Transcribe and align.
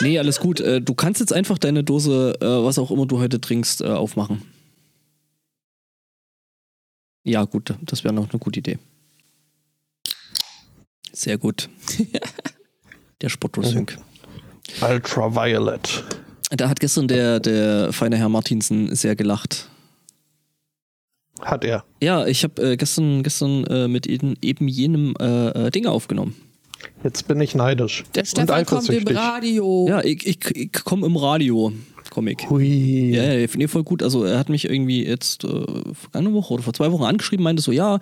Nee, 0.00 0.18
alles 0.18 0.40
gut. 0.40 0.60
Äh, 0.60 0.80
du 0.80 0.94
kannst 0.94 1.20
jetzt 1.20 1.32
einfach 1.32 1.58
deine 1.58 1.84
Dose, 1.84 2.34
äh, 2.40 2.44
was 2.44 2.78
auch 2.78 2.90
immer 2.90 3.06
du 3.06 3.18
heute 3.18 3.40
trinkst, 3.40 3.80
äh, 3.80 3.86
aufmachen. 3.86 4.42
Ja, 7.24 7.44
gut, 7.44 7.74
das 7.82 8.04
wäre 8.04 8.12
noch 8.12 8.30
eine 8.30 8.38
gute 8.38 8.58
Idee. 8.58 8.78
Sehr 11.12 11.38
gut. 11.38 11.70
Der 13.22 13.28
Spotto-Sync. 13.28 13.96
Ultraviolet. 14.82 16.04
Da 16.50 16.68
hat 16.68 16.80
gestern 16.80 17.08
der, 17.08 17.40
der 17.40 17.92
feine 17.92 18.16
Herr 18.16 18.28
Martinsen 18.28 18.94
sehr 18.94 19.16
gelacht. 19.16 19.68
Hat 21.40 21.64
er. 21.64 21.84
Ja, 22.02 22.26
ich 22.26 22.44
habe 22.44 22.72
äh, 22.72 22.76
gestern, 22.76 23.22
gestern 23.22 23.64
äh, 23.64 23.88
mit 23.88 24.06
eben, 24.06 24.36
eben 24.42 24.68
jenem 24.68 25.14
äh, 25.18 25.70
Dinge 25.70 25.90
aufgenommen. 25.90 26.36
Jetzt 27.02 27.28
bin 27.28 27.40
ich 27.40 27.54
neidisch. 27.54 28.04
Der 28.14 28.24
Stefan 28.24 28.64
kommt 28.66 28.88
im. 28.88 29.06
Radio. 29.06 29.86
Ja, 29.88 30.02
ich, 30.02 30.26
ich, 30.26 30.56
ich 30.56 30.72
komme 30.72 31.06
im 31.06 31.16
Radio. 31.16 31.72
Comic. 32.10 32.48
Hui. 32.48 33.10
Ja, 33.14 33.24
ja, 33.24 33.48
finde 33.48 33.66
ich 33.66 33.70
voll 33.70 33.82
gut. 33.82 34.02
Also 34.02 34.24
er 34.24 34.38
hat 34.38 34.48
mich 34.48 34.66
irgendwie 34.66 35.04
jetzt 35.04 35.44
äh, 35.44 35.64
vergangene 35.92 36.34
Woche 36.34 36.54
oder 36.54 36.62
vor 36.62 36.72
zwei 36.72 36.92
Wochen 36.92 37.02
angeschrieben, 37.02 37.42
meinte 37.42 37.62
so, 37.62 37.72
ja, 37.72 37.98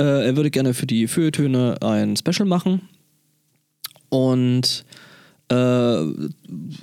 äh, 0.00 0.26
er 0.26 0.36
würde 0.36 0.50
gerne 0.50 0.74
für 0.74 0.86
die 0.86 1.08
Feuilletöne 1.08 1.76
ein 1.82 2.16
Special 2.16 2.46
machen. 2.46 2.82
Und 4.10 4.84
äh, 5.50 6.04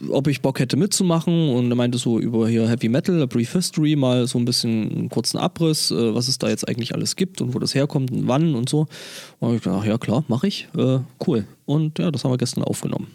ob 0.10 0.28
ich 0.28 0.42
Bock 0.42 0.60
hätte 0.60 0.78
mitzumachen 0.78 1.50
und 1.50 1.70
er 1.70 1.76
meinte 1.76 1.98
so 1.98 2.20
über 2.20 2.48
hier 2.48 2.68
Heavy 2.68 2.90
Metal, 2.90 3.22
A 3.22 3.26
Brief 3.26 3.54
History, 3.54 3.96
mal 3.96 4.28
so 4.28 4.40
ein 4.40 4.46
bisschen 4.46 4.92
einen 4.92 5.10
kurzen 5.10 5.38
Abriss, 5.38 5.92
äh, 5.92 6.16
was 6.16 6.28
es 6.28 6.38
da 6.38 6.50
jetzt 6.50 6.68
eigentlich 6.68 6.94
alles 6.96 7.16
gibt 7.16 7.42
und 7.42 7.54
wo 7.54 7.60
das 7.60 7.76
herkommt 7.76 8.12
und 8.12 8.28
wann 8.28 8.56
und 8.56 8.68
so. 8.70 8.88
Und 9.40 9.56
ich 9.56 9.62
dachte, 9.62 9.78
ach 9.80 9.86
ja 9.86 9.98
klar, 9.98 10.26
mache 10.28 10.48
ich. 10.48 10.68
Äh, 10.78 11.00
cool. 11.28 11.46
Und 11.66 12.00
ja, 12.00 12.10
das 12.12 12.24
haben 12.24 12.32
wir 12.32 12.38
gestern 12.38 12.64
aufgenommen. 12.64 13.08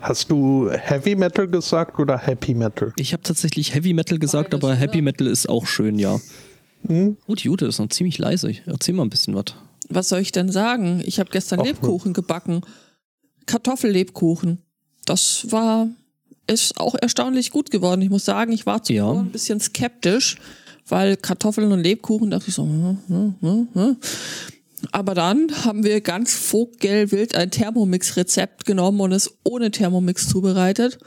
Hast 0.00 0.30
du 0.30 0.70
Heavy 0.70 1.16
Metal 1.16 1.48
gesagt 1.48 1.98
oder 1.98 2.16
Happy 2.16 2.54
Metal? 2.54 2.92
Ich 2.96 3.12
habe 3.12 3.22
tatsächlich 3.22 3.74
Heavy 3.74 3.92
Metal 3.92 4.18
gesagt, 4.18 4.50
Beides, 4.50 4.64
aber 4.64 4.74
ja. 4.74 4.80
Happy 4.80 5.02
Metal 5.02 5.26
ist 5.26 5.48
auch 5.48 5.66
schön, 5.66 5.98
ja. 5.98 6.18
Gut, 7.26 7.40
Jute 7.40 7.66
ist 7.66 7.78
noch 7.78 7.88
ziemlich 7.88 8.18
leise. 8.18 8.52
Erzähl 8.66 8.94
mal 8.94 9.02
ein 9.02 9.10
bisschen 9.10 9.34
was. 9.34 9.46
Was 9.88 10.08
soll 10.08 10.20
ich 10.20 10.32
denn 10.32 10.50
sagen? 10.50 11.02
Ich 11.04 11.18
habe 11.18 11.30
gestern 11.30 11.60
Ach, 11.60 11.64
Lebkuchen 11.64 12.12
gebacken. 12.12 12.62
Kartoffellebkuchen. 13.46 14.58
Das 15.04 15.46
war, 15.50 15.88
ist 16.46 16.78
auch 16.78 16.94
erstaunlich 17.00 17.50
gut 17.50 17.70
geworden. 17.70 18.02
Ich 18.02 18.10
muss 18.10 18.24
sagen, 18.24 18.52
ich 18.52 18.66
war 18.66 18.82
zuvor 18.82 19.14
Ja. 19.14 19.20
ein 19.20 19.30
bisschen 19.30 19.60
skeptisch, 19.60 20.36
weil 20.88 21.16
Kartoffeln 21.16 21.72
und 21.72 21.80
Lebkuchen 21.82 22.30
dachte 22.30 22.46
ich 22.48 22.54
so, 22.54 22.62
hm, 22.64 22.98
hm, 23.08 23.34
hm, 23.40 23.68
hm. 23.72 23.96
Aber 24.92 25.14
dann 25.14 25.48
haben 25.64 25.84
wir 25.84 26.00
ganz 26.00 26.34
vogelwild 26.34 27.34
ein 27.34 27.50
Thermomix-Rezept 27.50 28.66
genommen 28.66 29.00
und 29.00 29.12
es 29.12 29.36
ohne 29.42 29.70
Thermomix 29.70 30.28
zubereitet. 30.28 30.98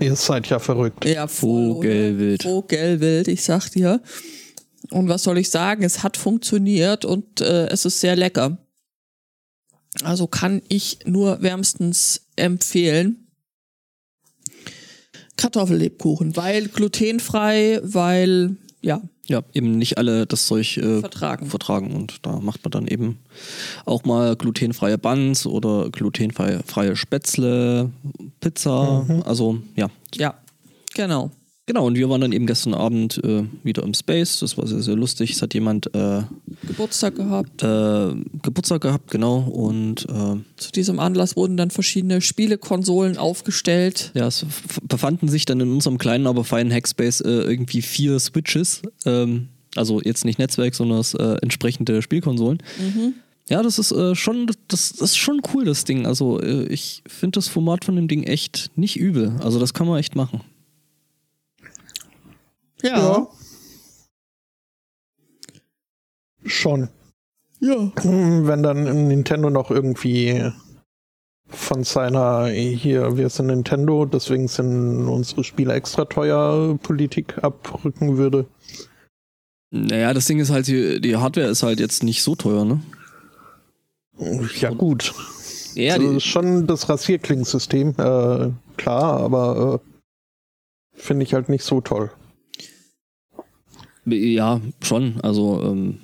Ihr 0.00 0.16
seid 0.16 0.48
ja 0.48 0.58
verrückt. 0.58 1.04
Ja, 1.04 1.28
Vogelwild. 1.28 2.42
Vogelwild, 2.42 3.28
ich 3.28 3.44
sag 3.44 3.68
dir. 3.70 4.00
Und 4.90 5.08
was 5.08 5.22
soll 5.22 5.38
ich 5.38 5.50
sagen? 5.50 5.82
Es 5.84 6.02
hat 6.02 6.16
funktioniert 6.16 7.04
und 7.04 7.40
äh, 7.40 7.66
es 7.68 7.84
ist 7.84 8.00
sehr 8.00 8.16
lecker. 8.16 8.58
Also 10.02 10.26
kann 10.26 10.62
ich 10.68 10.98
nur 11.04 11.40
wärmstens 11.42 12.22
empfehlen. 12.36 13.28
Kartoffellebkuchen, 15.36 16.36
weil 16.36 16.68
glutenfrei, 16.68 17.80
weil 17.82 18.56
ja, 18.80 19.00
Ja, 19.26 19.42
eben 19.52 19.78
nicht 19.78 19.98
alle 19.98 20.26
das 20.26 20.46
Zeug 20.46 20.76
äh, 20.76 21.00
Vertragen. 21.00 21.46
vertragen. 21.46 21.92
Und 21.94 22.24
da 22.26 22.38
macht 22.38 22.62
man 22.64 22.70
dann 22.70 22.86
eben 22.86 23.18
auch 23.84 24.04
mal 24.04 24.36
glutenfreie 24.36 24.98
Buns 24.98 25.46
oder 25.46 25.90
glutenfreie 25.90 26.62
freie 26.66 26.94
Spätzle, 26.94 27.90
Pizza. 28.40 29.04
Mhm. 29.08 29.22
Also 29.22 29.58
ja. 29.74 29.88
ja, 30.16 30.34
genau. 30.94 31.30
Genau, 31.66 31.86
und 31.86 31.96
wir 31.96 32.10
waren 32.10 32.20
dann 32.20 32.32
eben 32.32 32.46
gestern 32.46 32.74
Abend 32.74 33.22
äh, 33.24 33.44
wieder 33.62 33.84
im 33.84 33.94
Space. 33.94 34.40
Das 34.40 34.58
war 34.58 34.66
sehr, 34.66 34.82
sehr 34.82 34.96
lustig. 34.96 35.30
Es 35.30 35.40
hat 35.40 35.54
jemand 35.54 35.94
äh, 35.94 36.22
Geburtstag 36.66 37.14
gehabt. 37.16 37.62
äh, 37.62 38.14
Geburtstag 38.42 38.82
gehabt, 38.82 39.10
genau. 39.10 39.38
Und 39.38 40.04
äh, 40.10 40.36
Zu 40.56 40.72
diesem 40.74 41.00
Anlass 41.00 41.36
wurden 41.36 41.56
dann 41.56 41.70
verschiedene 41.70 42.20
Spielekonsolen 42.20 43.16
aufgestellt. 43.16 44.10
Ja, 44.14 44.26
es 44.26 44.44
befanden 44.82 45.28
sich 45.28 45.46
dann 45.46 45.58
in 45.60 45.72
unserem 45.72 45.96
kleinen, 45.96 46.26
aber 46.26 46.44
feinen 46.44 46.70
Hackspace 46.70 47.22
äh, 47.22 47.30
irgendwie 47.30 47.80
vier 47.80 48.20
Switches. 48.20 48.82
Ähm, 49.06 49.48
also 49.74 50.02
jetzt 50.02 50.26
nicht 50.26 50.38
Netzwerk, 50.38 50.74
sondern 50.74 50.98
das, 50.98 51.14
äh, 51.14 51.36
entsprechende 51.40 52.02
Spielkonsolen. 52.02 52.62
Ja, 53.48 53.62
das 53.62 53.78
ist 53.78 53.94
schon, 54.18 54.46
das, 54.46 54.56
das 54.68 54.90
ist 55.00 55.16
schon 55.16 55.40
cool, 55.52 55.64
das 55.64 55.84
Ding. 55.84 56.06
Also 56.06 56.40
ich 56.42 57.02
finde 57.06 57.38
das 57.38 57.48
Format 57.48 57.84
von 57.84 57.96
dem 57.96 58.08
Ding 58.08 58.22
echt 58.22 58.70
nicht 58.76 58.96
übel. 58.96 59.36
Also 59.42 59.58
das 59.58 59.74
kann 59.74 59.86
man 59.86 59.98
echt 59.98 60.14
machen. 60.14 60.40
Ja. 62.84 63.26
Schon. 66.44 66.88
Ja. 67.60 67.90
Hm, 68.00 68.46
Wenn 68.46 68.62
dann 68.62 69.08
Nintendo 69.08 69.48
noch 69.50 69.70
irgendwie 69.70 70.50
von 71.46 71.84
seiner 71.84 72.46
hier, 72.48 73.16
wir 73.16 73.28
sind 73.30 73.46
Nintendo, 73.46 74.04
deswegen 74.04 74.48
sind 74.48 75.08
unsere 75.08 75.44
Spiele 75.44 75.72
extra 75.74 76.04
teuer 76.04 76.76
Politik 76.82 77.42
abrücken 77.42 78.16
würde. 78.18 78.46
Naja, 79.70 80.12
das 80.14 80.26
Ding 80.26 80.38
ist 80.38 80.50
halt, 80.50 80.66
die, 80.66 81.00
die 81.00 81.16
Hardware 81.16 81.48
ist 81.48 81.62
halt 81.62 81.80
jetzt 81.80 82.02
nicht 82.02 82.22
so 82.22 82.34
teuer, 82.34 82.64
ne? 82.64 82.80
Ja, 84.60 84.70
gut. 84.70 85.12
Ja, 85.74 85.96
ist 85.96 86.24
schon 86.24 86.66
das 86.66 86.88
Rasierklingensystem, 86.88 87.90
äh, 87.98 88.50
klar, 88.76 89.20
aber 89.20 89.80
äh, 89.82 90.98
finde 91.00 91.24
ich 91.24 91.34
halt 91.34 91.48
nicht 91.48 91.64
so 91.64 91.80
toll. 91.80 92.12
Ja 94.06 94.60
schon. 94.82 95.20
Also 95.22 95.62
ähm, 95.62 95.98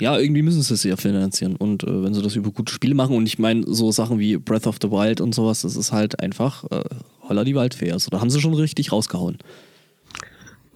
ja, 0.00 0.18
irgendwie 0.18 0.42
müssen 0.42 0.62
sie 0.62 0.74
es 0.74 0.84
ja 0.84 0.96
finanzieren. 0.96 1.56
Und 1.56 1.84
äh, 1.84 2.02
wenn 2.02 2.14
sie 2.14 2.22
das 2.22 2.36
über 2.36 2.50
gute 2.50 2.72
Spiele 2.72 2.94
machen, 2.94 3.16
und 3.16 3.26
ich 3.26 3.38
meine, 3.38 3.64
so 3.66 3.90
Sachen 3.92 4.18
wie 4.18 4.36
Breath 4.36 4.66
of 4.66 4.76
the 4.82 4.90
Wild 4.90 5.20
und 5.20 5.34
sowas, 5.34 5.62
das 5.62 5.76
ist 5.76 5.92
halt 5.92 6.20
einfach 6.20 6.64
äh, 6.70 6.84
holla 7.28 7.44
die 7.44 7.54
Waldfee. 7.54 7.92
Also 7.92 8.10
da 8.10 8.20
haben 8.20 8.30
sie 8.30 8.40
schon 8.40 8.54
richtig 8.54 8.92
rausgehauen. 8.92 9.38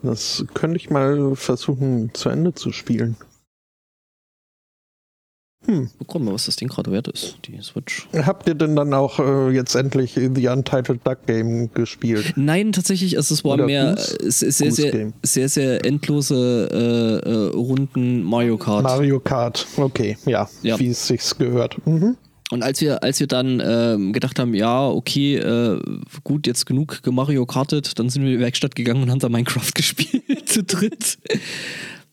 Das 0.03 0.45
könnte 0.55 0.79
ich 0.79 0.89
mal 0.89 1.37
versuchen 1.37 2.11
zu 2.15 2.31
Ende 2.31 2.55
zu 2.55 2.73
spielen. 2.73 3.17
Hm. 5.67 5.91
Guck 6.07 6.23
mal, 6.23 6.33
was 6.33 6.47
das 6.47 6.57
Ding 6.57 6.69
gerade 6.69 6.91
wert 6.91 7.07
ist, 7.09 7.37
die 7.45 7.61
Switch. 7.61 8.09
Habt 8.15 8.49
ihr 8.49 8.55
denn 8.55 8.77
dann 8.77 8.95
auch 8.95 9.19
äh, 9.19 9.51
jetzt 9.51 9.75
endlich 9.75 10.15
The 10.15 10.49
Untitled 10.49 11.07
Duck 11.07 11.27
Game 11.27 11.71
gespielt? 11.75 12.33
Nein, 12.37 12.73
tatsächlich, 12.73 13.17
also 13.19 13.35
es 13.35 13.45
war 13.45 13.53
Oder 13.55 13.67
mehr 13.67 13.95
Goose? 13.95 14.19
äh, 14.21 14.31
sehr, 14.31 14.73
sehr, 14.73 15.13
sehr, 15.23 15.49
sehr, 15.51 15.85
endlose 15.85 16.69
äh, 17.25 17.29
äh, 17.29 17.35
Runden 17.55 18.23
Mario 18.25 18.57
Kart. 18.57 18.85
Mario 18.85 19.21
Kart, 19.21 19.67
okay, 19.77 20.17
ja, 20.25 20.49
Ja. 20.63 20.79
wie 20.79 20.89
es 20.89 21.07
sich 21.07 21.21
gehört. 21.37 21.77
Mhm. 21.87 22.17
Und 22.51 22.63
als 22.65 22.81
wir, 22.81 23.03
als 23.05 23.21
wir 23.21 23.29
dann 23.29 23.63
ähm, 23.65 24.13
gedacht 24.13 24.39
haben, 24.41 24.55
ja, 24.55 24.89
okay, 24.89 25.37
äh, 25.37 25.79
gut, 26.25 26.47
jetzt 26.49 26.67
genug 26.67 27.01
Mario 27.07 27.47
Kartet, 27.47 27.99
dann 27.99 28.09
sind 28.09 28.23
wir 28.23 28.31
in 28.33 28.39
die 28.39 28.43
Werkstatt 28.43 28.75
gegangen 28.75 29.03
und 29.03 29.11
haben 29.11 29.21
da 29.21 29.29
Minecraft 29.29 29.71
gespielt 29.75 30.49
zu 30.49 30.65
dritt. 30.65 31.19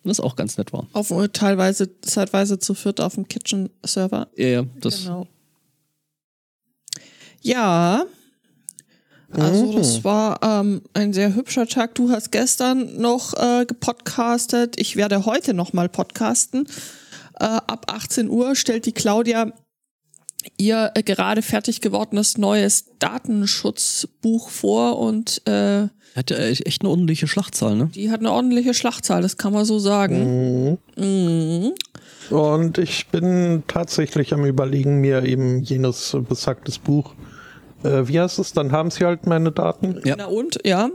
Was 0.08 0.20
auch 0.20 0.36
ganz 0.36 0.58
nett 0.58 0.74
war. 0.74 0.88
Auf 0.94 1.12
teilweise, 1.34 2.00
zeitweise 2.02 2.60
zu 2.60 2.74
viert 2.74 3.02
auf 3.02 3.16
dem 3.16 3.28
Kitchen-Server. 3.28 4.28
Ja, 4.36 4.48
ja, 4.48 4.64
das. 4.80 5.04
Genau. 5.04 5.28
Ja. 7.42 8.06
Also 9.32 9.66
Mhm. 9.66 9.76
das 9.76 10.04
war 10.06 10.40
ähm, 10.42 10.82
ein 10.94 11.12
sehr 11.14 11.36
hübscher 11.36 11.68
Tag. 11.68 11.96
Du 11.96 12.10
hast 12.10 12.32
gestern 12.32 13.00
noch 13.02 13.34
äh, 13.34 13.66
gepodcastet. 13.66 14.80
Ich 14.80 14.96
werde 14.96 15.26
heute 15.26 15.54
noch 15.54 15.74
mal 15.74 15.90
podcasten. 15.90 16.66
Äh, 17.40 17.44
ab 17.44 17.86
18 17.92 18.30
Uhr 18.30 18.56
stellt 18.56 18.86
die 18.86 18.94
Claudia 18.94 19.52
ihr 20.58 20.92
äh, 20.96 21.04
gerade 21.04 21.42
fertig 21.42 21.82
gewordenes 21.82 22.38
neues 22.38 22.86
Datenschutzbuch 23.00 24.50
vor 24.50 25.00
und 25.00 25.42
äh, 25.48 25.88
Hat 26.16 26.30
ja 26.30 26.38
echt 26.38 26.82
eine 26.82 26.90
ordentliche 26.90 27.28
Schlachtzahl, 27.28 27.76
ne? 27.76 27.90
die 27.94 28.10
hat 28.10 28.20
eine 28.20 28.32
ordentliche 28.32 28.74
Schlachtzahl, 28.74 29.22
das 29.22 29.38
kann 29.38 29.54
man 29.54 29.66
so 29.66 29.80
sagen. 29.80 30.78
Mhm. 30.96 31.04
Mhm. 31.04 31.74
Und 32.30 32.78
ich 32.78 33.08
bin 33.08 33.64
tatsächlich 33.68 34.34
am 34.34 34.46
überlegen, 34.46 35.00
mir 35.00 35.24
eben 35.24 35.64
jenes 35.64 36.16
besagtes 36.28 36.78
Buch, 36.78 37.14
äh, 37.84 38.08
wie 38.08 38.20
heißt 38.20 38.40
es, 38.40 38.54
dann 38.54 38.72
haben 38.72 38.92
sie 38.92 39.06
halt 39.06 39.26
meine 39.28 39.52
Daten. 39.52 40.02
Ja. 40.04 40.16
Na 40.18 40.26
und, 40.26 40.60
ja. 40.66 40.90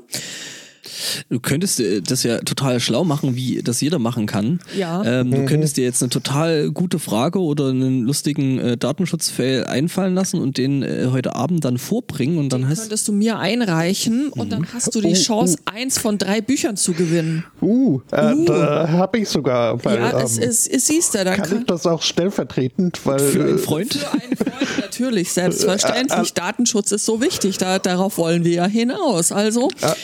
Du 1.28 1.40
könntest 1.40 1.80
äh, 1.80 2.00
das 2.00 2.22
ja 2.22 2.38
total 2.38 2.80
schlau 2.80 3.04
machen, 3.04 3.36
wie 3.36 3.62
das 3.62 3.80
jeder 3.80 3.98
machen 3.98 4.26
kann. 4.26 4.60
Ja. 4.76 5.02
Ähm, 5.04 5.30
du 5.30 5.38
Mhm. 5.38 5.46
könntest 5.46 5.76
dir 5.76 5.84
jetzt 5.84 6.02
eine 6.02 6.10
total 6.10 6.70
gute 6.70 6.98
Frage 6.98 7.38
oder 7.40 7.68
einen 7.68 8.02
lustigen 8.02 8.58
äh, 8.58 8.76
Datenschutzfail 8.76 9.64
einfallen 9.64 10.14
lassen 10.14 10.40
und 10.40 10.58
den 10.58 10.82
äh, 10.82 11.08
heute 11.10 11.34
Abend 11.36 11.64
dann 11.64 11.78
vorbringen 11.78 12.38
und 12.38 12.52
dann 12.52 12.68
heißt 12.68 12.82
könntest 12.82 13.08
du 13.08 13.12
mir 13.12 13.38
einreichen 13.38 14.28
und 14.30 14.52
dann 14.52 14.66
hast 14.72 14.94
du 14.94 15.00
die 15.00 15.12
Oh, 15.12 15.14
Chance, 15.14 15.58
eins 15.66 15.98
von 15.98 16.18
drei 16.18 16.40
Büchern 16.40 16.76
zu 16.76 16.92
gewinnen. 16.92 17.44
Uh, 17.60 18.00
äh, 18.10 18.34
uh. 18.34 18.44
da 18.44 18.88
habe 18.88 19.18
ich 19.18 19.28
sogar. 19.28 19.82
Weil, 19.84 19.98
ja, 19.98 20.20
es, 20.20 20.38
ähm, 20.38 20.44
es, 20.48 20.66
es 20.66 20.86
siehst 20.86 21.14
du, 21.14 21.24
da 21.24 21.36
kann, 21.36 21.48
kann, 21.48 21.58
ich 21.60 21.66
das 21.66 21.86
auch 21.86 22.02
stellvertretend, 22.02 23.00
weil. 23.04 23.18
Für 23.18 23.44
einen 23.44 23.58
Freund? 23.58 23.94
Für 23.94 24.10
einen 24.12 24.36
Freund, 24.36 24.78
natürlich, 24.80 25.32
selbstverständlich. 25.32 26.18
Äh, 26.18 26.22
äh, 26.22 26.34
Datenschutz 26.34 26.92
ist 26.92 27.04
so 27.04 27.20
wichtig, 27.20 27.58
da, 27.58 27.78
darauf 27.78 28.18
wollen 28.18 28.44
wir 28.44 28.52
ja 28.52 28.66
hinaus. 28.66 29.32
Also. 29.32 29.68
Äh, 29.80 29.94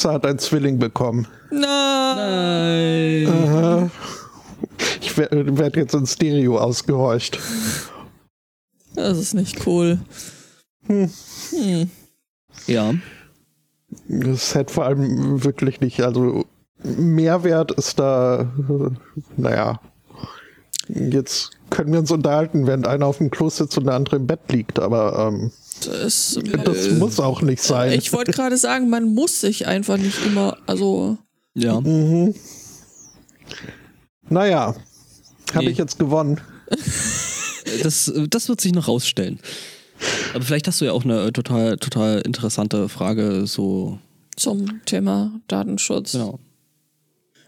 Alexa 0.00 0.12
hat 0.12 0.26
einen 0.26 0.38
Zwilling 0.38 0.78
bekommen. 0.78 1.26
Nein. 1.50 3.24
Nein. 3.24 3.90
Ich 5.00 5.16
werde 5.16 5.58
werd 5.58 5.76
jetzt 5.76 5.94
in 5.94 6.06
Stereo 6.06 6.58
ausgehorcht. 6.58 7.38
Das 8.94 9.18
ist 9.18 9.34
nicht 9.34 9.66
cool. 9.66 9.98
Hm. 10.86 11.10
Hm. 11.50 11.90
Ja. 12.66 12.94
Das 14.08 14.54
hat 14.54 14.70
vor 14.70 14.86
allem 14.86 15.44
wirklich 15.44 15.80
nicht, 15.80 16.00
also 16.00 16.46
Mehrwert 16.82 17.72
ist 17.72 17.98
da, 17.98 18.50
naja, 19.36 19.80
jetzt 20.88 21.50
können 21.68 21.92
wir 21.92 21.98
uns 22.00 22.10
unterhalten, 22.10 22.66
während 22.66 22.86
einer 22.86 23.06
auf 23.06 23.18
dem 23.18 23.30
Klo 23.30 23.50
sitzt 23.50 23.76
und 23.76 23.84
der 23.84 23.94
andere 23.94 24.16
im 24.16 24.26
Bett 24.26 24.40
liegt, 24.50 24.78
aber 24.78 25.28
ähm, 25.28 25.50
das, 25.86 26.38
das 26.64 26.86
äh, 26.86 26.92
muss 26.94 27.20
auch 27.20 27.42
nicht 27.42 27.62
sein. 27.62 27.92
Ich 27.92 28.12
wollte 28.12 28.32
gerade 28.32 28.56
sagen, 28.56 28.90
man 28.90 29.14
muss 29.14 29.40
sich 29.40 29.66
einfach 29.66 29.96
nicht 29.96 30.24
immer, 30.24 30.56
also. 30.66 31.18
Ja. 31.54 31.80
Mhm. 31.80 32.34
Naja, 34.28 34.74
habe 35.52 35.64
nee. 35.64 35.70
ich 35.70 35.78
jetzt 35.78 35.98
gewonnen. 35.98 36.40
Das, 37.82 38.12
das 38.30 38.48
wird 38.48 38.60
sich 38.60 38.72
noch 38.72 38.88
rausstellen. 38.88 39.38
Aber 40.34 40.44
vielleicht 40.44 40.66
hast 40.66 40.80
du 40.80 40.86
ja 40.86 40.92
auch 40.92 41.04
eine 41.04 41.32
total, 41.32 41.76
total 41.76 42.20
interessante 42.22 42.88
Frage 42.88 43.46
so. 43.46 43.98
Zum 44.36 44.84
Thema 44.86 45.40
Datenschutz. 45.46 46.12
Genau. 46.12 46.40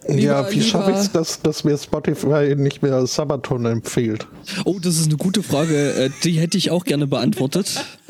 Lieber, 0.09 0.23
ja, 0.23 0.51
wie 0.51 0.63
schaffe 0.63 0.91
ich 0.91 0.97
es, 0.97 1.13
dass, 1.13 1.41
dass 1.43 1.63
mir 1.65 1.79
Spotify 1.79 2.55
nicht 2.57 2.83
mehr 2.83 3.07
Sabaton 3.07 3.65
empfiehlt? 3.67 4.27
Oh, 4.65 4.79
das 4.81 4.99
ist 4.99 5.07
eine 5.07 5.17
gute 5.17 5.43
Frage. 5.43 5.93
Äh, 5.95 6.11
die 6.25 6.33
hätte 6.33 6.59
ich 6.59 6.71
auch 6.71 6.85
gerne 6.85 7.07
beantwortet. 7.07 7.85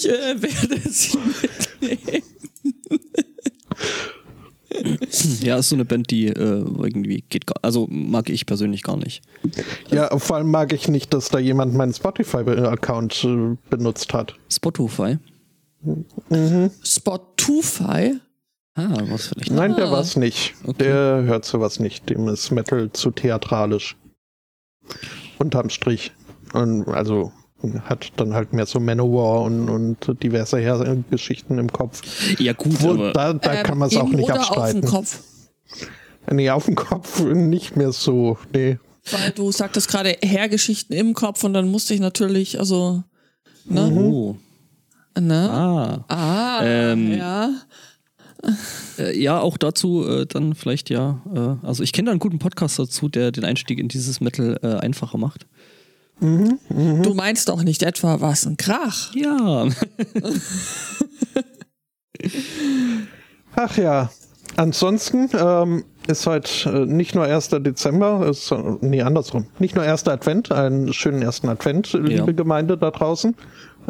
ich 0.00 0.08
äh, 0.10 0.42
werde 0.42 0.80
sie 0.88 1.18
mitnehmen. 1.18 2.22
ja, 5.40 5.58
ist 5.58 5.68
so 5.68 5.76
eine 5.76 5.84
Band, 5.84 6.10
die 6.10 6.26
äh, 6.26 6.32
irgendwie 6.34 7.22
geht, 7.28 7.46
gar, 7.46 7.56
also 7.62 7.86
mag 7.90 8.30
ich 8.30 8.46
persönlich 8.46 8.82
gar 8.82 8.96
nicht. 8.96 9.22
Ja, 9.90 10.16
vor 10.18 10.36
allem 10.36 10.50
mag 10.50 10.72
ich 10.72 10.88
nicht, 10.88 11.12
dass 11.12 11.28
da 11.28 11.38
jemand 11.38 11.74
meinen 11.74 11.92
Spotify-Account 11.92 13.24
äh, 13.24 13.56
benutzt 13.68 14.12
hat. 14.14 14.36
Spotify? 14.50 15.18
Mhm. 15.82 16.70
Spotify? 16.82 18.20
Ah, 18.74 18.96
was 19.08 19.28
vielleicht. 19.28 19.50
Nein, 19.50 19.74
der 19.76 19.86
ah. 19.86 19.92
war's 19.92 20.16
nicht. 20.16 20.54
Okay. 20.64 20.84
Der 20.84 21.22
hört 21.24 21.44
sowas 21.44 21.80
nicht. 21.80 22.08
Dem 22.08 22.28
ist 22.28 22.50
Metal 22.50 22.90
zu 22.92 23.10
theatralisch. 23.10 23.96
Unterm 25.38 25.70
Strich. 25.70 26.12
Und 26.52 26.86
also 26.88 27.32
hat 27.84 28.12
dann 28.16 28.34
halt 28.34 28.52
mehr 28.52 28.66
so 28.66 28.80
Manowar 28.80 29.42
und, 29.42 29.68
und 29.68 30.22
diverse 30.22 30.58
Her 30.58 30.96
Geschichten 31.10 31.58
im 31.58 31.72
Kopf. 31.72 32.02
Ja 32.38 32.52
gut, 32.52 32.82
Wo, 32.82 32.90
aber 32.90 33.12
da, 33.12 33.32
da 33.34 33.54
ähm, 33.54 33.62
kann 33.62 33.78
man 33.78 33.88
es 33.88 33.96
auch 33.96 34.08
nicht 34.08 34.24
oder 34.24 34.36
abstreiten. 34.36 34.84
Auf 34.84 34.90
dem 34.90 34.90
Kopf? 34.90 35.20
Nee, 36.30 36.50
auf 36.50 36.66
dem 36.66 36.74
Kopf 36.74 37.20
nicht 37.20 37.76
mehr 37.76 37.92
so. 37.92 38.38
Nee. 38.52 38.78
Weil 39.10 39.30
du 39.30 39.50
sagtest 39.52 39.88
gerade 39.88 40.16
Hergeschichten 40.22 40.94
im 40.94 41.14
Kopf 41.14 41.42
und 41.44 41.54
dann 41.54 41.68
musste 41.68 41.94
ich 41.94 42.00
natürlich, 42.00 42.58
also. 42.58 43.02
Ne? 43.64 43.90
Oh. 43.92 44.36
Ne? 45.18 45.50
Ah. 45.50 46.04
Ah, 46.08 46.60
ähm, 46.64 47.12
ja. 47.12 47.50
Äh, 48.98 49.18
ja, 49.20 49.38
auch 49.40 49.58
dazu 49.58 50.06
äh, 50.06 50.26
dann 50.26 50.54
vielleicht 50.54 50.90
ja. 50.90 51.20
Äh, 51.34 51.66
also 51.66 51.82
ich 51.82 51.92
kenne 51.92 52.06
da 52.06 52.10
einen 52.12 52.20
guten 52.20 52.38
Podcast 52.38 52.78
dazu, 52.78 53.08
der 53.08 53.32
den 53.32 53.44
Einstieg 53.44 53.78
in 53.78 53.88
dieses 53.88 54.20
Metal 54.20 54.58
äh, 54.62 54.74
einfacher 54.76 55.18
macht. 55.18 55.46
Mhm, 56.20 56.58
mh. 56.68 57.02
Du 57.02 57.14
meinst 57.14 57.48
doch 57.48 57.62
nicht 57.62 57.82
etwa 57.82 58.20
was, 58.20 58.46
ein 58.46 58.56
Krach? 58.56 59.14
Ja. 59.14 59.68
Ach 63.56 63.76
ja. 63.76 64.10
Ansonsten 64.56 65.30
ähm, 65.38 65.84
ist 66.10 66.26
heute 66.26 66.70
äh, 66.70 66.86
nicht 66.86 67.14
nur 67.14 67.24
1. 67.24 67.48
Dezember, 67.60 68.26
ist, 68.28 68.50
äh, 68.50 68.56
nee, 68.80 69.02
andersrum. 69.02 69.46
Nicht 69.58 69.74
nur 69.74 69.84
1. 69.84 70.08
Advent, 70.08 70.52
einen 70.52 70.92
schönen 70.92 71.22
ersten 71.22 71.48
Advent, 71.48 71.92
liebe 71.92 72.12
ja. 72.12 72.24
Gemeinde 72.32 72.76
da 72.76 72.90
draußen, 72.90 73.34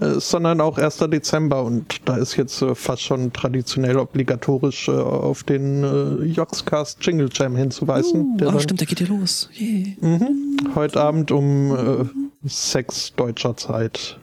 äh, 0.00 0.20
sondern 0.20 0.60
auch 0.60 0.78
1. 0.78 0.98
Dezember. 1.08 1.64
Und 1.64 2.08
da 2.08 2.16
ist 2.16 2.36
jetzt 2.36 2.62
äh, 2.62 2.74
fast 2.74 3.02
schon 3.02 3.32
traditionell 3.32 3.96
obligatorisch 3.96 4.88
äh, 4.88 4.92
auf 4.92 5.42
den 5.42 5.82
äh, 5.82 6.24
Joxcast 6.26 7.04
Jingle 7.04 7.28
Jam 7.32 7.56
hinzuweisen. 7.56 8.38
Uh, 8.40 8.48
ah, 8.48 8.60
stimmt, 8.60 8.80
der 8.80 8.86
geht 8.86 9.00
ja 9.00 9.06
los. 9.06 9.48
Yeah. 9.58 9.88
Mhm. 10.00 10.74
Heute 10.74 11.00
Abend 11.00 11.32
um 11.32 11.74
äh, 11.74 12.04
sechs 12.44 13.14
deutscher 13.14 13.56
Zeit. 13.56 14.18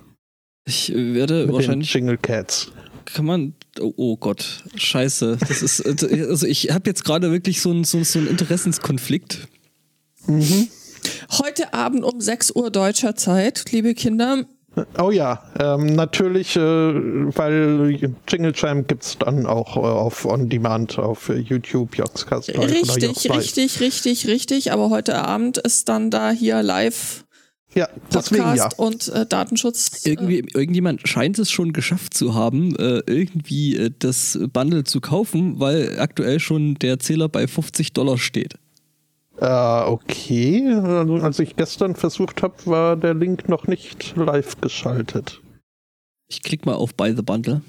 Ich 0.66 0.94
werde 0.94 1.46
Mit 1.46 1.56
wahrscheinlich. 1.56 1.94
Jingle 1.94 2.18
Cats 2.18 2.72
kann 3.08 3.26
man. 3.26 3.54
Oh, 3.79 3.94
oh, 3.97 4.18
Gott, 4.18 4.63
scheiße. 4.75 5.38
Das 5.47 5.62
ist. 5.62 5.85
Also 5.85 6.45
ich 6.47 6.71
habe 6.71 6.89
jetzt 6.89 7.03
gerade 7.03 7.31
wirklich 7.31 7.62
so 7.62 7.71
einen 7.71 7.83
so, 7.83 8.03
so 8.03 8.19
Interessenskonflikt. 8.19 9.47
Mhm. 10.25 10.68
Heute 11.31 11.74
Abend 11.74 12.03
um 12.03 12.19
6 12.19 12.51
Uhr 12.51 12.71
deutscher 12.71 13.15
Zeit, 13.15 13.71
liebe 13.71 13.94
Kinder. 13.94 14.45
Oh 15.01 15.09
ja, 15.09 15.44
ähm, 15.59 15.95
natürlich, 15.95 16.56
äh, 16.56 16.59
weil 16.59 18.12
Jingle 18.27 18.53
Jam 18.56 18.85
gibt 18.85 19.03
es 19.03 19.18
dann 19.18 19.47
auch 19.47 19.75
äh, 19.75 19.79
auf 19.79 20.25
On 20.25 20.50
Demand 20.50 21.00
auf 21.00 21.29
YouTube, 21.29 21.97
Joxcast. 21.97 22.50
Richtig, 22.50 23.29
richtig, 23.31 23.79
richtig, 23.79 24.27
richtig. 24.27 24.71
Aber 24.71 24.89
heute 24.89 25.15
Abend 25.15 25.57
ist 25.57 25.89
dann 25.89 26.12
da 26.12 26.29
hier 26.29 26.62
live 26.62 27.25
ja, 27.77 27.89
deswegen 28.13 28.44
Podcast 28.44 28.75
ja. 28.77 28.85
und 28.85 29.07
äh, 29.09 29.25
Datenschutz. 29.25 30.06
Äh, 30.06 30.09
irgendwie, 30.09 30.45
irgendjemand 30.53 31.07
scheint 31.07 31.38
es 31.39 31.51
schon 31.51 31.74
geschafft 31.74 32.13
zu 32.13 32.33
haben, 32.33 32.75
äh, 32.75 33.01
irgendwie 33.06 33.75
äh, 33.75 33.91
das 33.97 34.38
Bundle 34.51 34.83
zu 34.83 35.00
kaufen, 35.00 35.59
weil 35.59 36.00
aktuell 36.00 36.39
schon 36.39 36.75
der 36.75 37.00
Zähler 37.00 37.29
bei 37.29 37.47
50 37.47 37.94
Dollar 37.94 38.18
steht. 38.18 38.56
Äh, 39.39 39.45
okay. 39.45 40.68
Also, 40.68 41.15
als 41.18 41.39
ich 41.39 41.56
gestern 41.56 41.95
versucht 41.95 42.41
habe, 42.41 42.56
war 42.65 42.97
der 42.97 43.13
Link 43.13 43.47
noch 43.47 43.68
nicht 43.68 44.15
live 44.15 44.59
geschaltet. 44.59 45.41
Ich 46.27 46.41
klicke 46.41 46.65
mal 46.65 46.75
auf 46.75 46.95
Buy 46.95 47.15
the 47.15 47.21
Bundle. 47.21 47.62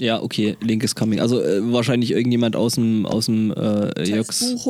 Ja, 0.00 0.20
okay, 0.20 0.56
Link 0.60 0.82
is 0.82 0.94
coming. 0.94 1.20
Also 1.20 1.40
äh, 1.40 1.72
wahrscheinlich 1.72 2.10
irgendjemand 2.10 2.56
aus 2.56 2.74
dem 2.74 3.06
aus 3.06 3.26
dem 3.26 3.52
äh, 3.52 4.02
Jox. 4.02 4.66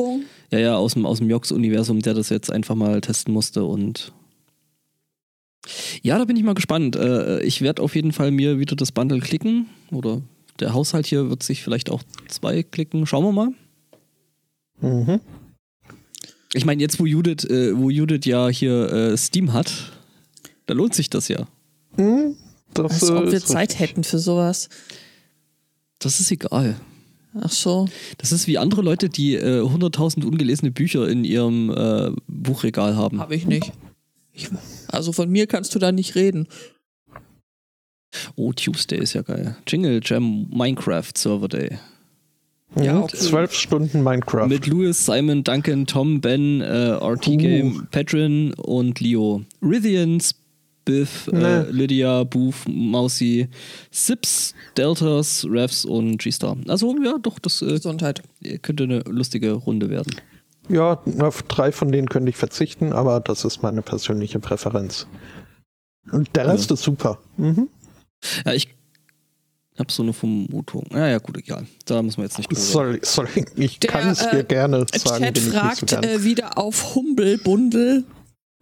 Ja, 0.53 0.59
ja, 0.59 0.75
aus 0.75 0.93
dem 0.93 1.07
aus 1.07 1.17
dem 1.17 1.31
Jox 1.31 1.51
Universum, 1.51 1.99
der 1.99 2.13
das 2.13 2.29
jetzt 2.29 2.51
einfach 2.51 2.75
mal 2.75 3.01
testen 3.01 3.33
musste 3.33 3.63
und 3.63 4.13
ja, 6.03 6.19
da 6.19 6.25
bin 6.25 6.37
ich 6.37 6.43
mal 6.43 6.53
gespannt. 6.53 6.95
Äh, 6.95 7.41
ich 7.41 7.61
werde 7.61 7.81
auf 7.81 7.95
jeden 7.95 8.11
Fall 8.11 8.29
mir 8.29 8.59
wieder 8.59 8.75
das 8.75 8.91
Bundle 8.91 9.19
klicken 9.19 9.67
oder 9.91 10.21
der 10.59 10.75
Haushalt 10.75 11.07
hier 11.07 11.27
wird 11.31 11.41
sich 11.41 11.63
vielleicht 11.63 11.89
auch 11.89 12.03
zwei 12.27 12.61
klicken. 12.61 13.07
Schauen 13.07 13.23
wir 13.23 13.31
mal. 13.31 13.49
Mhm. 14.79 15.21
Ich 16.53 16.65
meine, 16.65 16.83
jetzt 16.83 16.99
wo 16.99 17.07
Judith, 17.07 17.45
äh, 17.45 17.75
wo 17.75 17.89
Judith 17.89 18.25
ja 18.25 18.47
hier 18.49 18.93
äh, 18.93 19.17
Steam 19.17 19.53
hat, 19.53 19.91
da 20.67 20.75
lohnt 20.75 20.93
sich 20.93 21.09
das 21.09 21.29
ja. 21.29 21.47
Mhm. 21.97 22.35
Das, 22.75 23.01
Als 23.01 23.09
ob 23.09 23.31
wir 23.31 23.43
Zeit 23.43 23.79
hätten 23.79 24.03
für 24.03 24.19
sowas. 24.19 24.69
Das 25.97 26.19
ist 26.19 26.29
egal. 26.29 26.75
Ach 27.39 27.51
so. 27.51 27.87
Das 28.17 28.31
ist 28.31 28.47
wie 28.47 28.57
andere 28.57 28.81
Leute, 28.81 29.09
die 29.09 29.35
äh, 29.35 29.61
100.000 29.61 30.25
ungelesene 30.25 30.71
Bücher 30.71 31.07
in 31.07 31.23
ihrem 31.23 31.69
äh, 31.71 32.11
Buchregal 32.27 32.95
haben. 32.95 33.19
Habe 33.19 33.35
ich 33.35 33.45
nicht. 33.45 33.71
Ich, 34.33 34.49
also 34.87 35.11
von 35.11 35.29
mir 35.29 35.47
kannst 35.47 35.73
du 35.75 35.79
da 35.79 35.91
nicht 35.91 36.15
reden. 36.15 36.47
Oh, 38.35 38.53
Tuesday 38.53 38.99
ist 38.99 39.13
ja 39.13 39.21
geil. 39.21 39.55
Jingle 39.67 39.99
Jam 40.03 40.47
Minecraft 40.51 41.11
Server 41.15 41.47
Day. 41.47 41.79
Ja, 42.81 43.01
okay. 43.01 43.17
zwölf 43.17 43.53
Stunden 43.53 44.03
Minecraft. 44.03 44.47
Mit 44.47 44.65
Louis, 44.65 45.05
Simon, 45.05 45.43
Duncan, 45.43 45.85
Tom, 45.85 46.21
Ben, 46.21 46.61
äh, 46.61 46.91
RT 46.93 47.37
Game, 47.37 47.77
uh. 47.77 47.81
Patron 47.91 48.53
und 48.53 48.99
Leo. 48.99 49.43
Rithians, 49.61 50.35
Biff, 50.85 51.29
nee. 51.31 51.43
äh, 51.43 51.71
Lydia, 51.71 52.23
Booth, 52.23 52.67
Mausi, 52.67 53.47
Sips, 53.91 54.53
Deltas, 54.77 55.45
Refs 55.49 55.85
und 55.85 56.17
G-Star. 56.17 56.57
Also 56.67 56.95
ja, 57.03 57.17
doch, 57.17 57.39
das 57.39 57.61
äh, 57.61 57.67
Gesundheit. 57.67 58.21
könnte 58.61 58.83
eine 58.83 58.99
lustige 59.01 59.53
Runde 59.53 59.89
werden. 59.89 60.15
Ja, 60.69 61.01
auf 61.19 61.43
drei 61.43 61.71
von 61.71 61.91
denen 61.91 62.09
könnte 62.09 62.29
ich 62.29 62.37
verzichten, 62.37 62.93
aber 62.93 63.19
das 63.19 63.43
ist 63.43 63.63
meine 63.63 63.81
persönliche 63.81 64.39
Präferenz. 64.39 65.07
Und 66.11 66.35
der 66.35 66.47
Rest 66.47 66.69
ja. 66.69 66.75
ist 66.75 66.83
super. 66.83 67.19
Mhm. 67.37 67.69
Ja, 68.45 68.53
ich 68.53 68.69
habe 69.77 69.91
so 69.91 70.03
eine 70.03 70.13
Vermutung. 70.13 70.85
Ja, 70.91 71.07
ja, 71.07 71.17
gut, 71.17 71.37
egal. 71.37 71.65
Da 71.85 72.01
müssen 72.01 72.17
wir 72.17 72.25
jetzt 72.25 72.37
nicht 72.37 72.49
drüber 72.49 72.61
Sorry, 72.61 72.99
sorry. 73.01 73.45
Ich 73.55 73.79
kann 73.79 74.09
es 74.09 74.19
dir 74.19 74.39
äh, 74.39 74.43
gerne 74.43 74.85
sagen. 74.93 75.23
Chat 75.23 75.39
fragt 75.39 75.89
so 75.89 75.97
äh, 75.97 76.23
wieder 76.23 76.57
auf 76.57 76.95
Humble 76.95 77.37
Bundle 77.39 78.03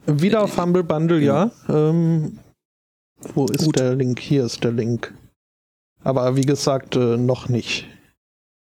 wieder 0.06 0.42
auf 0.44 0.58
Humble 0.58 0.84
Bundle, 0.84 1.20
ja. 1.20 1.52
Ähm, 1.70 2.40
wo 3.34 3.46
ist 3.48 3.66
Gut. 3.66 3.78
der 3.80 3.96
Link? 3.96 4.20
Hier 4.20 4.46
ist 4.46 4.64
der 4.64 4.72
Link. 4.72 5.14
Aber 6.04 6.36
wie 6.36 6.42
gesagt, 6.42 6.96
äh, 6.96 7.18
noch 7.18 7.50
nicht. 7.50 7.88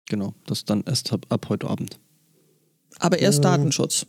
Genau, 0.08 0.34
das 0.46 0.64
dann 0.64 0.82
erst 0.86 1.12
ab, 1.12 1.24
ab 1.28 1.46
heute 1.48 1.68
Abend. 1.68 2.00
Aber 2.98 3.18
erst 3.20 3.38
Ähm. 3.38 3.42
Datenschutz. 3.42 4.06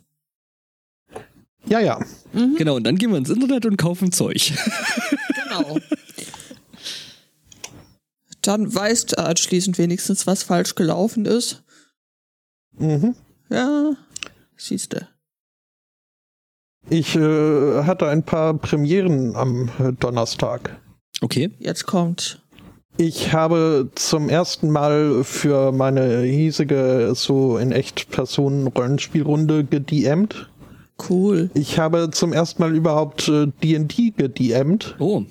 Ja, 1.66 1.78
ja. 1.78 2.04
Mhm, 2.32 2.56
Genau, 2.56 2.74
und 2.74 2.82
dann 2.84 2.96
gehen 2.96 3.10
wir 3.12 3.18
ins 3.18 3.30
Internet 3.30 3.64
und 3.66 3.76
kaufen 3.76 4.10
Zeug. 4.10 4.52
genau. 5.44 5.78
Dann 8.40 8.74
weißt 8.74 9.12
du 9.12 9.18
anschließend 9.24 9.78
wenigstens, 9.78 10.26
was 10.26 10.42
falsch 10.42 10.74
gelaufen 10.74 11.24
ist. 11.26 11.62
Mhm. 12.72 13.14
Ja, 13.48 13.92
siehst 14.56 14.92
du. 14.94 15.06
Ich 16.88 17.16
äh, 17.16 17.82
hatte 17.84 18.08
ein 18.08 18.22
paar 18.22 18.54
Premieren 18.54 19.36
am 19.36 19.68
äh, 19.78 19.92
Donnerstag. 19.98 20.78
Okay. 21.20 21.50
Jetzt 21.58 21.86
kommt. 21.86 22.40
Ich 22.98 23.32
habe 23.32 23.88
zum 23.94 24.28
ersten 24.28 24.70
Mal 24.70 25.24
für 25.24 25.72
meine 25.72 26.22
hiesige 26.22 27.12
so 27.14 27.56
in 27.56 27.72
echt 27.72 28.10
Personen-Rollenspielrunde 28.10 29.64
gedMt. 29.64 30.50
Cool. 31.08 31.50
Ich 31.54 31.78
habe 31.78 32.10
zum 32.10 32.32
ersten 32.32 32.62
Mal 32.62 32.74
überhaupt 32.74 33.28
äh, 33.28 33.46
D&D 33.62 34.12
gedMt. 34.16 34.94
Oh, 34.98 35.22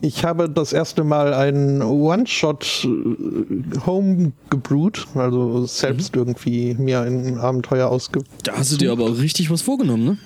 Ich 0.00 0.24
habe 0.24 0.48
das 0.48 0.72
erste 0.72 1.04
Mal 1.04 1.34
einen 1.34 1.82
One-Shot 1.82 2.86
äh, 2.86 3.86
Home 3.86 4.32
gebrewt, 4.48 5.06
also 5.14 5.66
selbst 5.66 6.16
irgendwie 6.16 6.74
mir 6.74 7.02
ein 7.02 7.38
Abenteuer 7.38 7.88
ausge... 7.88 8.22
da 8.42 8.56
hast 8.56 8.72
du 8.72 8.78
dir 8.78 8.90
aber 8.90 9.18
richtig 9.18 9.50
was 9.50 9.62
vorgenommen, 9.62 10.04
ne? 10.04 10.18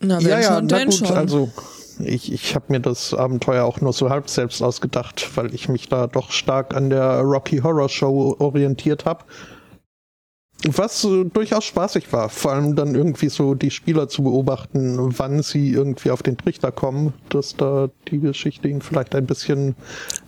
Na, 0.00 0.18
Ja, 0.20 0.40
ja, 0.40 0.60
na 0.60 0.84
gut, 0.84 0.94
schon. 0.94 1.06
also 1.16 1.50
ich, 2.00 2.32
ich 2.32 2.54
habe 2.54 2.66
mir 2.68 2.80
das 2.80 3.12
Abenteuer 3.14 3.64
auch 3.64 3.80
nur 3.80 3.92
so 3.92 4.08
halb 4.10 4.30
selbst 4.30 4.62
ausgedacht, 4.62 5.30
weil 5.36 5.52
ich 5.54 5.68
mich 5.68 5.88
da 5.88 6.06
doch 6.06 6.30
stark 6.30 6.74
an 6.74 6.90
der 6.90 7.20
Rocky 7.22 7.58
Horror 7.58 7.88
Show 7.88 8.36
orientiert 8.38 9.04
habe. 9.04 9.24
Was 10.64 11.04
äh, 11.04 11.24
durchaus 11.24 11.64
spaßig 11.64 12.12
war, 12.12 12.28
vor 12.28 12.52
allem 12.52 12.74
dann 12.74 12.96
irgendwie 12.96 13.28
so 13.28 13.54
die 13.54 13.70
Spieler 13.70 14.08
zu 14.08 14.24
beobachten, 14.24 14.96
wann 15.18 15.40
sie 15.42 15.70
irgendwie 15.70 16.10
auf 16.10 16.22
den 16.24 16.36
Trichter 16.36 16.72
kommen, 16.72 17.12
dass 17.28 17.54
da 17.56 17.88
die 18.08 18.18
Geschichte 18.18 18.66
ihnen 18.66 18.82
vielleicht 18.82 19.14
ein 19.14 19.26
bisschen 19.26 19.70
äh, 19.70 19.74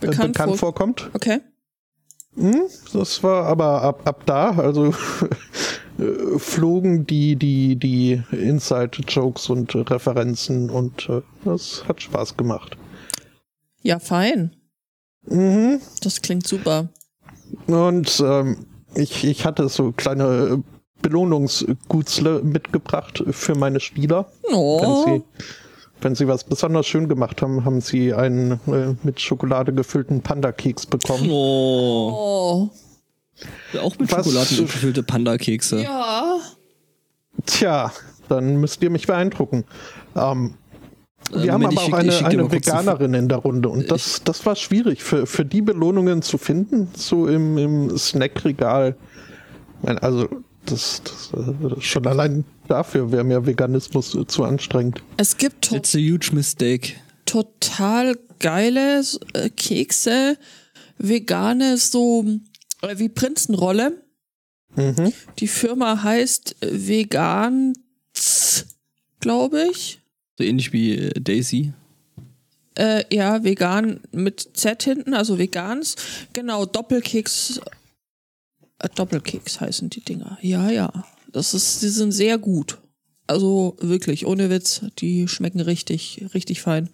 Bekannt 0.06 0.32
bekannt, 0.34 0.50
vor- 0.50 0.58
vorkommt. 0.58 1.10
Okay. 1.14 1.40
Hm, 2.36 2.62
das 2.92 3.24
war 3.24 3.44
aber 3.46 3.82
ab, 3.82 4.02
ab 4.04 4.22
da, 4.24 4.50
also 4.52 4.94
äh, 6.00 6.38
flogen 6.38 7.06
die, 7.06 7.36
die, 7.36 7.76
die 7.76 8.22
Inside-Jokes 8.32 9.50
und 9.50 9.74
äh, 9.74 9.78
Referenzen 9.78 10.70
und 10.70 11.08
äh, 11.08 11.22
das 11.44 11.84
hat 11.86 12.02
Spaß 12.02 12.36
gemacht. 12.36 12.76
Ja, 13.82 13.98
fein. 13.98 14.56
Mhm. 15.26 15.80
Das 16.02 16.22
klingt 16.22 16.46
super. 16.46 16.88
Und 17.66 18.22
ähm, 18.24 18.66
ich, 18.94 19.24
ich 19.24 19.44
hatte 19.44 19.68
so 19.68 19.92
kleine 19.92 20.62
Belohnungsgutzle 21.02 22.42
mitgebracht 22.42 23.22
für 23.30 23.54
meine 23.54 23.80
Spieler. 23.80 24.30
Wenn 24.42 24.54
Oh, 24.54 25.04
sie, 25.06 25.22
wenn 26.00 26.14
sie 26.14 26.28
was 26.28 26.44
besonders 26.44 26.86
schön 26.86 27.08
gemacht 27.08 27.42
haben, 27.42 27.64
haben 27.64 27.80
sie 27.80 28.12
einen 28.14 28.52
äh, 28.66 28.94
mit 29.02 29.20
Schokolade 29.20 29.72
gefüllten 29.72 30.22
Panda-Keks 30.22 30.86
bekommen. 30.86 31.28
Oh. 31.30 32.70
Auch 33.80 33.98
mit 33.98 34.10
Was- 34.12 34.24
Schokolade 34.26 34.54
gefüllte 34.56 35.02
Panda-Kekse. 35.02 35.82
Ja. 35.82 36.38
Tja, 37.46 37.92
dann 38.28 38.56
müsst 38.56 38.82
ihr 38.82 38.90
mich 38.90 39.06
beeindrucken. 39.06 39.64
Ähm, 40.16 40.54
Äh, 41.32 41.42
Wir 41.44 41.52
haben 41.52 41.60
Moment, 41.62 41.78
aber 41.78 41.86
auch 41.96 42.00
schick- 42.00 42.08
ich 42.08 42.24
eine, 42.24 42.26
eine 42.42 42.50
Veganerin 42.52 43.14
in 43.14 43.28
der 43.28 43.38
Runde 43.38 43.68
und 43.68 43.90
das, 43.90 44.22
das 44.24 44.44
war 44.46 44.56
schwierig 44.56 45.02
für, 45.02 45.26
für 45.26 45.44
die 45.44 45.60
Belohnungen 45.62 46.22
zu 46.22 46.38
finden, 46.38 46.88
so 46.96 47.26
im, 47.28 47.58
im 47.58 47.96
Snackregal. 47.98 48.96
Also 49.82 50.28
das, 50.64 51.02
das 51.04 51.30
äh, 51.38 51.80
schon 51.80 52.06
allein 52.06 52.44
dafür 52.68 53.12
wäre 53.12 53.22
mir 53.22 53.46
Veganismus 53.46 54.16
zu 54.26 54.44
anstrengend. 54.44 55.02
Es 55.18 55.36
gibt 55.36 55.66
to 55.68 55.76
It's 55.76 55.94
a 55.94 55.98
huge 55.98 56.30
mistake. 56.32 56.94
total 57.26 58.16
geile 58.40 59.02
äh, 59.34 59.50
Kekse, 59.50 60.36
vegane, 60.98 61.76
so 61.76 62.24
wie 62.96 63.08
Prinzenrolle. 63.08 64.02
Mhm. 64.76 65.12
Die 65.38 65.48
Firma 65.48 66.02
heißt 66.02 66.62
äh, 66.62 66.88
Vegan, 66.88 67.74
glaube 69.20 69.68
ich. 69.70 70.00
So 70.38 70.44
ähnlich 70.44 70.72
wie 70.72 70.96
äh, 70.96 71.20
Daisy. 71.20 71.72
Äh, 72.76 73.04
ja, 73.14 73.42
vegan 73.42 74.00
mit 74.12 74.50
Z 74.54 74.82
hinten, 74.82 75.12
also 75.12 75.38
vegans. 75.38 75.96
Genau, 76.32 76.66
Doppelkeks. 76.66 77.60
Äh, 78.78 78.88
Doppelkeks 78.94 79.60
heißen 79.60 79.90
die 79.90 80.00
Dinger. 80.00 80.38
Ja, 80.40 80.70
ja. 80.70 81.04
Das 81.32 81.54
ist, 81.54 81.82
die 81.82 81.88
sind 81.88 82.12
sehr 82.12 82.38
gut. 82.38 82.78
Also 83.26 83.76
wirklich, 83.80 84.26
ohne 84.26 84.50
Witz, 84.50 84.82
die 84.98 85.28
schmecken 85.28 85.60
richtig, 85.60 86.24
richtig 86.34 86.62
fein. 86.62 86.90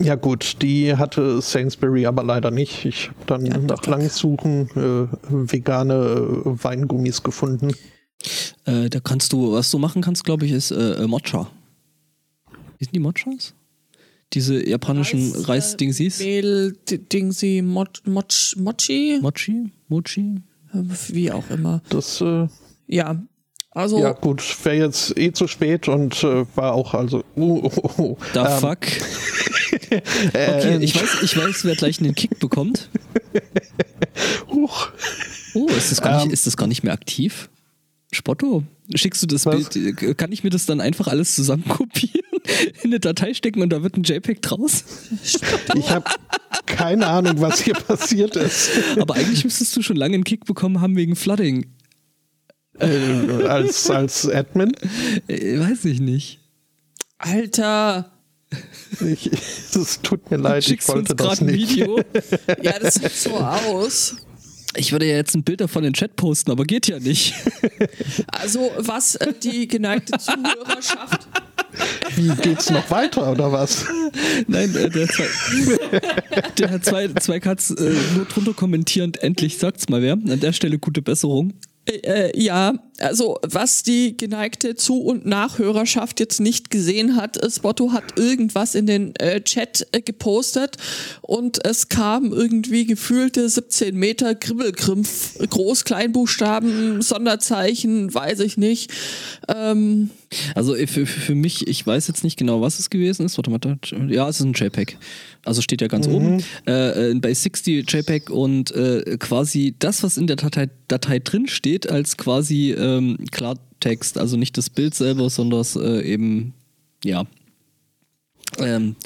Ja 0.00 0.14
gut, 0.14 0.56
die 0.62 0.96
hatte 0.96 1.40
Sainsbury 1.40 2.06
aber 2.06 2.22
leider 2.22 2.50
nicht. 2.50 2.84
Ich 2.84 3.08
habe 3.08 3.18
dann 3.26 3.46
Ja, 3.46 3.58
nach 3.58 3.84
langem 3.86 4.08
Suchen 4.08 4.68
äh, 4.76 5.08
vegane 5.28 5.94
äh, 5.94 6.64
Weingummis 6.64 7.22
gefunden. 7.22 7.72
Äh, 8.64 8.88
da 8.88 9.00
kannst 9.00 9.32
du, 9.32 9.52
was 9.52 9.70
du 9.70 9.78
machen 9.78 10.02
kannst, 10.02 10.24
glaube 10.24 10.46
ich, 10.46 10.52
ist 10.52 10.70
äh, 10.70 11.02
äh, 11.02 11.06
Mocha. 11.06 11.50
Wie 12.78 12.84
sind 12.84 12.94
die 12.94 13.00
Mochas? 13.00 13.54
Diese 14.34 14.66
japanischen 14.68 15.32
Reis, 15.32 15.42
äh, 15.42 15.46
Reisdingsies? 15.46 16.18
Mehl, 16.20 16.76
D- 16.88 16.98
Dingsi, 16.98 17.62
Moch, 17.64 17.86
Moch, 18.04 18.24
Mochi, 18.56 19.18
Mochi? 19.20 19.72
Mochi? 19.88 20.42
äh, 20.74 20.78
wie 21.08 21.32
auch 21.32 21.48
immer. 21.50 21.82
Das 21.88 22.20
äh, 22.20 22.46
Ja, 22.86 23.20
also 23.70 23.98
ja 24.00 24.12
gut, 24.12 24.42
wäre 24.64 24.76
jetzt 24.76 25.16
eh 25.16 25.32
zu 25.32 25.46
spät 25.48 25.88
und 25.88 26.22
äh, 26.24 26.44
war 26.56 26.74
auch 26.74 26.94
also. 26.94 27.24
Uh, 27.36 27.64
uh, 27.64 28.02
uh, 28.02 28.16
Da 28.34 28.54
ähm, 28.54 28.60
fuck. 28.60 28.78
Okay, 29.90 30.78
ich 30.80 30.94
weiß, 30.94 31.22
ich 31.22 31.36
weiß, 31.36 31.64
wer 31.64 31.76
gleich 31.76 32.00
einen 32.00 32.14
Kick 32.14 32.38
bekommt. 32.38 32.88
Huch. 34.50 34.88
Oh, 35.54 35.66
ist 35.68 35.90
das 35.92 36.00
gar, 36.00 36.20
Ähm. 36.22 36.28
nicht, 36.28 36.32
ist 36.34 36.46
das 36.46 36.56
gar 36.56 36.66
nicht 36.66 36.82
mehr 36.84 36.92
aktiv? 36.92 37.48
Spotto, 38.12 38.64
schickst 38.94 39.22
du 39.22 39.26
das 39.26 39.44
Was? 39.46 39.68
Bild? 39.68 40.02
äh, 40.02 40.14
Kann 40.14 40.32
ich 40.32 40.42
mir 40.44 40.50
das 40.50 40.64
dann 40.66 40.80
einfach 40.80 41.08
alles 41.08 41.34
zusammen 41.34 41.64
kopieren, 41.68 42.22
in 42.82 42.90
eine 42.90 43.00
Datei 43.00 43.34
stecken 43.34 43.60
und 43.60 43.70
da 43.70 43.82
wird 43.82 43.96
ein 43.96 44.02
JPEG 44.02 44.40
draus? 44.40 44.84
Ich 45.74 45.90
habe 45.90 46.04
keine 46.66 47.06
Ahnung, 47.06 47.40
was 47.40 47.60
hier 47.60 47.74
passiert 47.74 48.36
ist. 48.36 48.70
Aber 48.98 49.14
eigentlich 49.14 49.44
müsstest 49.44 49.76
du 49.76 49.82
schon 49.82 49.96
lange 49.96 50.14
einen 50.14 50.24
Kick 50.24 50.44
bekommen 50.46 50.80
haben 50.80 50.96
wegen 50.96 51.16
Flooding. 51.16 51.66
Äh, 52.78 52.86
als, 53.46 53.90
als 53.90 54.28
Admin. 54.28 54.72
Äh, 55.26 55.58
weiß 55.60 55.84
ich 55.86 56.00
nicht. 56.00 56.40
Alter, 57.18 58.10
Ich, 59.00 59.30
es 59.32 60.00
tut 60.02 60.30
mir 60.30 60.38
leid, 60.38 60.60
ich 60.60 60.66
Schickst 60.66 60.88
du 60.88 60.92
uns 60.94 61.10
wollte 61.10 61.16
das 61.16 61.38
gerade 61.38 61.52
ein 61.52 61.56
nicht. 61.56 61.70
Video? 61.70 61.98
ja, 62.62 62.78
das 62.78 62.94
sieht 62.94 63.12
so 63.12 63.36
aus. 63.36 64.16
Ich 64.76 64.92
würde 64.92 65.06
ja 65.06 65.16
jetzt 65.16 65.34
ein 65.34 65.42
Bild 65.42 65.60
davon 65.60 65.82
in 65.84 65.90
den 65.90 65.94
Chat 65.94 66.16
posten, 66.16 66.50
aber 66.50 66.64
geht 66.64 66.86
ja 66.88 66.98
nicht. 66.98 67.34
Also, 68.28 68.70
was 68.76 69.14
äh, 69.16 69.32
die 69.42 69.66
geneigte 69.66 70.18
Zuhörerschaft. 70.18 71.26
Wie 72.16 72.28
geht's 72.36 72.70
noch 72.70 72.90
weiter 72.90 73.30
oder 73.30 73.50
was? 73.52 73.86
Nein, 74.46 74.74
äh, 74.74 74.90
der, 74.90 75.08
zwei, 75.08 75.26
der 76.58 76.70
hat 76.70 76.84
zwei, 76.84 77.08
zwei 77.08 77.40
Cuts 77.40 77.70
äh, 77.70 77.94
nur 78.16 78.24
drunter 78.26 78.52
kommentierend, 78.54 79.22
endlich 79.22 79.58
sagt's 79.58 79.88
mal 79.88 80.02
wer. 80.02 80.12
An 80.12 80.40
der 80.40 80.52
Stelle 80.52 80.78
gute 80.78 81.02
Besserung. 81.02 81.54
Äh, 81.88 81.96
äh, 82.02 82.40
ja, 82.40 82.74
also 82.98 83.38
was 83.42 83.82
die 83.82 84.16
geneigte 84.16 84.74
Zu- 84.74 85.00
und 85.00 85.24
Nachhörerschaft 85.24 86.20
jetzt 86.20 86.40
nicht 86.40 86.70
gesehen 86.70 87.16
hat, 87.16 87.36
ist, 87.36 87.62
Botto 87.62 87.92
hat 87.92 88.18
irgendwas 88.18 88.74
in 88.74 88.86
den 88.86 89.16
äh, 89.16 89.40
Chat 89.40 89.86
äh, 89.92 90.02
gepostet 90.02 90.76
und 91.22 91.64
es 91.64 91.88
kam 91.88 92.32
irgendwie 92.32 92.84
gefühlte 92.86 93.48
17 93.48 93.96
Meter 93.96 94.34
Kribbelkrimpf, 94.34 95.38
Groß-, 95.40 95.84
Kleinbuchstaben, 95.84 97.00
Sonderzeichen, 97.00 98.12
weiß 98.12 98.40
ich 98.40 98.56
nicht. 98.56 98.92
Ähm, 99.48 100.10
Also 100.54 100.74
äh, 100.74 100.86
für, 100.86 101.06
für 101.06 101.34
mich, 101.34 101.66
ich 101.66 101.86
weiß 101.86 102.08
jetzt 102.08 102.24
nicht 102.24 102.36
genau, 102.36 102.60
was 102.60 102.78
es 102.78 102.90
gewesen 102.90 103.24
ist. 103.24 103.38
Warte 103.38 103.50
mal, 103.50 104.10
ja, 104.10 104.28
es 104.28 104.40
ist 104.40 104.46
ein 104.46 104.52
JPEG. 104.52 104.96
Also 105.44 105.62
steht 105.62 105.80
ja 105.80 105.88
ganz 105.88 106.06
oben. 106.06 106.42
Äh, 106.66 107.10
äh, 107.10 107.14
bei 107.14 107.32
60 107.32 107.90
JPEG 107.90 108.30
und 108.30 108.70
äh, 108.72 109.16
quasi 109.18 109.74
das, 109.78 110.02
was 110.02 110.16
in 110.16 110.26
der 110.26 110.36
Datei, 110.36 110.68
Datei 110.88 111.18
drin 111.18 111.46
steht, 111.46 111.88
als 111.90 112.16
quasi 112.16 112.72
ähm, 112.72 113.18
Klartext. 113.30 114.18
Also 114.18 114.36
nicht 114.36 114.56
das 114.58 114.70
Bild 114.70 114.94
selber, 114.94 115.30
sondern 115.30 115.60
das, 115.60 115.76
äh, 115.76 116.02
eben, 116.02 116.54
ja. 117.04 117.24
Ähm, 118.58 118.96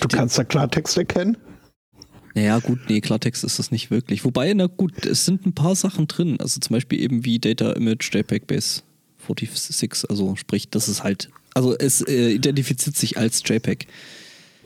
Du 0.00 0.08
kannst 0.08 0.38
da 0.38 0.44
Klartext 0.44 0.96
erkennen? 0.96 1.36
naja, 2.34 2.58
gut, 2.60 2.78
nee, 2.88 3.00
Klartext 3.00 3.44
ist 3.44 3.58
das 3.58 3.70
nicht 3.70 3.90
wirklich. 3.90 4.24
Wobei, 4.24 4.52
na 4.54 4.66
gut, 4.66 5.04
es 5.04 5.24
sind 5.24 5.46
ein 5.46 5.52
paar 5.52 5.74
Sachen 5.74 6.06
drin. 6.06 6.38
Also 6.40 6.60
zum 6.60 6.74
Beispiel 6.74 7.00
eben 7.00 7.24
wie 7.24 7.38
Data 7.38 7.72
Image 7.72 8.14
JPEG 8.14 8.46
Base 8.46 8.82
46. 9.26 10.08
Also 10.10 10.36
sprich, 10.36 10.68
das 10.70 10.88
ist 10.88 11.02
halt, 11.02 11.30
also 11.54 11.76
es 11.76 12.00
äh, 12.02 12.32
identifiziert 12.32 12.96
sich 12.96 13.18
als 13.18 13.42
JPEG. 13.44 13.86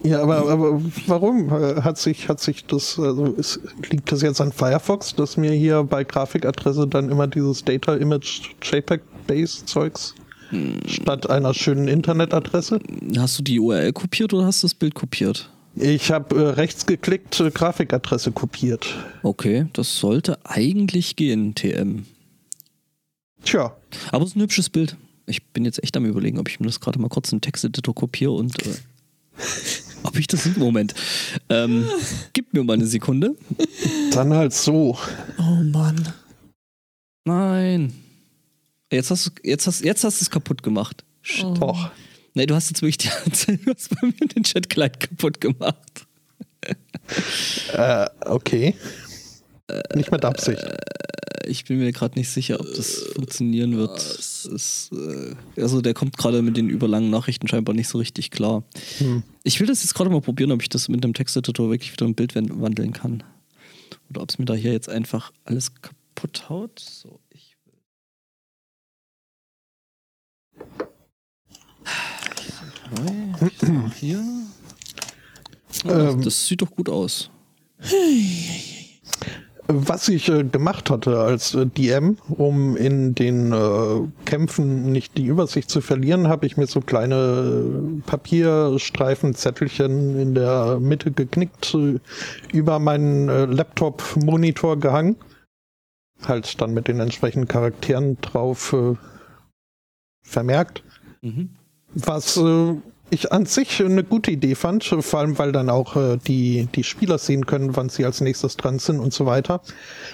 Ja, 0.02 0.22
aber, 0.22 0.48
aber 0.50 0.82
warum 1.06 1.50
hat 1.50 1.98
sich, 1.98 2.28
hat 2.28 2.40
sich 2.40 2.66
das, 2.66 2.98
also 2.98 3.26
ist, 3.26 3.60
liegt 3.90 4.10
das 4.10 4.22
jetzt 4.22 4.40
an 4.40 4.52
Firefox, 4.52 5.14
dass 5.14 5.36
mir 5.36 5.52
hier 5.52 5.84
bei 5.84 6.04
Grafikadresse 6.04 6.86
dann 6.88 7.10
immer 7.10 7.26
dieses 7.26 7.64
Data 7.64 7.94
Image 7.94 8.50
JPEG 8.62 9.00
Base 9.26 9.64
Zeugs 9.64 10.14
hm. 10.50 10.80
statt 10.86 11.30
einer 11.30 11.54
schönen 11.54 11.88
Internetadresse? 11.88 12.80
Hast 13.16 13.38
du 13.38 13.42
die 13.42 13.60
URL 13.60 13.92
kopiert 13.92 14.34
oder 14.34 14.46
hast 14.46 14.62
du 14.62 14.66
das 14.66 14.74
Bild 14.74 14.94
kopiert? 14.94 15.50
Ich 15.76 16.12
habe 16.12 16.36
äh, 16.36 16.48
rechts 16.50 16.86
geklickt, 16.86 17.40
äh, 17.40 17.50
Grafikadresse 17.50 18.32
kopiert. 18.32 18.94
Okay, 19.22 19.66
das 19.72 19.98
sollte 19.98 20.38
eigentlich 20.44 21.16
gehen, 21.16 21.54
TM. 21.54 22.04
Tja. 23.44 23.76
Aber 24.10 24.24
es 24.24 24.30
ist 24.30 24.36
ein 24.36 24.42
hübsches 24.42 24.70
Bild. 24.70 24.96
Ich 25.26 25.44
bin 25.46 25.64
jetzt 25.64 25.82
echt 25.82 25.96
am 25.96 26.04
überlegen, 26.04 26.38
ob 26.38 26.48
ich 26.48 26.60
mir 26.60 26.66
das 26.66 26.80
gerade 26.80 26.98
mal 26.98 27.08
kurz 27.08 27.32
in 27.32 27.40
Texteditor 27.40 27.94
kopiere 27.94 28.32
und 28.32 28.54
äh, 28.66 28.74
ob 30.02 30.18
ich 30.18 30.26
das 30.26 30.46
im 30.46 30.58
Moment. 30.58 30.94
Ähm, 31.48 31.86
gib 32.32 32.52
mir 32.52 32.62
mal 32.64 32.74
eine 32.74 32.86
Sekunde. 32.86 33.36
Dann 34.12 34.32
halt 34.34 34.52
so. 34.52 34.98
Oh 35.38 35.62
Mann. 35.62 36.12
Nein. 37.24 37.94
Jetzt 38.92 39.10
hast 39.10 39.26
du 39.26 39.30
jetzt 39.42 39.66
hast, 39.66 39.82
jetzt 39.82 40.04
hast 40.04 40.20
es 40.20 40.30
kaputt 40.30 40.62
gemacht. 40.62 41.04
Oh. 41.42 41.54
Doch. 41.54 41.90
Nee, 42.34 42.46
du 42.46 42.54
hast 42.54 42.68
jetzt 42.68 42.82
wirklich 42.82 42.98
die, 42.98 43.08
du 43.64 43.72
hast 43.72 43.90
bei 43.90 44.06
mir 44.06 44.28
den 44.28 44.42
Chat 44.42 44.68
gleich 44.68 44.98
kaputt 44.98 45.40
gemacht. 45.40 46.06
Äh, 47.72 48.06
okay. 48.20 48.74
Nicht 49.94 50.10
mit 50.12 50.24
Absicht. 50.24 50.62
Äh, 50.62 50.76
ich 51.46 51.64
bin 51.64 51.78
mir 51.78 51.92
gerade 51.92 52.18
nicht 52.18 52.30
sicher, 52.30 52.58
ob 52.60 52.74
das 52.74 53.04
funktionieren 53.14 53.76
wird. 53.76 53.98
Ist, 53.98 54.90
äh, 54.92 55.34
also 55.60 55.80
der 55.80 55.94
kommt 55.94 56.16
gerade 56.16 56.42
mit 56.42 56.56
den 56.56 56.68
überlangen 56.68 57.10
Nachrichten 57.10 57.48
scheinbar 57.48 57.74
nicht 57.74 57.88
so 57.88 57.98
richtig 57.98 58.30
klar. 58.30 58.64
Hm. 58.98 59.22
Ich 59.42 59.60
will 59.60 59.66
das 59.66 59.82
jetzt 59.82 59.94
gerade 59.94 60.10
mal 60.10 60.20
probieren, 60.20 60.52
ob 60.52 60.62
ich 60.62 60.68
das 60.68 60.88
mit 60.88 61.04
dem 61.04 61.14
Texteditor 61.14 61.70
wirklich 61.70 61.92
wieder 61.92 62.06
ein 62.06 62.14
Bild 62.14 62.34
wandeln 62.34 62.92
kann. 62.92 63.22
Oder 64.10 64.22
ob 64.22 64.30
es 64.30 64.38
mir 64.38 64.44
da 64.44 64.54
hier 64.54 64.72
jetzt 64.72 64.88
einfach 64.88 65.32
alles 65.44 65.72
kaputt 65.74 66.48
haut. 66.48 66.78
So, 66.80 67.20
ich 67.30 67.56
will. 67.64 67.74
Neu. 72.96 73.90
Hier. 73.98 74.24
Ähm, 75.84 76.22
das 76.22 76.46
sieht 76.46 76.62
doch 76.62 76.70
gut 76.70 76.88
aus. 76.88 77.30
Was 79.66 80.08
ich 80.08 80.28
äh, 80.28 80.44
gemacht 80.44 80.90
hatte 80.90 81.20
als 81.20 81.54
äh, 81.54 81.64
DM, 81.66 82.18
um 82.28 82.76
in 82.76 83.14
den 83.14 83.50
äh, 83.52 84.06
Kämpfen 84.26 84.92
nicht 84.92 85.16
die 85.16 85.24
Übersicht 85.24 85.70
zu 85.70 85.80
verlieren, 85.80 86.28
habe 86.28 86.44
ich 86.44 86.58
mir 86.58 86.66
so 86.66 86.82
kleine 86.82 87.14
äh, 87.16 88.00
Papierstreifen, 88.06 89.34
Zettelchen 89.34 90.20
in 90.20 90.34
der 90.34 90.78
Mitte 90.80 91.12
geknickt, 91.12 91.74
äh, 91.74 91.98
über 92.52 92.78
meinen 92.78 93.30
äh, 93.30 93.46
Laptop-Monitor 93.46 94.78
gehangen. 94.78 95.16
Halt 96.26 96.60
dann 96.60 96.74
mit 96.74 96.86
den 96.86 97.00
entsprechenden 97.00 97.48
Charakteren 97.48 98.18
drauf 98.20 98.74
vermerkt. 100.22 100.82
Mhm. 101.22 101.50
Was 101.94 102.40
ich 103.14 103.32
an 103.32 103.46
sich 103.46 103.82
eine 103.82 104.04
gute 104.04 104.30
Idee 104.30 104.54
fand, 104.54 104.84
vor 104.84 105.20
allem 105.20 105.38
weil 105.38 105.52
dann 105.52 105.70
auch 105.70 105.96
äh, 105.96 106.18
die, 106.18 106.68
die 106.74 106.84
Spieler 106.84 107.18
sehen 107.18 107.46
können, 107.46 107.76
wann 107.76 107.88
sie 107.88 108.04
als 108.04 108.20
nächstes 108.20 108.56
dran 108.56 108.78
sind 108.78 109.00
und 109.00 109.12
so 109.12 109.26
weiter. 109.26 109.60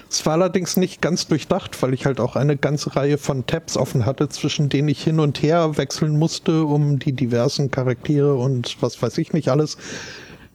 Es 0.09 0.25
war 0.27 0.35
allerdings 0.35 0.77
nicht 0.77 1.01
ganz 1.01 1.27
durchdacht, 1.27 1.83
weil 1.83 1.95
ich 1.95 2.07
halt 2.07 2.21
auch 2.21 2.37
eine 2.37 2.57
ganze 2.57 2.95
Reihe 2.97 3.19
von 3.19 3.47
Tabs 3.47 3.77
offen 3.77 4.07
hatte, 4.07 4.29
zwischen 4.29 4.69
denen 4.69 4.89
ich 4.89 5.03
hin 5.03 5.21
und 5.21 5.43
her 5.43 5.77
wechseln 5.77 6.19
musste, 6.19 6.65
um 6.65 6.99
die 6.99 7.13
diversen 7.13 7.71
Charaktere 7.71 8.35
und 8.35 8.77
was 8.81 9.01
weiß 9.03 9.19
ich 9.19 9.33
nicht 9.33 9.49
alles. 9.49 9.77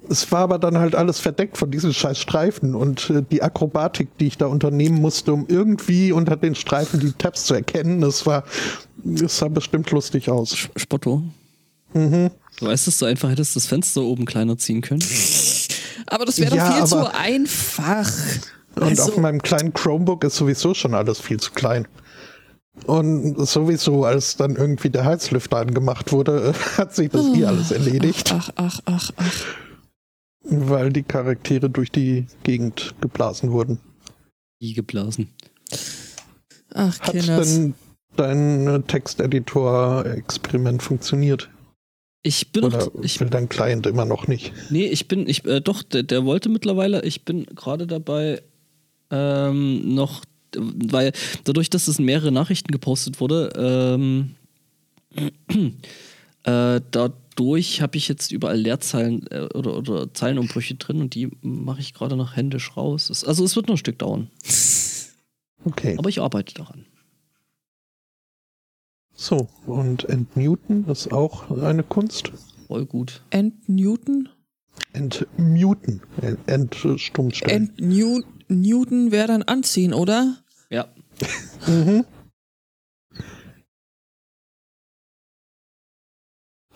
Es 0.09 0.31
war 0.31 0.41
aber 0.41 0.59
dann 0.59 0.77
halt 0.77 0.95
alles 0.95 1.19
verdeckt 1.19 1.57
von 1.57 1.71
diesen 1.71 1.93
scheiß 1.93 2.19
Streifen 2.19 2.75
und 2.75 3.09
äh, 3.09 3.23
die 3.29 3.41
Akrobatik, 3.41 4.17
die 4.19 4.27
ich 4.27 4.37
da 4.37 4.45
unternehmen 4.45 5.01
musste, 5.01 5.33
um 5.33 5.45
irgendwie 5.47 6.11
unter 6.11 6.35
den 6.37 6.55
Streifen 6.55 6.99
die 6.99 7.11
Tabs 7.13 7.45
zu 7.45 7.55
erkennen, 7.55 8.01
das 8.01 8.25
war, 8.25 8.43
das 9.03 9.37
sah 9.37 9.47
bestimmt 9.47 9.89
lustig 9.91 10.29
aus. 10.29 10.69
Spotto? 10.75 11.23
Mhm. 11.95 12.29
Du 12.59 12.67
weißt, 12.67 12.87
dass 12.87 12.99
du 12.99 13.05
einfach 13.05 13.29
hättest 13.29 13.55
das 13.55 13.65
Fenster 13.65 14.01
oben 14.01 14.25
kleiner 14.25 14.57
ziehen 14.57 14.81
können. 14.81 15.01
aber 16.07 16.25
das 16.25 16.39
wäre 16.39 16.55
ja, 16.55 16.67
doch 16.67 16.75
viel 16.77 16.85
zu 16.85 17.13
einfach. 17.13 18.11
Und 18.75 18.83
also. 18.83 19.03
auf 19.03 19.17
meinem 19.17 19.41
kleinen 19.41 19.73
Chromebook 19.73 20.23
ist 20.25 20.35
sowieso 20.35 20.73
schon 20.73 20.93
alles 20.93 21.19
viel 21.19 21.39
zu 21.39 21.51
klein. 21.51 21.87
Und 22.85 23.37
sowieso, 23.47 24.03
als 24.03 24.35
dann 24.35 24.57
irgendwie 24.57 24.89
der 24.89 25.05
Heizlüfter 25.05 25.57
angemacht 25.57 26.11
wurde, 26.11 26.53
hat 26.77 26.93
sich 26.93 27.09
das 27.09 27.21
oh. 27.25 27.45
alles 27.45 27.71
erledigt. 27.71 28.33
Ach, 28.33 28.49
ach, 28.55 28.81
ach, 28.85 29.11
ach. 29.15 29.45
Weil 30.43 30.91
die 30.91 31.03
Charaktere 31.03 31.69
durch 31.69 31.91
die 31.91 32.27
Gegend 32.43 32.93
geblasen 32.99 33.51
wurden. 33.51 33.79
Wie 34.59 34.73
geblasen? 34.73 35.29
Ach, 36.73 36.99
Hat 36.99 37.11
Kinders. 37.11 37.53
denn 37.55 37.73
dein 38.17 38.83
Texteditor-Experiment 38.85 40.83
funktioniert? 40.83 41.49
Ich 42.25 42.51
bin 42.51 42.63
Oder 42.63 42.79
noch, 42.79 43.03
ich 43.03 43.19
will 43.19 43.29
dein 43.29 43.49
Client 43.49 43.85
immer 43.85 44.03
noch 44.03 44.27
nicht. 44.27 44.51
Nee, 44.71 44.87
ich 44.87 45.07
bin, 45.07 45.29
ich, 45.29 45.45
äh, 45.45 45.61
doch, 45.61 45.83
der, 45.83 46.01
der 46.01 46.25
wollte 46.25 46.49
mittlerweile, 46.49 47.05
ich 47.05 47.23
bin 47.23 47.45
gerade 47.45 47.85
dabei, 47.85 48.41
ähm, 49.11 49.93
noch, 49.93 50.25
weil 50.57 51.11
dadurch, 51.43 51.69
dass 51.69 51.87
es 51.87 51.99
in 51.99 52.05
mehrere 52.05 52.31
Nachrichten 52.31 52.71
gepostet 52.71 53.19
wurde, 53.19 53.53
ähm, 53.55 54.33
äh, 56.45 56.81
dadurch 56.89 57.81
habe 57.81 57.95
ich 57.95 58.07
jetzt 58.07 58.31
überall 58.31 58.57
Leerzeilen 58.57 59.27
äh, 59.29 59.47
oder, 59.53 59.77
oder 59.77 60.11
Zeilenumbrüche 60.11 60.73
drin 60.75 61.01
und 61.01 61.13
die 61.13 61.29
mache 61.43 61.81
ich 61.81 61.93
gerade 61.93 62.15
noch 62.15 62.35
händisch 62.35 62.75
raus. 62.75 63.23
Also 63.23 63.43
es 63.43 63.55
wird 63.55 63.67
noch 63.67 63.75
ein 63.75 63.77
Stück 63.77 63.99
dauern. 63.99 64.31
Okay. 65.63 65.95
Aber 65.99 66.09
ich 66.09 66.21
arbeite 66.21 66.55
daran. 66.55 66.85
So, 69.15 69.47
und 69.65 70.03
entmuten 70.09 70.87
ist 70.89 71.11
auch 71.13 71.49
eine 71.49 71.83
Kunst. 71.83 72.31
Voll 72.67 72.85
gut. 72.85 73.21
Entnewton? 73.29 74.29
Entmuten. 74.91 76.01
Entstummstellen. 76.47 77.73
Entnewton 77.77 79.11
wäre 79.11 79.27
dann 79.27 79.43
anziehen, 79.43 79.93
oder? 79.93 80.37
Ja. 80.69 80.87
mhm. 81.67 82.05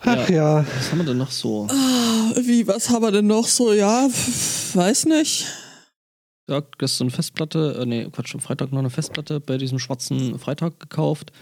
Ach 0.02 0.28
ja. 0.30 0.64
Was 0.76 0.90
haben 0.90 0.98
wir 0.98 1.04
denn 1.04 1.18
noch 1.18 1.30
so? 1.30 1.66
Ah, 1.70 2.32
wie, 2.40 2.66
was 2.66 2.88
haben 2.88 3.02
wir 3.02 3.12
denn 3.12 3.26
noch 3.26 3.46
so? 3.46 3.74
Ja, 3.74 4.08
weiß 4.08 5.06
nicht. 5.06 5.46
Ja, 6.48 6.62
gestern 6.78 7.10
Festplatte, 7.10 7.78
äh, 7.80 7.86
nee, 7.86 8.08
Quatsch, 8.10 8.34
am 8.34 8.40
Freitag 8.40 8.72
noch 8.72 8.78
eine 8.78 8.90
Festplatte 8.90 9.40
bei 9.40 9.58
diesem 9.58 9.78
schwarzen 9.78 10.38
Freitag 10.38 10.80
gekauft. 10.80 11.32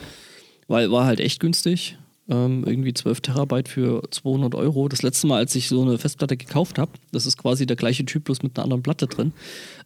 Weil 0.69 0.91
war 0.93 1.07
halt 1.07 1.21
echt 1.21 1.41
günstig. 1.41 1.99
Ähm, 2.31 2.65
irgendwie 2.67 2.93
12 2.93 3.23
Terabyte 3.23 3.69
für 3.69 4.03
200 4.11 4.55
Euro. 4.55 4.87
Das 4.89 5.03
letzte 5.03 5.27
Mal, 5.27 5.39
als 5.39 5.55
ich 5.55 5.69
so 5.69 5.81
eine 5.81 5.97
Festplatte 5.97 6.37
gekauft 6.37 6.79
habe, 6.79 6.93
das 7.11 7.25
ist 7.25 7.39
quasi 7.39 7.65
der 7.65 7.77
gleiche 7.77 8.05
Typ, 8.05 8.25
bloß 8.25 8.43
mit 8.43 8.57
einer 8.57 8.65
anderen 8.65 8.83
Platte 8.83 9.07
drin, 9.07 9.33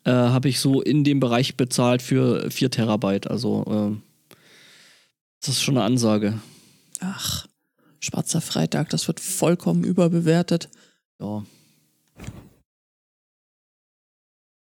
äh, 0.04 0.10
habe 0.10 0.48
ich 0.48 0.58
so 0.58 0.82
in 0.82 1.04
dem 1.04 1.20
Bereich 1.20 1.56
bezahlt 1.56 2.02
für 2.02 2.50
4 2.50 2.70
Terabyte. 2.70 3.30
Also 3.30 3.64
äh, 3.94 4.34
das 5.40 5.50
ist 5.50 5.62
schon 5.62 5.76
eine 5.76 5.86
Ansage. 5.86 6.40
Ach, 6.98 7.46
schwarzer 8.00 8.40
Freitag, 8.40 8.90
das 8.90 9.06
wird 9.06 9.20
vollkommen 9.20 9.84
überbewertet. 9.84 10.68
Ja. 11.20 11.44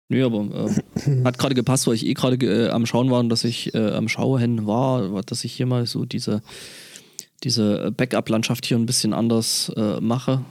Nö, 0.09 0.25
aber 0.25 0.69
äh, 1.07 1.25
hat 1.25 1.38
gerade 1.38 1.55
gepasst, 1.55 1.87
weil 1.87 1.95
ich 1.95 2.07
eh 2.07 2.14
gerade 2.14 2.37
äh, 2.45 2.71
am 2.71 2.85
Schauen 2.85 3.11
war 3.11 3.21
und 3.21 3.31
dass 3.31 3.45
ich 3.45 3.75
äh, 3.75 3.93
am 3.93 4.09
Schauen 4.09 4.67
war, 4.67 5.23
dass 5.23 5.45
ich 5.45 5.53
hier 5.55 5.67
mal 5.67 5.87
so 5.87 6.05
diese, 6.05 6.43
diese 7.43 7.90
Backup-Landschaft 7.90 8.67
hier 8.67 8.77
ein 8.77 8.87
bisschen 8.87 9.14
anders 9.14 9.73
äh, 9.77 10.01
mache. 10.01 10.45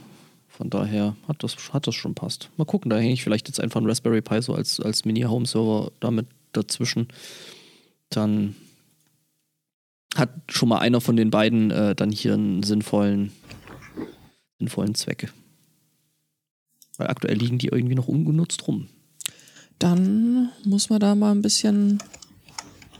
Von 0.48 0.70
daher 0.70 1.16
hat 1.28 1.42
das, 1.42 1.56
hat 1.72 1.86
das 1.86 1.94
schon 1.94 2.14
passt. 2.14 2.50
Mal 2.56 2.64
gucken, 2.64 2.90
da 2.90 2.96
hänge 2.96 3.12
ich 3.12 3.22
vielleicht 3.22 3.48
jetzt 3.48 3.60
einfach 3.60 3.78
einen 3.78 3.88
Raspberry 3.88 4.22
Pi 4.22 4.42
so 4.42 4.54
als, 4.54 4.80
als 4.80 5.04
Mini-Home-Server 5.04 5.92
damit 6.00 6.26
dazwischen. 6.52 7.08
Dann 8.10 8.54
hat 10.16 10.30
schon 10.48 10.68
mal 10.68 10.78
einer 10.78 11.00
von 11.00 11.16
den 11.16 11.30
beiden 11.30 11.70
äh, 11.70 11.94
dann 11.94 12.10
hier 12.10 12.34
einen 12.34 12.62
sinnvollen, 12.62 13.32
sinnvollen 14.58 14.94
Zweck. 14.94 15.32
Weil 16.96 17.08
aktuell 17.08 17.36
liegen 17.36 17.58
die 17.58 17.68
irgendwie 17.68 17.96
noch 17.96 18.06
ungenutzt 18.06 18.66
rum 18.68 18.88
dann 19.78 20.50
muss 20.64 20.90
man 20.90 21.00
da 21.00 21.14
mal 21.14 21.32
ein 21.32 21.42
bisschen 21.42 21.98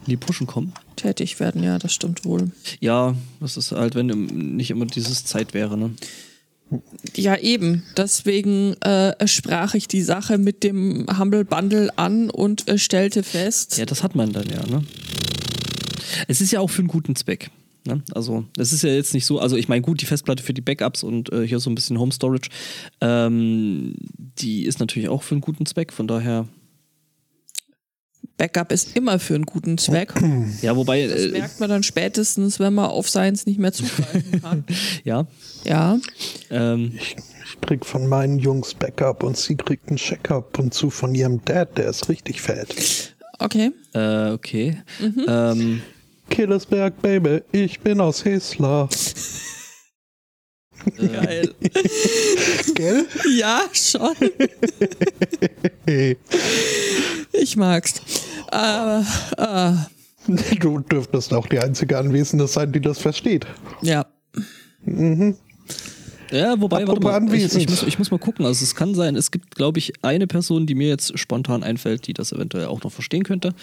in 0.06 0.10
die 0.10 0.16
Pushen 0.16 0.46
kommen. 0.46 0.72
Tätig 0.96 1.40
werden, 1.40 1.62
ja, 1.62 1.78
das 1.78 1.92
stimmt 1.92 2.24
wohl. 2.24 2.50
Ja, 2.80 3.14
das 3.40 3.56
ist 3.56 3.72
halt, 3.72 3.94
wenn 3.94 4.06
nicht 4.06 4.70
immer 4.70 4.86
dieses 4.86 5.24
Zeit 5.24 5.54
wäre, 5.54 5.76
ne? 5.76 5.90
Ja, 7.14 7.36
eben. 7.36 7.84
Deswegen 7.96 8.74
äh, 8.82 9.26
sprach 9.26 9.74
ich 9.74 9.86
die 9.86 10.02
Sache 10.02 10.38
mit 10.38 10.62
dem 10.64 11.06
Humble 11.18 11.44
Bundle 11.44 11.90
an 11.96 12.30
und 12.30 12.68
äh, 12.68 12.78
stellte 12.78 13.22
fest. 13.22 13.78
Ja, 13.78 13.86
das 13.86 14.02
hat 14.02 14.14
man 14.14 14.32
dann 14.32 14.48
ja, 14.48 14.66
ne? 14.66 14.84
Es 16.28 16.40
ist 16.40 16.52
ja 16.52 16.60
auch 16.60 16.70
für 16.70 16.80
einen 16.80 16.88
guten 16.88 17.16
Zweck. 17.16 17.50
Ne? 17.86 18.02
Also, 18.12 18.46
das 18.54 18.72
ist 18.72 18.82
ja 18.82 18.90
jetzt 18.90 19.12
nicht 19.14 19.26
so, 19.26 19.38
also 19.40 19.56
ich 19.56 19.68
meine, 19.68 19.82
gut, 19.82 20.00
die 20.00 20.06
Festplatte 20.06 20.42
für 20.42 20.54
die 20.54 20.62
Backups 20.62 21.02
und 21.02 21.30
äh, 21.32 21.46
hier 21.46 21.60
so 21.60 21.68
ein 21.70 21.74
bisschen 21.74 21.98
Home 21.98 22.12
Storage, 22.12 22.48
ähm, 23.00 23.94
die 24.38 24.64
ist 24.64 24.80
natürlich 24.80 25.08
auch 25.08 25.22
für 25.22 25.34
einen 25.34 25.42
guten 25.42 25.66
Zweck, 25.66 25.92
von 25.92 26.08
daher. 26.08 26.48
Backup 28.36 28.72
ist 28.72 28.96
immer 28.96 29.18
für 29.18 29.34
einen 29.34 29.44
guten 29.46 29.78
Zweck. 29.78 30.12
Ja, 30.62 30.76
wobei. 30.76 31.06
Das 31.06 31.22
Äh, 31.22 31.28
merkt 31.28 31.60
man 31.60 31.68
dann 31.70 31.82
spätestens, 31.82 32.58
wenn 32.58 32.74
man 32.74 32.86
auf 32.86 33.08
Science 33.08 33.46
nicht 33.46 33.58
mehr 33.58 33.72
zugreifen 33.72 34.42
kann. 34.42 34.64
ja. 35.04 35.26
ja. 35.64 35.98
Ähm, 36.50 36.92
Ich, 36.96 37.16
ich 37.46 37.60
krieg 37.60 37.84
von 37.86 38.06
meinen 38.08 38.38
Jungs 38.38 38.74
Backup 38.74 39.22
und 39.22 39.36
sie 39.36 39.56
kriegt 39.56 39.88
einen 39.88 39.96
Check-up 39.98 40.58
und 40.58 40.74
zu 40.74 40.90
von 40.90 41.14
ihrem 41.14 41.44
Dad, 41.44 41.76
der 41.78 41.90
ist 41.90 42.08
richtig 42.08 42.40
fett. 42.40 43.14
Okay. 43.38 43.70
äh, 43.94 44.30
okay. 44.30 44.82
Ähm, 45.26 45.82
Killersberg, 46.30 47.00
Baby, 47.02 47.42
ich 47.52 47.80
bin 47.80 48.00
aus 48.00 48.24
Hesler. 48.24 48.88
Geil. 50.96 51.54
Gell? 52.74 53.06
ja, 53.38 53.62
schon. 53.72 54.14
Ich 57.40 57.56
mag's. 57.56 58.00
Aber, 58.50 59.04
äh, 59.36 59.72
Du 60.58 60.78
dürftest 60.78 61.34
auch 61.34 61.46
die 61.46 61.58
einzige 61.58 61.98
Anwesende 61.98 62.46
sein, 62.46 62.72
die 62.72 62.80
das 62.80 62.98
versteht. 62.98 63.46
ja. 63.82 64.06
ja, 66.30 66.60
wobei, 66.60 66.86
warte 66.86 67.00
mal, 67.02 67.10
ich, 67.10 67.16
anwesend. 67.16 67.62
ich, 67.62 67.68
muss, 67.68 67.82
ich 67.82 67.98
muss 67.98 68.10
mal 68.10 68.18
gucken. 68.18 68.46
Also, 68.46 68.64
es 68.64 68.74
kann 68.74 68.94
sein, 68.94 69.16
es 69.16 69.30
gibt, 69.30 69.54
glaube 69.54 69.78
ich, 69.78 69.92
eine 70.02 70.26
Person, 70.26 70.66
die 70.66 70.74
mir 70.74 70.88
jetzt 70.88 71.18
spontan 71.18 71.62
einfällt, 71.62 72.06
die 72.06 72.14
das 72.14 72.32
eventuell 72.32 72.66
auch 72.66 72.82
noch 72.82 72.92
verstehen 72.92 73.22
könnte. 73.24 73.54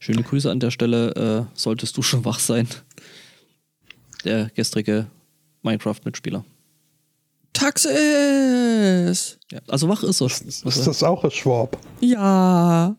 Schöne 0.00 0.22
Grüße 0.22 0.50
an 0.50 0.60
der 0.60 0.70
Stelle. 0.70 1.46
Äh, 1.54 1.58
solltest 1.58 1.96
du 1.96 2.02
schon 2.02 2.24
wach 2.24 2.38
sein. 2.38 2.66
Der 4.24 4.50
gestrige 4.54 5.06
Minecraft-Mitspieler. 5.62 6.44
Taxis! 7.52 9.38
Ja, 9.50 9.60
also 9.68 9.88
wach 9.88 10.02
ist 10.02 10.20
er. 10.20 10.26
Ist 10.26 10.64
das 10.86 11.02
auch 11.02 11.24
ein 11.24 11.30
Schwab? 11.30 11.78
Ja. 12.00 12.96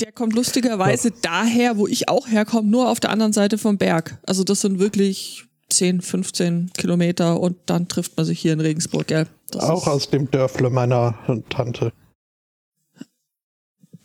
Der 0.00 0.12
kommt 0.12 0.34
lustigerweise 0.34 1.10
daher, 1.10 1.76
wo 1.76 1.86
ich 1.86 2.08
auch 2.08 2.26
herkomme, 2.26 2.68
nur 2.68 2.88
auf 2.88 3.00
der 3.00 3.10
anderen 3.10 3.32
Seite 3.34 3.58
vom 3.58 3.76
Berg. 3.76 4.18
Also 4.26 4.44
das 4.44 4.62
sind 4.62 4.78
wirklich 4.78 5.44
10, 5.68 6.00
15 6.00 6.72
Kilometer 6.76 7.38
und 7.38 7.58
dann 7.66 7.86
trifft 7.88 8.16
man 8.16 8.24
sich 8.26 8.40
hier 8.40 8.52
in 8.54 8.60
Regensburg, 8.60 9.06
gell? 9.08 9.26
Das 9.50 9.64
Auch 9.64 9.86
aus 9.86 10.08
dem 10.10 10.30
Dörfle 10.30 10.70
meiner 10.70 11.18
Tante. 11.50 11.92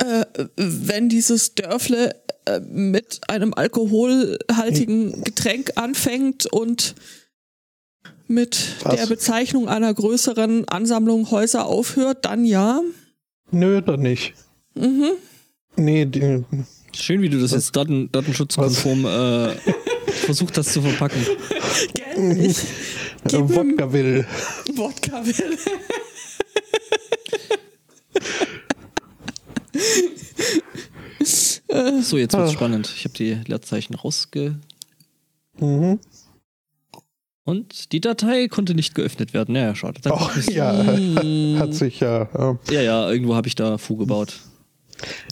äh, 0.03 0.25
wenn 0.57 1.07
dieses 1.09 1.55
Dörfle 1.55 2.15
äh, 2.45 2.59
mit 2.59 3.21
einem 3.29 3.53
alkoholhaltigen 3.53 5.23
Getränk 5.23 5.71
anfängt 5.77 6.45
und 6.45 6.95
mit 8.27 8.75
Was? 8.83 8.95
der 8.95 9.05
Bezeichnung 9.07 9.69
einer 9.69 9.93
größeren 9.93 10.67
Ansammlung 10.67 11.31
Häuser 11.31 11.65
aufhört, 11.67 12.25
dann 12.25 12.43
ja. 12.43 12.81
Nö, 13.51 13.81
dann 13.81 14.01
nicht. 14.01 14.33
Mhm. 14.75 15.11
Nee, 15.77 16.05
die, 16.05 16.43
Schön, 16.93 17.21
wie 17.21 17.29
du 17.29 17.39
das 17.39 17.51
jetzt 17.51 17.75
daten, 17.75 18.09
datenschutzkonform 18.11 19.05
äh, 19.05 19.55
versucht 20.11 20.57
hast 20.57 20.71
zu 20.73 20.81
verpacken. 20.81 21.19
Gell? 21.93 22.45
Ich 22.45 22.59
äh, 23.33 23.39
Wodka 23.39 23.91
will. 23.91 24.25
Wodka 24.75 25.25
will. 25.25 25.57
So, 32.01 32.17
jetzt 32.17 32.33
wird's 32.33 32.51
Ah. 32.51 32.53
spannend. 32.53 32.91
Ich 32.95 33.03
habe 33.05 33.13
die 33.15 33.33
Leerzeichen 33.47 33.95
rausge... 33.95 34.59
Mhm. 35.59 35.99
Und 37.47 37.91
die 37.91 38.01
Datei 38.01 38.47
konnte 38.47 38.73
nicht 38.73 38.95
geöffnet 38.95 39.33
werden. 39.33 39.53
Naja, 39.53 39.75
schade. 39.75 40.01
Dann 40.01 40.13
Ach 40.15 40.35
ja, 40.47 40.73
hat 41.59 41.73
sich 41.75 41.99
ja. 41.99 42.23
Äh, 42.23 42.73
Ja, 42.73 42.81
ja, 42.81 43.09
irgendwo 43.11 43.35
habe 43.35 43.47
ich 43.47 43.53
da 43.55 43.77
Fu 43.77 43.95
gebaut. 43.97 44.39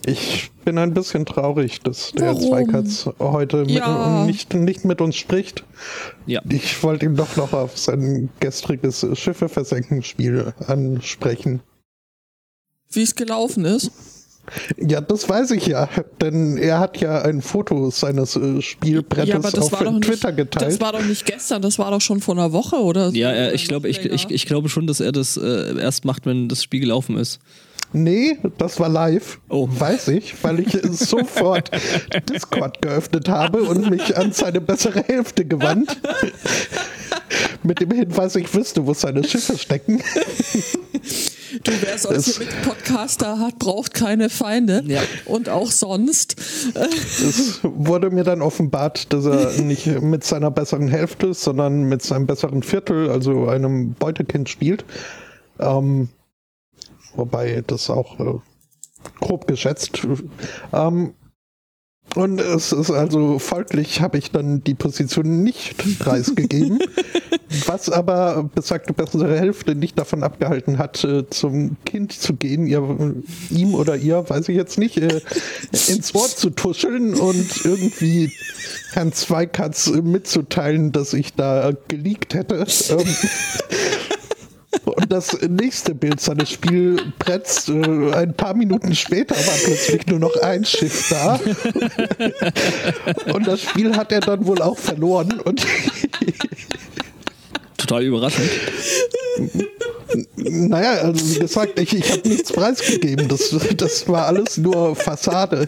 Ich 0.06 0.52
bin 0.66 0.78
ein 0.78 0.94
bisschen 0.94 1.26
traurig, 1.26 1.82
dass 1.82 2.12
der 2.14 2.28
Warum? 2.36 2.42
Zweikatz 2.50 3.10
heute 3.20 3.58
mit, 3.66 3.72
Ja. 3.72 4.26
nicht, 4.26 4.54
nicht 4.54 4.86
mit 4.86 5.02
uns 5.02 5.16
spricht. 5.16 5.64
Ja. 6.26 6.42
Ich 6.50 6.82
wollte 6.84 7.06
ihn 7.06 7.16
doch 7.16 7.36
noch 7.36 7.54
auf 7.54 7.78
sein 7.78 8.30
gestriges 8.40 9.06
Schiffe 9.14 9.50
versenken 9.50 10.04
Spiel 10.04 10.54
ansprechen. 10.68 11.62
Wie 12.92 13.02
es 13.02 13.16
gelaufen 13.16 13.66
ist. 13.66 13.92
Ja, 14.78 15.00
das 15.00 15.30
weiß 15.30 15.52
ich 15.52 15.68
ja, 15.68 15.88
denn 16.20 16.58
er 16.58 16.80
hat 16.80 16.98
ja 16.98 17.22
ein 17.22 17.42
Foto 17.42 17.90
seines 17.92 18.36
äh, 18.36 18.62
Spielbrettes 18.62 19.30
Ja, 19.30 19.38
auf 19.38 19.72
war 19.72 19.86
doch 19.86 19.92
nicht, 19.94 20.04
Twitter 20.04 20.34
geteilt. 20.34 20.70
das 20.70 20.82
war 20.82 20.92
doch 20.92 21.04
nicht 21.04 21.26
gestern, 21.26 21.62
das 21.62 21.80
war 21.80 21.92
doch 21.92 22.02
schon 22.02 22.20
vor 22.20 22.36
einer 22.36 22.52
Woche 22.52 22.76
oder. 22.76 23.08
Ja, 23.12 23.32
er, 23.32 23.48
Oder 23.48 23.56
ich 23.56 23.70
glaube, 23.70 23.88
ich, 23.88 24.00
ich, 24.04 24.30
ich 24.30 24.46
glaube 24.46 24.68
schon, 24.68 24.86
dass 24.86 25.00
er 25.00 25.14
das 25.14 25.38
äh, 25.38 25.80
erst 25.80 26.04
macht, 26.04 26.26
wenn 26.26 26.50
das 26.50 26.62
Spiel 26.62 26.82
gelaufen 26.82 27.16
ist. 27.18 27.40
Nee, 27.94 28.38
das 28.58 28.80
war 28.80 28.90
live. 28.90 29.40
Oh. 29.50 29.68
Weiß 29.72 30.08
ich, 30.10 30.36
weil 30.44 30.60
ich 30.60 30.78
sofort 30.92 31.70
Discord 32.30 32.82
geöffnet 32.82 33.30
habe 33.30 33.64
und 33.64 33.90
mich 33.90 34.18
an 34.18 34.32
seine 34.34 34.62
bessere 34.62 35.04
Hälfte 35.04 35.46
gewandt. 35.46 35.96
Mit 37.64 37.80
dem 37.80 37.92
Hinweis, 37.92 38.36
ich 38.36 38.54
wüsste, 38.54 38.86
wo 38.86 38.94
seine 38.94 39.24
Schiffe 39.24 39.58
stecken. 39.58 40.02
Du, 41.64 41.72
wer 41.82 41.98
solche 41.98 42.16
Das- 42.18 42.40
Mit-Podcaster 42.40 43.40
hat, 43.40 43.60
braucht 43.60 43.94
keine 43.94 44.30
Feinde. 44.30 44.84
Ja. 44.88 45.02
Und 45.26 45.48
auch 45.50 45.72
sonst. 45.72 46.36
Es 46.74 47.60
wurde 47.62 48.10
mir 48.10 48.24
dann 48.24 48.42
offenbart, 48.42 49.14
dass 49.14 49.26
er 49.26 49.52
nicht 49.62 49.86
mit 50.02 50.24
seiner 50.24 50.52
besseren 50.52 50.88
Hälfte, 50.88 51.34
sondern 51.34 51.84
mit 51.84 52.02
seinem 52.02 52.26
besseren 52.26 52.64
Viertel, 52.64 53.10
also 53.10 53.48
einem 53.48 53.94
Beutekind 53.94 54.50
spielt. 54.50 54.84
Ähm, 55.60 56.10
wobei 57.16 57.64
das 57.66 57.90
auch 57.90 58.20
äh, 58.20 58.40
grob 59.20 59.48
geschätzt. 59.48 60.06
Ähm, 60.72 61.14
und 62.16 62.40
es 62.40 62.72
ist 62.72 62.92
also 62.92 63.40
folglich 63.40 64.02
habe 64.02 64.20
ich 64.20 64.30
dann 64.30 64.64
die 64.64 64.76
Position 64.76 65.42
nicht 65.42 65.76
preisgegeben, 65.98 66.78
was 67.66 67.90
aber 67.90 68.48
besagte 68.54 68.94
bessere 68.94 69.40
Hälfte 69.40 69.74
nicht 69.74 69.98
davon 69.98 70.22
abgehalten 70.22 70.78
hat, 70.78 71.04
äh, 71.04 71.28
zum 71.30 71.78
Kind 71.86 72.12
zu 72.12 72.36
gehen, 72.36 72.68
ihr, 72.68 73.16
ihm 73.50 73.74
oder 73.74 73.96
ihr, 73.96 74.30
weiß 74.30 74.48
ich 74.50 74.56
jetzt 74.56 74.78
nicht, 74.78 74.98
äh, 74.98 75.22
ins 75.88 76.14
Ohr 76.14 76.28
zu 76.28 76.52
tuscheln 76.52 77.16
und 77.16 77.66
irgendwie 77.66 78.32
Herrn 78.92 79.12
Zweikatz 79.12 79.90
mitzuteilen, 79.90 80.92
dass 80.92 81.14
ich 81.14 81.34
da 81.34 81.72
geleakt 81.88 82.36
hätte. 82.36 82.68
Ähm, 82.90 82.98
und 85.04 85.12
das 85.12 85.38
nächste 85.42 85.94
Bild 85.94 86.22
seines 86.22 86.52
Spielbretts, 86.52 87.68
äh, 87.68 88.14
ein 88.14 88.34
paar 88.36 88.54
Minuten 88.54 88.96
später 88.96 89.36
war 89.36 89.56
plötzlich 89.66 90.08
nur 90.08 90.20
noch 90.20 90.36
ein 90.42 90.64
Schiff 90.64 91.10
da. 91.10 91.40
Und 93.34 93.46
das 93.46 93.62
Spiel 93.62 93.98
hat 93.98 94.14
er 94.14 94.22
dann 94.22 94.46
wohl 94.46 94.62
auch 94.62 94.78
verloren. 94.78 95.42
Und 95.42 95.66
Total 97.78 98.04
überraschend. 98.04 98.50
naja, 100.38 101.02
also 101.02 101.36
wie 101.36 101.40
gesagt, 101.40 101.78
ich, 101.80 101.94
ich 101.94 102.12
habe 102.12 102.30
nichts 102.30 102.54
preisgegeben. 102.54 103.28
Das, 103.28 103.54
das 103.76 104.08
war 104.08 104.28
alles 104.28 104.58
nur 104.58 104.96
Fassade. 104.96 105.68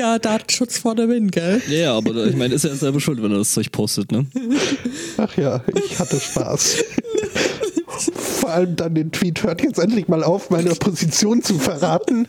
Ja, 0.00 0.18
Datenschutz 0.18 0.78
vor 0.78 0.94
der 0.94 1.10
Win, 1.10 1.30
gell? 1.30 1.60
Ja, 1.68 1.76
ja, 1.76 1.94
aber 1.94 2.24
ich 2.24 2.34
meine, 2.34 2.54
ist 2.54 2.64
er 2.64 2.74
selber 2.74 3.00
schuld, 3.00 3.22
wenn 3.22 3.32
er 3.32 3.36
das 3.36 3.52
Zeug 3.52 3.70
postet, 3.70 4.10
ne? 4.10 4.24
Ach 5.18 5.36
ja, 5.36 5.62
ich 5.84 5.98
hatte 5.98 6.18
Spaß. 6.18 6.82
Vor 7.86 8.48
allem 8.48 8.76
dann 8.76 8.94
den 8.94 9.12
Tweet, 9.12 9.42
hört 9.42 9.60
jetzt 9.62 9.78
endlich 9.78 10.08
mal 10.08 10.24
auf, 10.24 10.48
meine 10.48 10.70
Position 10.74 11.42
zu 11.42 11.58
verraten. 11.58 12.26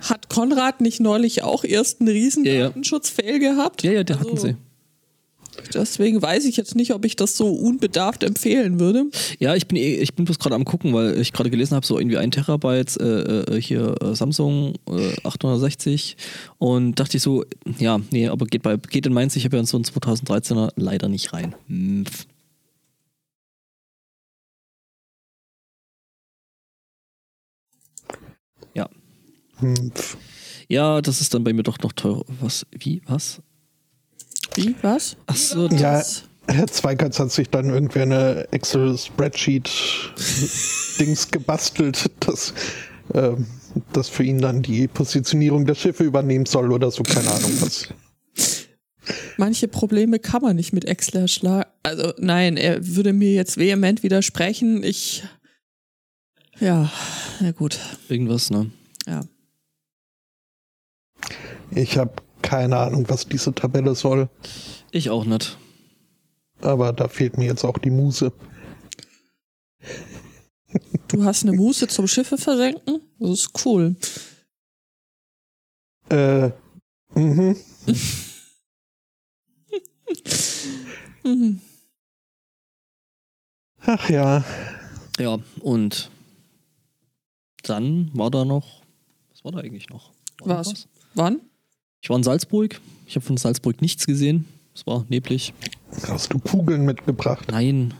Hat 0.00 0.28
Konrad 0.28 0.80
nicht 0.80 0.98
neulich 0.98 1.44
auch 1.44 1.62
erst 1.62 2.00
einen 2.00 2.08
riesen 2.08 2.44
Ja, 2.44 2.52
ja. 2.52 2.66
Datenschutz-Fail 2.66 3.38
gehabt? 3.38 3.84
Ja, 3.84 3.92
ja, 3.92 4.02
der 4.02 4.16
Also, 4.16 4.28
hatten 4.28 4.40
sie. 4.40 4.56
Deswegen 5.72 6.20
weiß 6.20 6.44
ich 6.44 6.56
jetzt 6.56 6.74
nicht, 6.74 6.92
ob 6.92 7.04
ich 7.04 7.16
das 7.16 7.36
so 7.36 7.48
unbedarft 7.48 8.22
empfehlen 8.22 8.80
würde. 8.80 9.06
Ja, 9.38 9.54
ich 9.54 9.66
bin 9.66 9.76
ich 9.76 10.14
bin 10.14 10.24
bloß 10.24 10.38
gerade 10.38 10.54
am 10.54 10.64
gucken, 10.64 10.92
weil 10.92 11.20
ich 11.20 11.32
gerade 11.32 11.50
gelesen 11.50 11.74
habe, 11.74 11.86
so 11.86 11.98
irgendwie 11.98 12.18
ein 12.18 12.30
Terabyte 12.30 12.96
äh, 13.00 13.56
äh, 13.56 13.60
hier 13.60 13.94
äh, 14.02 14.14
Samsung 14.14 14.74
äh, 14.88 15.14
860 15.24 16.16
und 16.58 16.98
dachte 17.00 17.16
ich 17.16 17.22
so, 17.22 17.44
ja, 17.78 18.00
nee, 18.10 18.28
aber 18.28 18.46
geht 18.46 18.62
bei 18.62 18.76
geht 18.76 19.06
in 19.06 19.12
meins, 19.12 19.36
ich 19.36 19.44
habe 19.44 19.56
ja 19.56 19.60
in 19.60 19.66
so 19.66 19.76
einen 19.76 19.84
2013er 19.84 20.72
leider 20.76 21.08
nicht 21.08 21.32
rein. 21.32 21.54
Hm. 21.68 22.04
Ja. 28.74 28.88
Hm, 29.58 29.92
pf. 29.92 30.16
Ja, 30.68 31.00
das 31.00 31.20
ist 31.20 31.34
dann 31.34 31.44
bei 31.44 31.52
mir 31.52 31.62
doch 31.62 31.78
noch 31.78 31.92
teurer. 31.92 32.24
Was? 32.40 32.66
Wie? 32.72 33.02
Was? 33.06 33.40
Wie? 34.56 34.74
Was? 34.82 35.16
Ach 35.26 35.36
so, 35.36 35.68
Ja, 35.68 35.94
Was? 35.98 36.24
Herr 36.46 36.66
Zweikatz 36.66 37.18
hat 37.18 37.32
sich 37.32 37.48
dann 37.48 37.70
irgendwie 37.70 38.00
eine 38.00 38.46
Excel-Spreadsheet-Dings 38.52 41.30
gebastelt, 41.30 42.10
das, 42.20 42.52
äh, 43.14 43.30
das 43.94 44.10
für 44.10 44.24
ihn 44.24 44.40
dann 44.40 44.62
die 44.62 44.86
Positionierung 44.86 45.64
der 45.64 45.74
Schiffe 45.74 46.04
übernehmen 46.04 46.44
soll 46.46 46.70
oder 46.70 46.90
so, 46.90 47.02
keine 47.02 47.30
Ahnung 47.30 47.52
was. 47.60 47.88
Manche 49.36 49.68
Probleme 49.68 50.18
kann 50.18 50.42
man 50.42 50.56
nicht 50.56 50.72
mit 50.72 50.84
Excel 50.84 51.22
erschlagen. 51.22 51.68
Also 51.82 52.12
nein, 52.18 52.56
er 52.56 52.86
würde 52.86 53.12
mir 53.12 53.32
jetzt 53.32 53.56
vehement 53.58 54.02
widersprechen. 54.02 54.82
Ich. 54.82 55.24
Ja, 56.60 56.90
na 57.40 57.50
gut. 57.52 57.78
Irgendwas, 58.08 58.50
ne? 58.50 58.70
Ja. 59.06 59.22
Ich 61.72 61.98
habe 61.98 62.12
keine 62.44 62.76
Ahnung, 62.76 63.08
was 63.08 63.26
diese 63.26 63.54
Tabelle 63.54 63.94
soll. 63.94 64.28
Ich 64.92 65.08
auch 65.10 65.24
nicht. 65.24 65.56
Aber 66.60 66.92
da 66.92 67.08
fehlt 67.08 67.38
mir 67.38 67.46
jetzt 67.46 67.64
auch 67.64 67.78
die 67.78 67.90
Muse. 67.90 68.32
Du 71.08 71.24
hast 71.24 71.42
eine 71.42 71.52
Muse 71.52 71.88
zum 71.88 72.06
Schiffe 72.06 72.36
versenken? 72.36 73.00
Das 73.18 73.30
ist 73.30 73.64
cool. 73.64 73.96
Äh, 76.10 76.50
mhm. 77.14 77.56
Mhm. 81.24 81.60
Ach 83.80 84.10
ja. 84.10 84.44
Ja, 85.18 85.38
und 85.60 86.10
dann 87.62 88.10
war 88.12 88.30
da 88.30 88.44
noch. 88.44 88.82
Was 89.30 89.44
war 89.44 89.52
da 89.52 89.58
eigentlich 89.60 89.88
noch? 89.88 90.12
War 90.40 90.48
noch 90.48 90.66
Was? 90.66 90.88
Wann? 91.14 91.40
Ich 92.04 92.10
war 92.10 92.18
in 92.18 92.22
Salzburg. 92.22 92.82
Ich 93.06 93.16
habe 93.16 93.24
von 93.24 93.38
Salzburg 93.38 93.80
nichts 93.80 94.06
gesehen. 94.06 94.44
Es 94.74 94.86
war 94.86 95.06
neblig. 95.08 95.54
Hast 96.06 96.34
du 96.34 96.38
Kugeln 96.38 96.84
mitgebracht? 96.84 97.46
Nein. 97.50 97.94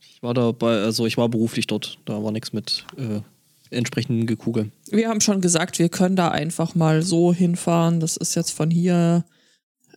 Ich 0.00 0.22
war 0.22 0.32
da 0.32 0.50
bei, 0.52 0.80
also 0.80 1.04
ich 1.04 1.18
war 1.18 1.28
beruflich 1.28 1.66
dort. 1.66 1.98
Da 2.06 2.24
war 2.24 2.32
nichts 2.32 2.54
mit 2.54 2.86
äh, 2.96 3.20
entsprechenden 3.68 4.26
Gekugel. 4.26 4.70
Wir 4.90 5.10
haben 5.10 5.20
schon 5.20 5.42
gesagt, 5.42 5.78
wir 5.78 5.90
können 5.90 6.16
da 6.16 6.28
einfach 6.30 6.74
mal 6.74 7.02
so 7.02 7.34
hinfahren. 7.34 8.00
Das 8.00 8.16
ist 8.16 8.34
jetzt 8.34 8.52
von 8.52 8.70
hier. 8.70 9.26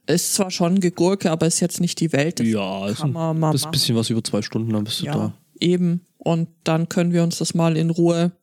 Ist 0.07 0.35
zwar 0.35 0.51
schon 0.51 0.81
Gegurke, 0.81 1.31
aber 1.31 1.47
ist 1.47 1.61
jetzt 1.61 1.79
nicht 1.79 2.01
die 2.01 2.11
Welt. 2.11 2.41
Das 2.41 2.47
ja, 2.47 2.87
ist 2.89 2.97
kann 2.97 3.11
ein 3.11 3.13
man 3.13 3.39
mal 3.39 3.51
das 3.53 3.61
ist 3.61 3.65
ein 3.67 3.71
bisschen 3.71 3.95
was 3.95 4.09
über 4.09 4.23
zwei 4.25 4.41
Stunden, 4.41 4.73
dann 4.73 4.83
bist 4.83 4.99
du 4.99 5.05
Ja, 5.05 5.13
da. 5.13 5.33
eben. 5.61 6.01
Und 6.17 6.49
dann 6.65 6.89
können 6.89 7.13
wir 7.13 7.23
uns 7.23 7.37
das 7.37 7.53
mal 7.53 7.77
in 7.77 7.91
Ruhe 7.91 8.33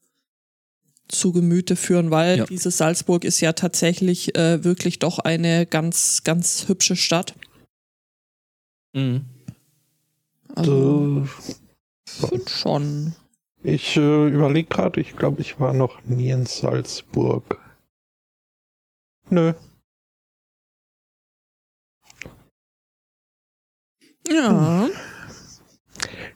zu 1.09 1.33
Gemüte 1.33 1.77
führen, 1.77 2.11
weil 2.11 2.39
Ja. 2.39 2.45
diese 2.47 2.71
Salzburg 2.71 3.25
ist 3.25 3.41
ja 3.41 3.53
tatsächlich 3.53 4.35
äh, 4.37 4.65
wirklich 4.65 4.99
doch 4.99 5.19
eine 5.19 5.67
ganz, 5.67 6.25
ganz 6.25 6.67
hübsche 6.69 6.97
Stadt. 6.97 7.35
Mhm. 8.95 9.25
Also, 10.55 11.27
Äh, 11.27 12.27
find 12.29 12.51
schon. 12.51 13.15
ich 13.63 13.97
äh, 13.97 14.29
überlege 14.29 14.69
gerade, 14.69 15.01
ich 15.01 15.17
glaube, 15.17 15.41
ich 15.41 15.59
war 15.61 15.75
noch 15.75 16.03
nie 16.05 16.31
in 16.31 16.47
Salzburg. 16.47 17.61
Nö. 19.31 19.53
Ja. 24.29 24.89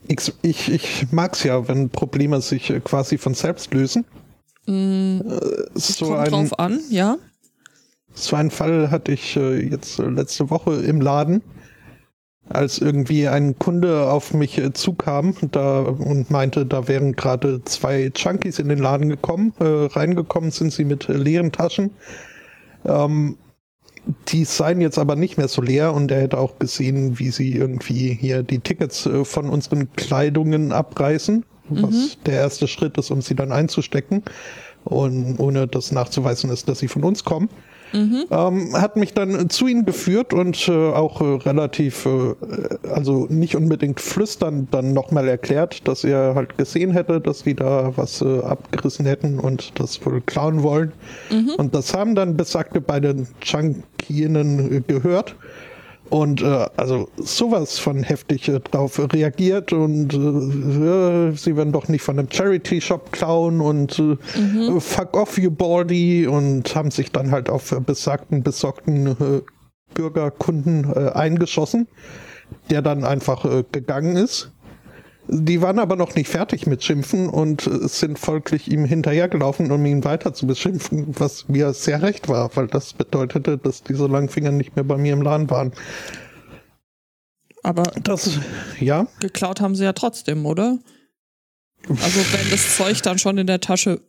Ich, 0.06 0.32
ich, 0.42 0.68
ich 0.68 1.12
mag 1.12 1.34
es 1.34 1.42
ja, 1.44 1.68
wenn 1.68 1.90
Probleme 1.90 2.40
sich 2.40 2.70
äh, 2.70 2.80
quasi 2.80 3.18
von 3.18 3.34
selbst 3.34 3.72
lösen. 3.72 4.04
Mm, 4.68 5.20
Äh, 5.26 5.66
es 5.74 5.88
so, 5.96 6.06
kommt 6.06 6.18
ein, 6.18 6.30
drauf 6.30 6.58
an, 6.58 6.80
ja. 6.90 7.16
so 8.12 8.36
einen 8.36 8.50
Fall 8.50 8.90
hatte 8.90 9.12
ich 9.12 9.34
äh, 9.36 9.66
jetzt 9.66 9.98
äh, 9.98 10.02
letzte 10.08 10.50
Woche 10.50 10.74
im 10.74 11.00
Laden, 11.00 11.42
als 12.50 12.78
irgendwie 12.78 13.28
ein 13.28 13.58
Kunde 13.58 14.10
auf 14.10 14.34
mich 14.34 14.60
zukam 14.74 15.34
da, 15.52 15.80
und 15.80 16.30
meinte, 16.30 16.66
da 16.66 16.86
wären 16.86 17.16
gerade 17.16 17.64
zwei 17.64 18.12
Junkies 18.14 18.58
in 18.58 18.68
den 18.68 18.78
Laden 18.78 19.08
gekommen. 19.08 19.54
Äh, 19.58 19.64
reingekommen 19.64 20.50
sind 20.50 20.72
sie 20.72 20.84
mit 20.84 21.08
leeren 21.08 21.50
Taschen. 21.50 21.90
Ähm, 22.84 23.38
die 24.28 24.44
seien 24.44 24.82
jetzt 24.82 24.98
aber 24.98 25.16
nicht 25.16 25.38
mehr 25.38 25.48
so 25.48 25.62
leer 25.62 25.94
und 25.94 26.10
er 26.10 26.20
hätte 26.22 26.38
auch 26.38 26.58
gesehen, 26.58 27.18
wie 27.18 27.30
sie 27.30 27.52
irgendwie 27.52 28.14
hier 28.14 28.42
die 28.42 28.60
Tickets 28.60 29.08
von 29.24 29.48
unseren 29.50 29.92
Kleidungen 29.92 30.72
abreißen, 30.72 31.44
was 31.70 32.18
der 32.26 32.34
erste 32.34 32.68
Schritt 32.68 32.98
ist, 32.98 33.10
um 33.10 33.22
sie 33.22 33.34
dann 33.34 33.52
einzustecken. 33.52 34.22
Und 34.84 35.38
ohne 35.38 35.66
das 35.66 35.92
nachzuweisen 35.92 36.50
ist, 36.50 36.68
dass 36.68 36.78
sie 36.78 36.88
von 36.88 37.04
uns 37.04 37.24
kommen. 37.24 37.48
Ähm, 38.30 38.74
hat 38.74 38.96
mich 38.96 39.14
dann 39.14 39.48
zu 39.48 39.66
ihnen 39.66 39.86
geführt 39.86 40.34
und 40.34 40.68
äh, 40.68 40.72
auch 40.72 41.20
äh, 41.20 41.24
relativ, 41.24 42.06
äh, 42.06 42.34
also 42.90 43.26
nicht 43.30 43.56
unbedingt 43.56 44.00
flüstern, 44.00 44.68
dann 44.70 44.92
nochmal 44.92 45.26
erklärt, 45.26 45.88
dass 45.88 46.04
er 46.04 46.34
halt 46.34 46.58
gesehen 46.58 46.92
hätte, 46.92 47.20
dass 47.20 47.44
die 47.44 47.54
da 47.54 47.92
was 47.96 48.20
äh, 48.20 48.40
abgerissen 48.40 49.06
hätten 49.06 49.38
und 49.38 49.78
das 49.80 50.04
wohl 50.04 50.20
klauen 50.20 50.62
wollen. 50.62 50.92
Und 51.56 51.74
das 51.74 51.94
haben 51.94 52.14
dann 52.14 52.36
besagte 52.36 52.80
beide 52.80 53.26
Chunkienen 53.40 54.72
äh, 54.72 54.80
gehört. 54.80 55.34
Und 56.10 56.42
äh, 56.42 56.66
also 56.76 57.08
sowas 57.16 57.78
von 57.78 58.02
heftig 58.02 58.48
äh, 58.48 58.60
drauf 58.60 58.98
reagiert 59.12 59.72
und 59.72 60.14
äh, 60.14 61.36
sie 61.36 61.56
werden 61.56 61.72
doch 61.72 61.88
nicht 61.88 62.02
von 62.02 62.18
einem 62.18 62.30
Charity-Shop 62.30 63.12
klauen 63.12 63.60
und 63.60 63.98
äh, 63.98 64.80
fuck 64.80 65.16
off 65.16 65.38
you 65.38 65.50
baldy 65.50 66.26
und 66.26 66.74
haben 66.74 66.90
sich 66.90 67.12
dann 67.12 67.30
halt 67.30 67.50
auf 67.50 67.74
besagten, 67.84 68.42
besorgten 68.42 69.08
äh, 69.08 69.42
Bürgerkunden 69.94 70.92
äh, 70.94 71.10
eingeschossen, 71.10 71.88
der 72.70 72.82
dann 72.82 73.04
einfach 73.04 73.44
äh, 73.44 73.64
gegangen 73.70 74.16
ist. 74.16 74.50
Die 75.30 75.60
waren 75.60 75.78
aber 75.78 75.94
noch 75.96 76.14
nicht 76.14 76.28
fertig 76.28 76.66
mit 76.66 76.82
Schimpfen 76.82 77.28
und 77.28 77.66
äh, 77.66 77.86
sind 77.86 78.18
folglich 78.18 78.70
ihm 78.70 78.86
hinterhergelaufen, 78.86 79.70
um 79.70 79.84
ihn 79.84 80.02
weiter 80.02 80.32
zu 80.32 80.46
beschimpfen, 80.46 81.14
was 81.18 81.48
mir 81.48 81.74
sehr 81.74 82.02
recht 82.02 82.28
war, 82.28 82.54
weil 82.56 82.66
das 82.66 82.94
bedeutete, 82.94 83.58
dass 83.58 83.82
diese 83.82 84.06
Langfinger 84.06 84.52
nicht 84.52 84.74
mehr 84.74 84.84
bei 84.84 84.96
mir 84.96 85.12
im 85.12 85.20
Laden 85.20 85.50
waren. 85.50 85.72
Aber 87.62 87.82
Das, 88.02 88.38
ja, 88.80 89.06
geklaut 89.20 89.60
haben 89.60 89.74
sie 89.74 89.84
ja 89.84 89.92
trotzdem, 89.92 90.46
oder? 90.46 90.78
Also 91.88 92.20
wenn 92.32 92.50
das 92.50 92.76
Zeug 92.76 93.02
dann 93.02 93.18
schon 93.18 93.36
in 93.36 93.46
der 93.46 93.60
Tasche. 93.60 94.00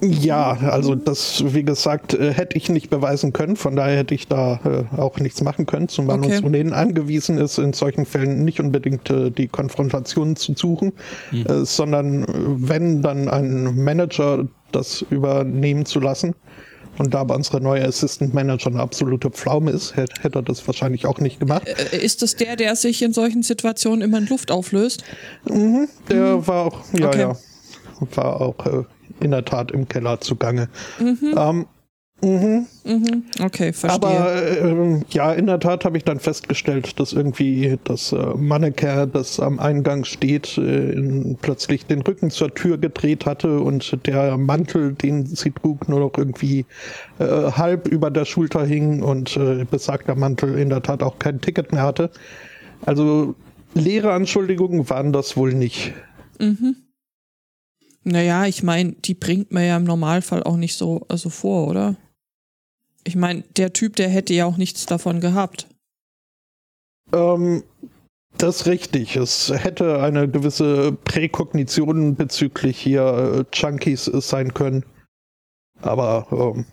Ja, 0.00 0.52
also 0.70 0.94
das, 0.94 1.42
wie 1.54 1.62
gesagt, 1.62 2.14
äh, 2.14 2.32
hätte 2.32 2.56
ich 2.56 2.68
nicht 2.68 2.90
beweisen 2.90 3.32
können, 3.32 3.56
von 3.56 3.76
daher 3.76 3.98
hätte 3.98 4.14
ich 4.14 4.28
da 4.28 4.60
äh, 4.64 5.00
auch 5.00 5.18
nichts 5.18 5.42
machen 5.42 5.66
können, 5.66 5.88
zumal 5.88 6.18
Okay. 6.18 6.36
uns 6.36 6.44
ohnehin 6.44 6.72
angewiesen 6.72 7.38
ist, 7.38 7.58
in 7.58 7.72
solchen 7.72 8.06
Fällen 8.06 8.44
nicht 8.44 8.60
unbedingt 8.60 9.10
äh, 9.10 9.30
die 9.30 9.48
Konfrontation 9.48 10.36
zu 10.36 10.54
suchen, 10.54 10.92
äh, 11.32 11.64
sondern 11.64 12.24
wenn, 12.28 13.02
dann 13.02 13.28
einen 13.28 13.82
Manager 13.84 14.46
das 14.72 15.02
übernehmen 15.10 15.84
zu 15.86 16.00
lassen. 16.00 16.34
Und 16.96 17.12
da 17.12 17.20
aber 17.20 17.34
unsere 17.34 17.60
neue 17.60 17.84
Assistant 17.84 18.34
Manager 18.34 18.70
eine 18.70 18.80
absolute 18.80 19.28
Pflaume 19.28 19.72
ist, 19.72 19.96
hätte, 19.96 20.22
hätte 20.22 20.38
er 20.38 20.42
das 20.42 20.64
wahrscheinlich 20.66 21.06
auch 21.06 21.18
nicht 21.18 21.40
gemacht. 21.40 21.68
Ist 21.90 22.22
es 22.22 22.36
der, 22.36 22.54
der 22.54 22.76
sich 22.76 23.02
in 23.02 23.12
solchen 23.12 23.42
Situationen 23.42 24.00
immer 24.00 24.18
in 24.18 24.26
Luft 24.28 24.52
auflöst? 24.52 25.02
Der 26.08 26.46
war 26.46 26.66
auch, 26.66 26.78
ja, 26.92 27.08
Okay. 27.08 27.20
ja, 27.20 27.36
war 28.14 28.40
auch 28.40 28.66
äh, 28.66 28.84
in 29.20 29.30
der 29.30 29.44
Tat 29.44 29.70
im 29.70 29.88
Keller 29.88 30.20
zugange. 30.20 30.68
Ähm, 31.00 31.66
mhm. 32.22 32.66
Mhm. 32.84 33.24
Okay, 33.42 33.72
verstehe. 33.72 34.08
Aber 34.08 34.34
äh, 34.34 35.00
ja, 35.10 35.32
in 35.32 35.46
der 35.46 35.60
Tat 35.60 35.84
habe 35.84 35.96
ich 35.96 36.04
dann 36.04 36.20
festgestellt, 36.20 36.98
dass 36.98 37.12
irgendwie 37.12 37.78
das 37.84 38.12
äh, 38.12 38.16
Mannequin, 38.36 39.10
das 39.12 39.40
am 39.40 39.58
Eingang 39.58 40.04
steht, 40.04 40.58
äh, 40.58 40.92
in, 40.92 41.36
plötzlich 41.40 41.86
den 41.86 42.02
Rücken 42.02 42.30
zur 42.30 42.54
Tür 42.54 42.78
gedreht 42.78 43.26
hatte 43.26 43.60
und 43.60 44.06
der 44.06 44.36
Mantel, 44.36 44.94
den 44.94 45.26
sie 45.26 45.50
trug, 45.50 45.88
nur 45.88 46.00
noch 46.00 46.12
irgendwie 46.16 46.66
äh, 47.18 47.24
halb 47.24 47.88
über 47.88 48.10
der 48.10 48.24
Schulter 48.24 48.64
hing 48.64 49.02
und 49.02 49.36
äh, 49.36 49.64
besagter 49.70 50.14
Mantel 50.14 50.58
in 50.58 50.68
der 50.70 50.82
Tat 50.82 51.02
auch 51.02 51.18
kein 51.18 51.40
Ticket 51.40 51.72
mehr 51.72 51.82
hatte. 51.82 52.10
Also 52.86 53.34
leere 53.74 54.12
Anschuldigungen 54.12 54.88
waren 54.88 55.12
das 55.12 55.36
wohl 55.36 55.54
nicht. 55.54 55.92
Naja, 58.04 58.44
ich 58.46 58.62
meine, 58.62 58.92
die 58.92 59.14
bringt 59.14 59.50
man 59.50 59.64
ja 59.64 59.76
im 59.76 59.84
Normalfall 59.84 60.42
auch 60.42 60.56
nicht 60.56 60.76
so 60.76 61.06
also 61.08 61.30
vor, 61.30 61.68
oder? 61.68 61.96
Ich 63.02 63.16
meine, 63.16 63.42
der 63.56 63.72
Typ, 63.72 63.96
der 63.96 64.08
hätte 64.08 64.34
ja 64.34 64.44
auch 64.46 64.58
nichts 64.58 64.86
davon 64.86 65.20
gehabt. 65.20 65.66
Ähm, 67.12 67.62
das 68.36 68.60
ist 68.60 68.66
richtig. 68.66 69.16
Es 69.16 69.50
hätte 69.50 70.02
eine 70.02 70.28
gewisse 70.28 70.92
Präkognition 70.92 72.14
bezüglich 72.14 72.78
hier 72.78 73.46
äh, 73.52 73.56
Junkies 73.56 74.04
sein 74.04 74.52
können. 74.52 74.84
Aber 75.80 76.26
ähm, 76.30 76.66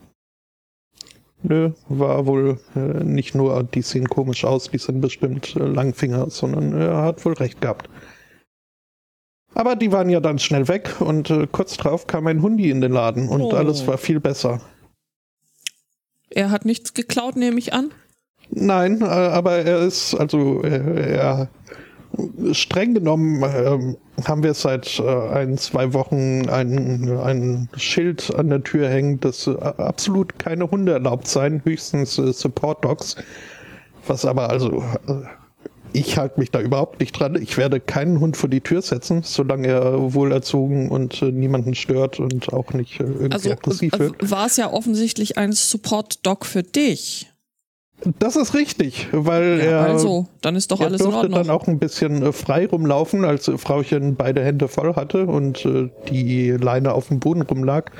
nö, 1.43 1.71
war 1.87 2.25
wohl 2.25 2.59
äh, 2.75 3.03
nicht 3.03 3.35
nur, 3.35 3.63
die 3.63 3.81
sehen 3.81 4.07
komisch 4.07 4.45
aus, 4.45 4.69
die 4.69 4.77
sind 4.77 5.01
bestimmt 5.01 5.55
äh, 5.55 5.59
Langfinger, 5.59 6.29
sondern 6.29 6.73
er 6.73 7.01
hat 7.01 7.23
wohl 7.25 7.33
recht 7.33 7.61
gehabt. 7.61 7.89
Aber 9.53 9.75
die 9.75 9.91
waren 9.91 10.09
ja 10.09 10.19
dann 10.19 10.39
schnell 10.39 10.67
weg 10.67 11.01
und 11.01 11.29
äh, 11.29 11.47
kurz 11.51 11.77
drauf 11.77 12.07
kam 12.07 12.27
ein 12.27 12.41
Hundi 12.41 12.69
in 12.69 12.81
den 12.81 12.93
Laden 12.93 13.27
und 13.27 13.41
Oh. 13.41 13.51
alles 13.51 13.85
war 13.87 13.97
viel 13.97 14.19
besser. 14.19 14.61
Er 16.29 16.49
hat 16.51 16.63
nichts 16.65 16.93
geklaut, 16.93 17.35
nehme 17.35 17.59
ich 17.59 17.73
an. 17.73 17.91
Nein, 18.49 19.01
äh, 19.01 19.05
aber 19.05 19.57
er 19.57 19.79
ist, 19.79 20.13
also 20.15 20.63
äh, 20.63 21.15
er, 21.15 21.49
streng 22.51 22.93
genommen 22.93 23.43
ähm, 23.43 23.97
haben 24.25 24.43
wir 24.43 24.53
seit 24.53 24.99
äh, 24.99 25.29
ein, 25.29 25.57
zwei 25.57 25.93
Wochen 25.93 26.49
ein, 26.49 27.19
ein 27.19 27.69
Schild 27.77 28.33
an 28.35 28.49
der 28.49 28.63
Tür 28.63 28.89
hängen, 28.89 29.19
dass 29.19 29.47
äh, 29.47 29.53
absolut 29.53 30.37
keine 30.37 30.69
Hunde 30.69 30.93
erlaubt 30.93 31.27
sein, 31.27 31.61
höchstens 31.63 32.17
äh, 32.17 32.31
Support 32.33 32.83
Dogs. 32.83 33.15
Was 34.07 34.25
aber 34.25 34.49
also, 34.49 34.83
ich 35.93 36.17
halte 36.17 36.39
mich 36.39 36.51
da 36.51 36.59
überhaupt 36.61 36.99
nicht 36.99 37.11
dran. 37.13 37.35
Ich 37.41 37.57
werde 37.57 37.79
keinen 37.79 38.19
Hund 38.19 38.37
vor 38.37 38.49
die 38.49 38.61
Tür 38.61 38.81
setzen, 38.81 39.21
solange 39.23 39.67
er 39.67 40.13
wohlerzogen 40.13 40.89
und 40.89 41.21
äh, 41.21 41.31
niemanden 41.31 41.75
stört 41.75 42.19
und 42.19 42.51
auch 42.53 42.73
nicht 42.73 42.99
äh, 42.99 43.03
irgendwie 43.03 43.33
Also 43.33 43.51
aggressiv 43.51 43.93
äh, 43.93 43.99
wird. 43.99 44.31
war 44.31 44.45
es 44.47 44.57
ja 44.57 44.71
offensichtlich 44.71 45.37
ein 45.37 45.51
Support-Dog 45.51 46.45
für 46.45 46.63
dich. 46.63 47.27
Das 48.17 48.35
ist 48.35 48.55
richtig, 48.55 49.09
weil 49.11 49.59
Ja, 49.59 49.63
er, 49.65 49.79
also, 49.81 50.25
dann 50.41 50.55
ist 50.55 50.71
doch 50.71 50.79
er 50.79 50.87
alles 50.87 51.01
in 51.01 51.13
Ordnung. 51.13 51.33
dann 51.33 51.49
auch 51.51 51.67
ein 51.67 51.77
bisschen 51.77 52.23
äh, 52.23 52.31
frei 52.31 52.65
rumlaufen, 52.65 53.25
als 53.25 53.47
äh, 53.47 53.57
Frauchen 53.59 54.15
beide 54.15 54.43
Hände 54.43 54.67
voll 54.67 54.95
hatte 54.95 55.27
und 55.27 55.63
äh, 55.65 55.89
die 56.09 56.49
Leine 56.49 56.93
auf 56.93 57.09
dem 57.09 57.19
Boden 57.19 57.43
rumlag. 57.43 57.91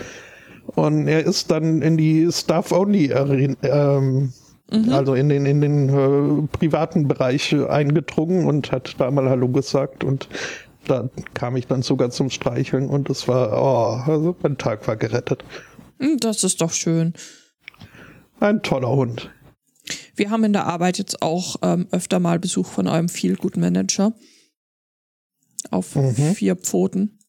Und 0.74 1.08
er 1.08 1.24
ist 1.26 1.52
dann 1.52 1.82
in 1.84 1.98
die 1.98 2.28
Staff-Only-Arena, 2.32 3.56
ähm, 3.64 4.34
Mhm. 4.72 4.94
also 4.94 5.14
in 5.16 5.30
den, 5.30 5.46
in 5.46 5.62
den 5.62 5.90
äh, 5.90 6.48
privaten 6.48 7.08
Bereich 7.08 7.52
äh, 7.54 7.66
eingedrungen 7.68 8.46
und 8.46 8.72
hat 8.72 8.96
da 9.00 9.12
mal 9.12 9.30
Hallo 9.30 9.50
gesagt 9.50 10.04
und 10.04 10.30
da 10.88 11.10
kam 11.34 11.56
ich 11.58 11.68
dann 11.68 11.82
sogar 11.84 12.10
zum 12.10 12.30
Streicheln 12.30 12.88
und 12.90 13.10
es 13.10 13.28
war, 13.28 13.52
oh, 13.54 14.12
also 14.12 14.36
mein 14.42 14.58
Tag 14.58 14.88
war 14.88 14.96
gerettet. 14.96 15.44
Hm, 16.00 16.18
Das 16.20 16.44
ist 16.44 16.62
doch 16.62 16.72
schön. 16.72 17.14
Ein 18.40 18.64
toller 18.64 18.90
Hund. 18.90 19.30
Wir 20.16 20.30
haben 20.32 20.44
in 20.44 20.54
der 20.54 20.66
Arbeit 20.66 20.98
jetzt 20.98 21.22
auch 21.22 21.58
ähm, 21.62 21.88
öfter 21.92 22.20
mal 22.20 22.40
Besuch 22.40 22.68
von 22.68 22.88
eurem 22.88 23.10
Feel-Good-Manager. 23.10 24.14
Auf 25.70 25.96
Mhm. 25.96 26.16
vier 26.36 26.56
Pfoten. 26.56 27.20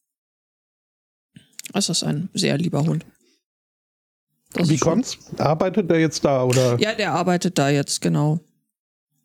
Es 1.75 1.89
ist 1.89 2.03
ein 2.03 2.31
sehr 2.33 2.57
lieber 2.57 2.85
Hund. 2.87 3.05
Das 4.55 4.69
Wie 4.69 4.77
kommt's? 4.79 5.19
Arbeitet 5.39 5.91
er 5.91 5.99
jetzt 5.99 6.25
da 6.25 6.45
oder? 6.45 6.79
Ja, 6.79 6.95
der 6.95 7.13
arbeitet 7.13 7.59
da 7.59 7.71
jetzt, 7.71 8.01
genau. 8.01 8.41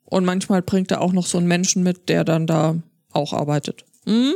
Und 0.06 0.24
manchmal 0.26 0.62
bringt 0.62 0.92
er 0.92 1.02
auch 1.02 1.12
noch 1.12 1.26
so 1.26 1.38
einen 1.38 1.48
Menschen 1.48 1.84
mit, 1.84 2.08
der 2.08 2.24
dann 2.24 2.48
da 2.48 2.76
auch 3.12 3.34
arbeitet. 3.34 3.84
Hm? 4.06 4.36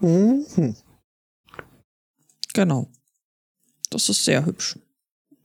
Mhm. 0.00 0.74
Genau. 2.52 2.88
Das 3.90 4.08
ist 4.08 4.24
sehr 4.24 4.44
hübsch. 4.44 4.78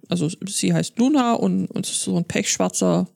Also 0.10 0.30
sie 0.48 0.74
heißt 0.74 0.98
Luna 0.98 1.34
und, 1.34 1.68
und 1.68 1.86
es 1.86 1.92
ist 1.94 2.04
so 2.04 2.18
ein 2.18 2.26
pechschwarzer 2.26 3.08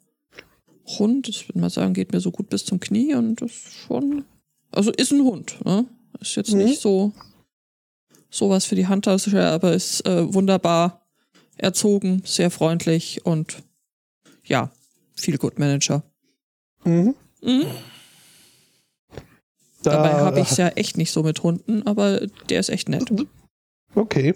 Hund. 1.00 1.28
Ich 1.28 1.50
würde 1.50 1.60
mal 1.60 1.70
sagen, 1.70 1.94
geht 1.94 2.14
mir 2.14 2.20
so 2.20 2.32
gut 2.32 2.50
bis 2.50 2.66
zum 2.66 2.80
Knie 2.80 3.14
und 3.16 3.42
das 3.42 3.52
ist 3.52 3.74
schon. 3.88 4.26
Also 4.72 4.92
ist 4.92 5.12
ein 5.12 5.22
Hund, 5.24 5.58
ne? 5.66 5.86
Ist 6.20 6.36
jetzt 6.36 6.52
Mhm. 6.54 6.60
nicht 6.60 6.82
so 6.82 7.14
sowas 8.30 8.66
für 8.66 8.76
die 8.76 8.88
Handtasche, 8.88 9.44
aber 9.46 9.74
ist 9.74 10.06
äh, 10.06 10.34
wunderbar 10.34 11.07
erzogen, 11.58 12.22
sehr 12.26 12.52
freundlich 12.52 13.26
und 13.26 13.64
ja, 14.44 14.72
viel 15.16 15.38
Good 15.38 15.60
Manager. 15.60 16.04
Mhm. 16.84 17.16
Mhm. 17.42 17.66
Da, 19.84 19.92
Dabei 19.92 20.14
habe 20.14 20.40
ich 20.40 20.52
es 20.52 20.58
ja 20.58 20.70
echt 20.70 20.98
nicht 20.98 21.12
so 21.12 21.24
mit 21.24 21.44
Hunden, 21.44 21.86
aber 21.86 22.28
der 22.50 22.60
ist 22.60 22.70
echt 22.70 22.90
nett. 22.90 23.12
Okay. 23.96 24.36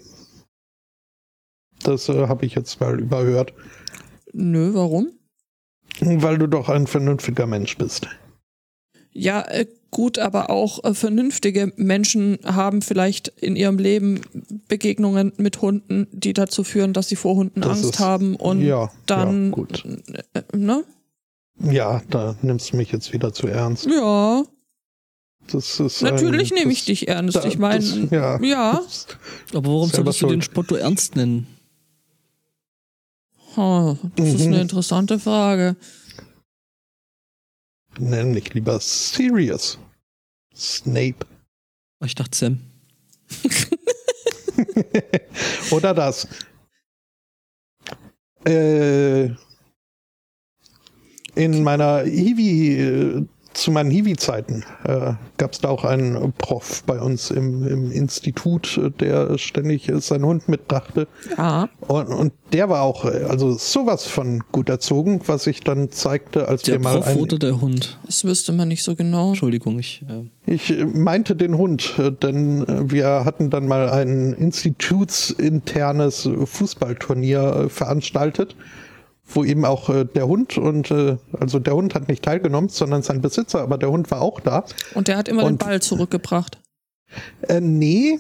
Das 1.84 2.10
äh, 2.10 2.28
habe 2.28 2.46
ich 2.46 2.56
jetzt 2.56 2.80
mal 2.80 3.00
überhört. 3.00 3.54
Nö, 4.34 4.74
warum? 4.74 5.12
Weil 6.00 6.38
du 6.38 6.48
doch 6.48 6.70
ein 6.70 6.88
vernünftiger 6.88 7.48
Mensch 7.48 7.78
bist. 7.78 8.08
Ja, 9.12 9.42
äh, 9.42 9.68
gut, 9.92 10.18
aber 10.18 10.50
auch 10.50 10.84
äh, 10.84 10.94
vernünftige 10.94 11.72
Menschen 11.76 12.40
haben 12.46 12.82
vielleicht 12.82 13.28
in 13.28 13.56
ihrem 13.56 13.78
Leben 13.78 14.22
Begegnungen 14.68 15.34
mit 15.38 15.62
Hunden, 15.62 16.08
die 16.12 16.34
dazu 16.34 16.64
führen, 16.64 16.94
dass 16.94 17.10
sie 17.10 17.16
vor 17.18 17.36
Hunden 17.36 17.62
Das 17.62 17.72
Angst 17.78 17.86
ist- 17.96 18.00
haben 18.00 18.36
und 18.38 18.62
ja, 18.62 18.90
dann, 19.06 19.48
Ja, 19.48 19.52
gut. 19.52 19.86
äh, 20.34 20.58
ne? 20.58 20.84
Ja, 21.60 22.02
da 22.10 22.36
nimmst 22.42 22.72
du 22.74 22.78
mich 22.78 22.92
jetzt 22.92 23.14
wieder 23.14 23.34
zu 23.34 23.48
ernst. 23.48 23.86
Ja, 23.86 24.44
Das 25.52 25.80
ist 25.80 26.02
natürlich 26.02 26.52
ein, 26.52 26.56
nehme 26.56 26.70
das- 26.72 26.80
ich 26.80 26.86
dich 26.86 27.08
ernst. 27.08 27.36
da- 27.36 27.44
ich 27.46 27.58
meine, 27.60 27.84
ja. 28.12 28.42
ja. 28.42 28.82
Aber 29.54 29.68
warum 29.68 29.90
solltest 29.90 30.22
du 30.22 30.28
den. 30.28 30.42
Spotto 30.42 30.76
ernst 30.76 31.16
nennen? 31.18 31.46
Ha, 33.58 33.98
das 34.16 34.28
ist 34.30 34.40
Mhm. 34.40 34.48
eine 34.54 34.62
interessante 34.62 35.20
Frage. 35.20 35.76
Nenn 38.00 38.34
mich 38.34 38.54
lieber 38.54 38.80
Sirius. 38.80 39.78
Snape. 40.56 41.26
Oh, 42.00 42.06
Ich 42.06 42.16
dachte 42.16 42.38
Sam. 42.38 42.60
Oder 45.72 45.94
das. 45.94 46.28
Äh, 48.46 49.30
in 51.36 51.64
meiner 51.64 52.04
Hiwi, 52.04 52.80
äh, 52.80 53.26
zu 53.54 53.72
meinen 53.72 53.92
Hiwi-Zeiten 53.92 54.64
äh, 54.84 55.14
gab 55.38 55.54
es 55.54 55.60
da 55.60 55.70
auch 55.70 55.84
einen 55.84 56.34
Prof 56.34 56.84
bei 56.86 57.00
uns 57.00 57.32
im, 57.32 57.68
im 57.68 57.92
Institut, 57.92 58.78
äh, 58.78 58.92
der 58.92 59.38
ständig 59.38 59.92
seinen 60.00 60.26
Hund 60.26 60.48
mitbrachte. 60.48 61.08
Ja, 61.38 61.70
Und, 61.82 62.08
und 62.08 62.34
der 62.54 62.70
war 62.70 62.82
auch 62.82 63.06
äh, 63.06 63.26
also 63.30 63.54
sowas 63.54 64.06
von 64.06 64.44
gut 64.52 64.70
erzogen, 64.70 65.22
was 65.26 65.44
sich 65.46 65.62
dann 65.62 65.92
zeigte, 65.92 66.48
als 66.48 66.64
Der 66.64 66.76
wir 66.76 66.80
mal 66.82 66.96
Prof 66.98 67.08
ein, 67.08 67.18
oder 67.18 67.40
der 67.40 67.62
Hund? 67.62 68.00
das 68.06 68.24
wüsste 68.26 68.52
man 68.54 68.68
nicht 68.68 68.84
so 68.84 68.96
genau. 68.96 69.30
Entschuldigung, 69.30 69.80
ich. 69.80 70.04
Äh, 70.08 70.54
Ich 70.54 70.72
äh, 70.72 70.86
meinte 70.86 71.36
den 71.36 71.58
Hund, 71.58 71.96
äh, 71.98 72.12
denn 72.12 72.66
wir 72.92 73.26
hatten 73.26 73.50
dann 73.50 73.68
mal 73.68 73.90
ein 73.90 74.34
institutsinternes 74.34 76.30
Fußballturnier 76.46 77.68
veranstaltet, 77.70 78.56
wo 79.34 79.44
eben 79.44 79.66
auch 79.66 79.90
äh, 79.90 80.06
der 80.06 80.28
Hund 80.28 80.58
und 80.58 80.92
äh, 80.92 81.18
also 81.40 81.60
der 81.60 81.76
Hund 81.76 81.96
hat 81.96 82.08
nicht 82.08 82.24
teilgenommen, 82.24 82.70
sondern 82.70 83.02
sein 83.02 83.22
Besitzer, 83.22 83.62
aber 83.62 83.78
der 83.78 83.90
Hund 83.92 84.10
war 84.12 84.22
auch 84.22 84.40
da. 84.40 84.66
Und 84.94 85.08
der 85.08 85.18
hat 85.18 85.28
immer 85.28 85.44
den 85.44 85.54
Und- 85.54 85.60
Ball 85.60 85.82
zurückgebracht. 85.82 86.60
Äh, 87.42 87.60
nee, 87.60 88.20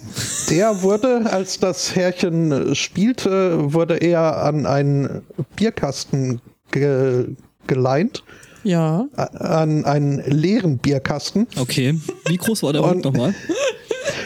der 0.50 0.82
wurde, 0.82 1.32
als 1.32 1.60
das 1.60 1.96
Herrchen 1.96 2.52
äh, 2.52 2.76
spielte, 2.76 3.74
wurde 3.74 3.96
er 3.98 4.44
an 4.44 4.66
einen 4.66 5.22
Bierkasten 5.56 6.42
ge 6.72 7.30
geleint, 7.68 8.24
Ja. 8.64 9.08
an 9.16 9.86
einen 9.86 10.20
leeren 10.30 10.78
Bierkasten. 10.80 11.48
okay. 11.58 11.98
Wie 12.28 12.36
groß 12.38 12.64
war 12.64 12.74
der 12.74 12.82
Hund 12.84 13.06
Und- 13.06 13.14
nochmal? 13.14 13.34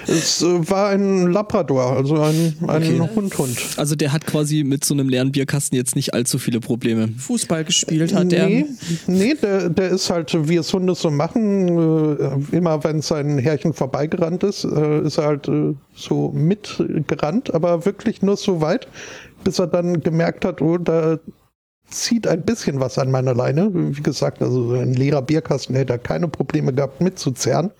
Es 0.07 0.41
äh, 0.41 0.69
war 0.69 0.89
ein 0.89 1.31
Labrador, 1.31 1.95
also 1.97 2.15
ein, 2.21 2.55
ein 2.67 2.83
Okay. 2.85 3.09
Hund-Hund. 3.15 3.57
Also 3.77 3.95
der 3.95 4.11
hat 4.11 4.25
quasi 4.25 4.63
mit 4.63 4.85
so 4.85 4.93
einem 4.93 5.09
leeren 5.09 5.31
Bierkasten 5.31 5.75
jetzt 5.75 5.95
nicht 5.95 6.13
allzu 6.13 6.37
viele 6.37 6.59
Probleme. 6.59 7.09
Fußball 7.17 7.63
gespielt 7.65 8.13
hat 8.13 8.31
der. 8.31 8.47
Nee, 8.47 8.65
nee 9.07 9.33
der, 9.35 9.69
der 9.69 9.89
ist 9.89 10.09
halt, 10.09 10.35
wie 10.47 10.57
es 10.57 10.71
Hunde 10.73 10.95
so 10.95 11.11
machen, 11.11 11.67
äh, 11.67 12.55
immer 12.55 12.83
wenn 12.83 13.01
sein 13.01 13.37
Herrchen 13.37 13.73
vorbeigerannt 13.73 14.43
ist, 14.43 14.63
äh, 14.63 15.01
ist 15.01 15.17
er 15.17 15.25
halt 15.25 15.49
so 15.95 16.31
mitgerannt, 16.31 17.53
aber 17.53 17.85
wirklich 17.85 18.21
nur 18.21 18.37
so 18.37 18.61
weit, 18.61 18.87
bis 19.43 19.59
er 19.59 19.67
dann 19.67 20.01
gemerkt 20.01 20.45
hat, 20.45 20.61
oh, 20.61 20.77
da 20.77 21.19
zieht 21.89 22.27
ein 22.27 22.43
bisschen 22.43 22.79
was 22.79 22.97
an 22.97 23.11
meiner 23.11 23.33
Leine. 23.33 23.69
Wie 23.73 24.01
gesagt, 24.01 24.41
also 24.41 24.73
ein 24.73 24.93
leerer 24.93 25.21
Bierkasten 25.21 25.75
hätte 25.75 25.93
er 25.93 25.99
keine 25.99 26.27
Probleme 26.27 26.73
gehabt 26.73 27.01
mitzuzerren. 27.01 27.71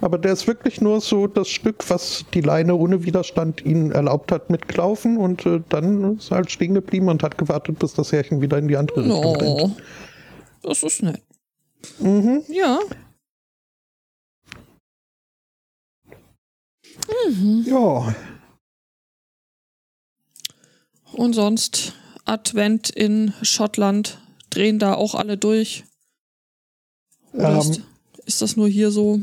Aber 0.00 0.18
der 0.18 0.32
ist 0.32 0.46
wirklich 0.46 0.80
nur 0.80 1.00
so 1.00 1.26
das 1.26 1.48
Stück, 1.48 1.88
was 1.90 2.24
die 2.32 2.40
Leine 2.40 2.74
ohne 2.76 3.04
Widerstand 3.04 3.64
ihnen 3.64 3.90
erlaubt 3.90 4.30
hat, 4.30 4.48
mitgelaufen 4.48 5.16
und 5.16 5.44
äh, 5.44 5.60
dann 5.68 6.18
ist 6.18 6.30
halt 6.30 6.50
stehen 6.50 6.74
geblieben 6.74 7.08
und 7.08 7.22
hat 7.22 7.36
gewartet, 7.36 7.78
bis 7.80 7.94
das 7.94 8.12
Härchen 8.12 8.40
wieder 8.40 8.58
in 8.58 8.68
die 8.68 8.76
andere 8.76 9.04
Richtung 9.04 9.36
rennt. 9.36 9.76
Das 10.62 10.82
ist 10.82 11.02
nett. 11.02 11.22
Mhm. 11.98 12.42
Ja. 12.48 12.78
Mhm. 17.28 17.64
Ja, 17.66 18.14
Und 21.12 21.32
sonst 21.32 21.94
Advent 22.24 22.90
in 22.90 23.32
Schottland 23.42 24.20
drehen 24.50 24.78
da 24.78 24.94
auch 24.94 25.14
alle 25.14 25.36
durch. 25.36 25.84
Oder 27.32 27.54
Ähm, 27.54 27.58
ist, 27.58 27.82
ist 28.26 28.42
das 28.42 28.56
nur 28.56 28.68
hier 28.68 28.90
so? 28.90 29.20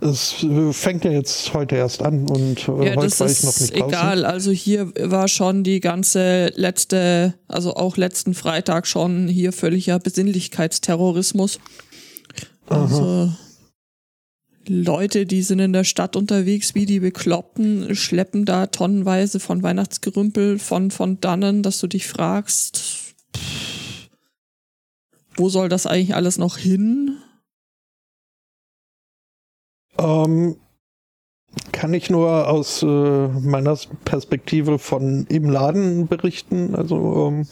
Es 0.00 0.44
fängt 0.72 1.04
ja 1.04 1.12
jetzt 1.12 1.54
heute 1.54 1.76
erst 1.76 2.02
an 2.02 2.28
und 2.28 2.68
äh, 2.68 2.86
Ja, 2.86 2.96
heute 2.96 2.96
war 2.96 3.06
ich 3.06 3.18
noch 3.18 3.28
ist 3.28 3.60
nicht 3.60 3.74
draußen. 3.74 3.88
egal. 3.88 4.24
Also 4.24 4.50
hier 4.50 4.92
war 4.98 5.28
schon 5.28 5.62
die 5.64 5.80
ganze 5.80 6.52
letzte, 6.56 7.34
also 7.48 7.74
auch 7.74 7.96
letzten 7.96 8.34
Freitag 8.34 8.86
schon 8.86 9.28
hier 9.28 9.52
völliger 9.52 9.98
Besinnlichkeitsterrorismus. 9.98 11.58
Also 12.66 13.32
Leute, 14.66 15.26
die 15.26 15.42
sind 15.42 15.58
in 15.58 15.72
der 15.72 15.84
Stadt 15.84 16.16
unterwegs, 16.16 16.74
wie 16.74 16.86
die 16.86 17.00
Bekloppten, 17.00 17.94
schleppen 17.94 18.44
da 18.44 18.66
tonnenweise 18.66 19.38
von 19.38 19.62
Weihnachtsgerümpel 19.62 20.58
von, 20.58 20.90
von 20.90 21.20
dannen, 21.20 21.62
dass 21.62 21.78
du 21.80 21.86
dich 21.86 22.06
fragst, 22.06 23.14
pff, 23.36 24.08
wo 25.36 25.48
soll 25.48 25.68
das 25.68 25.86
eigentlich 25.86 26.14
alles 26.14 26.38
noch 26.38 26.56
hin? 26.56 27.16
Ähm, 29.98 30.56
kann 31.72 31.94
ich 31.94 32.10
nur 32.10 32.48
aus 32.48 32.82
äh, 32.82 32.86
meiner 32.86 33.78
Perspektive 34.04 34.78
von 34.78 35.26
im 35.28 35.48
Laden 35.48 36.08
berichten. 36.08 36.74
Also 36.74 37.28
ähm, 37.28 37.46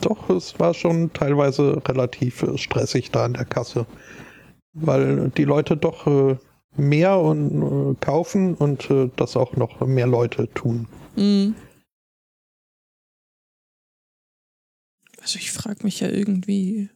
doch, 0.00 0.30
es 0.30 0.58
war 0.60 0.74
schon 0.74 1.12
teilweise 1.12 1.82
relativ 1.86 2.42
äh, 2.42 2.58
stressig 2.58 3.10
da 3.10 3.24
an 3.24 3.34
der 3.34 3.44
Kasse, 3.44 3.86
weil 4.74 5.30
die 5.30 5.44
Leute 5.44 5.76
doch 5.76 6.06
äh, 6.06 6.36
mehr 6.76 7.18
und 7.18 7.62
äh, 7.62 7.94
kaufen 8.00 8.54
und 8.54 8.90
äh, 8.90 9.10
das 9.16 9.36
auch 9.36 9.56
noch 9.56 9.80
mehr 9.80 10.06
Leute 10.06 10.48
tun. 10.52 10.86
Mhm. 11.16 11.54
Also 15.20 15.38
ich 15.38 15.50
frage 15.50 15.84
mich 15.84 16.00
ja 16.00 16.08
irgendwie, 16.08 16.90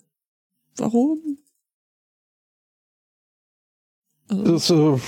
warum? 0.76 1.38
Das, 4.32 4.70
äh, 4.70 4.98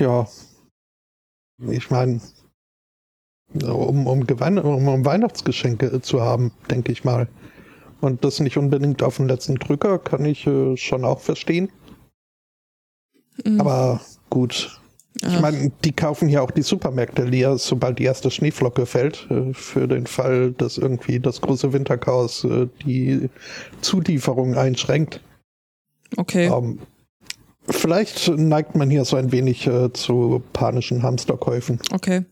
ja, 0.00 0.26
ich 1.70 1.90
meine, 1.90 2.20
um, 3.54 4.06
um, 4.06 4.22
um, 4.26 4.88
um, 4.88 5.04
Weihnachtsgeschenke 5.04 6.00
zu 6.00 6.20
haben, 6.20 6.52
denke 6.70 6.90
ich 6.90 7.04
mal. 7.04 7.28
Und 8.00 8.24
das 8.24 8.40
nicht 8.40 8.56
unbedingt 8.56 9.02
auf 9.02 9.18
den 9.18 9.28
letzten 9.28 9.56
Drücker, 9.56 9.98
kann 9.98 10.24
ich 10.24 10.46
äh, 10.46 10.76
schon 10.76 11.04
auch 11.04 11.20
verstehen. 11.20 11.70
Mhm. 13.44 13.60
Aber 13.60 14.00
gut. 14.30 14.78
Ich 15.24 15.40
meine, 15.40 15.70
die 15.84 15.92
kaufen 15.92 16.28
ja 16.28 16.40
auch 16.40 16.50
die 16.50 16.62
Supermärkte 16.62 17.22
leer, 17.22 17.58
sobald 17.58 17.98
die 17.98 18.04
erste 18.04 18.30
Schneeflocke 18.30 18.86
fällt, 18.86 19.30
äh, 19.30 19.52
für 19.52 19.86
den 19.86 20.06
Fall, 20.06 20.52
dass 20.52 20.78
irgendwie 20.78 21.20
das 21.20 21.40
große 21.40 21.72
Winterchaos 21.72 22.42
äh, 22.44 22.66
die 22.84 23.28
Zulieferung 23.82 24.56
einschränkt. 24.56 25.20
Okay. 26.16 26.46
Ähm, 26.46 26.80
Vielleicht 27.68 28.28
neigt 28.28 28.74
man 28.74 28.90
hier 28.90 29.04
so 29.04 29.16
ein 29.16 29.32
wenig 29.32 29.66
äh, 29.66 29.92
zu 29.92 30.42
panischen 30.52 31.02
Hamsterkäufen. 31.02 31.80
Okay. 31.92 32.24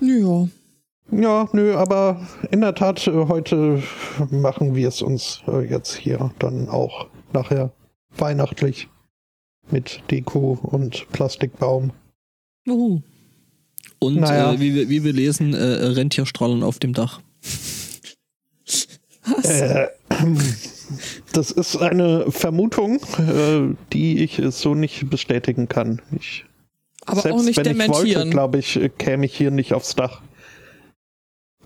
Ja. 0.00 0.48
Ja, 1.12 1.48
nö, 1.52 1.74
aber 1.76 2.26
in 2.50 2.62
der 2.62 2.74
Tat, 2.74 3.06
äh, 3.06 3.12
heute 3.12 3.82
machen 4.30 4.74
wir 4.74 4.88
es 4.88 5.02
uns 5.02 5.42
äh, 5.46 5.60
jetzt 5.68 5.94
hier 5.94 6.32
dann 6.40 6.68
auch 6.68 7.06
nachher 7.32 7.70
weihnachtlich 8.16 8.88
mit 9.70 10.02
Deko 10.10 10.58
und 10.62 11.06
Plastikbaum. 11.12 11.92
Juhu. 12.66 13.02
Und 13.98 14.16
naja. 14.16 14.52
äh, 14.52 14.60
wie, 14.60 14.88
wie, 14.88 15.04
wir 15.04 15.12
lesen, 15.12 15.54
äh, 15.54 15.62
Rentierstrahlen 15.62 16.62
auf 16.62 16.78
dem 16.78 16.92
Dach. 16.92 17.20
Was? 19.24 19.44
Äh, 19.44 19.88
das 21.32 21.50
ist 21.50 21.76
eine 21.76 22.30
Vermutung, 22.30 23.00
äh, 23.18 23.74
die 23.92 24.22
ich 24.22 24.40
so 24.50 24.74
nicht 24.74 25.10
bestätigen 25.10 25.68
kann. 25.68 26.02
Ich, 26.18 26.44
Aber 27.04 27.20
selbst 27.20 27.40
auch 27.40 27.44
nicht 27.44 27.64
wenn 27.64 27.80
ich 27.80 27.88
wollte, 27.88 28.28
glaube 28.30 28.58
ich, 28.58 28.78
käme 28.98 29.26
ich 29.26 29.36
hier 29.36 29.50
nicht 29.50 29.74
aufs 29.74 29.94
Dach. 29.94 30.22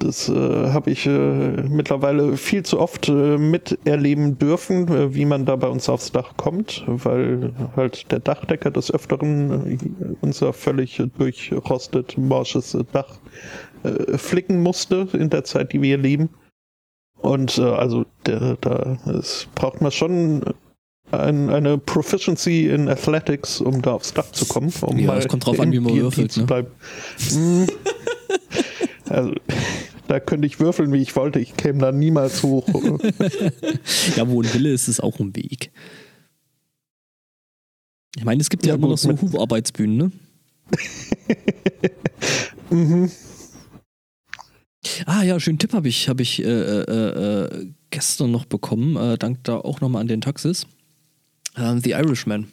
Das 0.01 0.31
äh, 0.31 0.33
habe 0.33 0.91
ich 0.91 1.07
äh, 1.07 1.11
mittlerweile 1.11 2.39
viel 2.39 2.63
zu 2.63 2.81
oft 2.81 3.11
äh, 3.11 3.37
miterleben 3.37 4.39
dürfen, 4.39 4.89
äh, 4.89 5.15
wie 5.15 5.27
man 5.27 5.45
da 5.45 5.57
bei 5.57 5.69
uns 5.69 5.91
aufs 5.91 6.11
Dach 6.11 6.39
kommt, 6.39 6.85
weil 6.87 7.53
halt 7.77 8.11
der 8.11 8.21
Dachdecker 8.21 8.71
des 8.71 8.91
Öfteren 8.91 9.73
äh, 9.73 9.79
unser 10.23 10.55
völlig 10.55 11.03
durchrostet, 11.19 12.17
morsches 12.17 12.75
Dach 12.93 13.19
äh, 13.83 14.17
flicken 14.17 14.63
musste 14.63 15.07
in 15.13 15.29
der 15.29 15.45
Zeit, 15.45 15.75
die 15.75 15.83
wir 15.83 15.89
hier 15.89 15.99
leben. 15.99 16.31
Und 17.23 17.59
äh, 17.59 17.63
also 17.63 18.07
der, 18.27 18.57
da 18.61 18.99
es 19.07 19.47
braucht 19.55 19.81
man 19.81 19.93
schon 19.93 20.43
ein, 21.13 21.51
eine 21.51 21.79
Proficiency 21.79 22.69
in 22.69 22.89
Athletics, 22.89 23.61
um 23.61 23.83
da 23.83 23.93
aufs 23.93 24.15
Dach 24.15 24.31
zu 24.33 24.47
kommen. 24.47 24.73
Um 24.83 24.99
ja, 24.99 25.17
es 25.17 25.29
kommt 25.29 25.47
drauf 25.47 25.61
an, 25.61 25.73
wie 25.73 25.81
man 25.81 25.95
würfelt. 25.97 26.37
Ne? 26.37 26.45
Bleiben. 26.45 26.69
Hm. 27.31 27.67
also, 29.09 29.35
da 30.09 30.21
könnte 30.21 30.47
ich 30.47 30.61
würfeln, 30.61 30.93
wie 30.93 31.03
ich 31.03 31.15
wollte. 31.17 31.41
Ich 31.41 31.57
käme 31.57 31.81
da 31.81 31.93
niemals 31.93 32.43
hoch. 32.43 32.67
ja, 34.17 34.29
wo 34.29 34.43
ein 34.43 34.55
Wille 34.55 34.73
ist, 34.73 34.89
ist 34.89 35.03
auch 35.03 35.19
ein 35.19 35.35
Weg. 35.37 35.71
Ich 38.17 38.25
meine, 38.25 38.41
es 38.41 38.51
gibt 38.51 38.65
ja, 38.65 38.71
ja 38.71 38.75
immer 38.77 38.89
noch 38.89 38.99
so 38.99 39.11
Hubarbeitsbühnen, 39.11 39.97
ne? 39.97 40.13
mhm. 42.71 43.11
Ah 45.07 45.23
ja, 45.23 45.39
schönen 45.39 45.59
Tipp 45.59 45.73
habe 45.75 45.89
ich, 45.89 46.09
hab 46.09 46.21
ich 46.21 46.43
äh, 46.43 46.47
äh, 46.47 47.45
äh, 47.45 47.67
gestern 47.91 48.31
noch 48.31 48.47
bekommen, 48.47 48.97
äh, 48.97 49.19
dank 49.19 49.45
da 49.45 49.57
auch 49.59 49.81
nochmal 49.81 50.01
an 50.01 50.09
den 50.09 50.21
Taxis. 50.21 50.67
Ähm, 51.57 51.81
The 51.81 51.91
Irishman. 51.91 52.51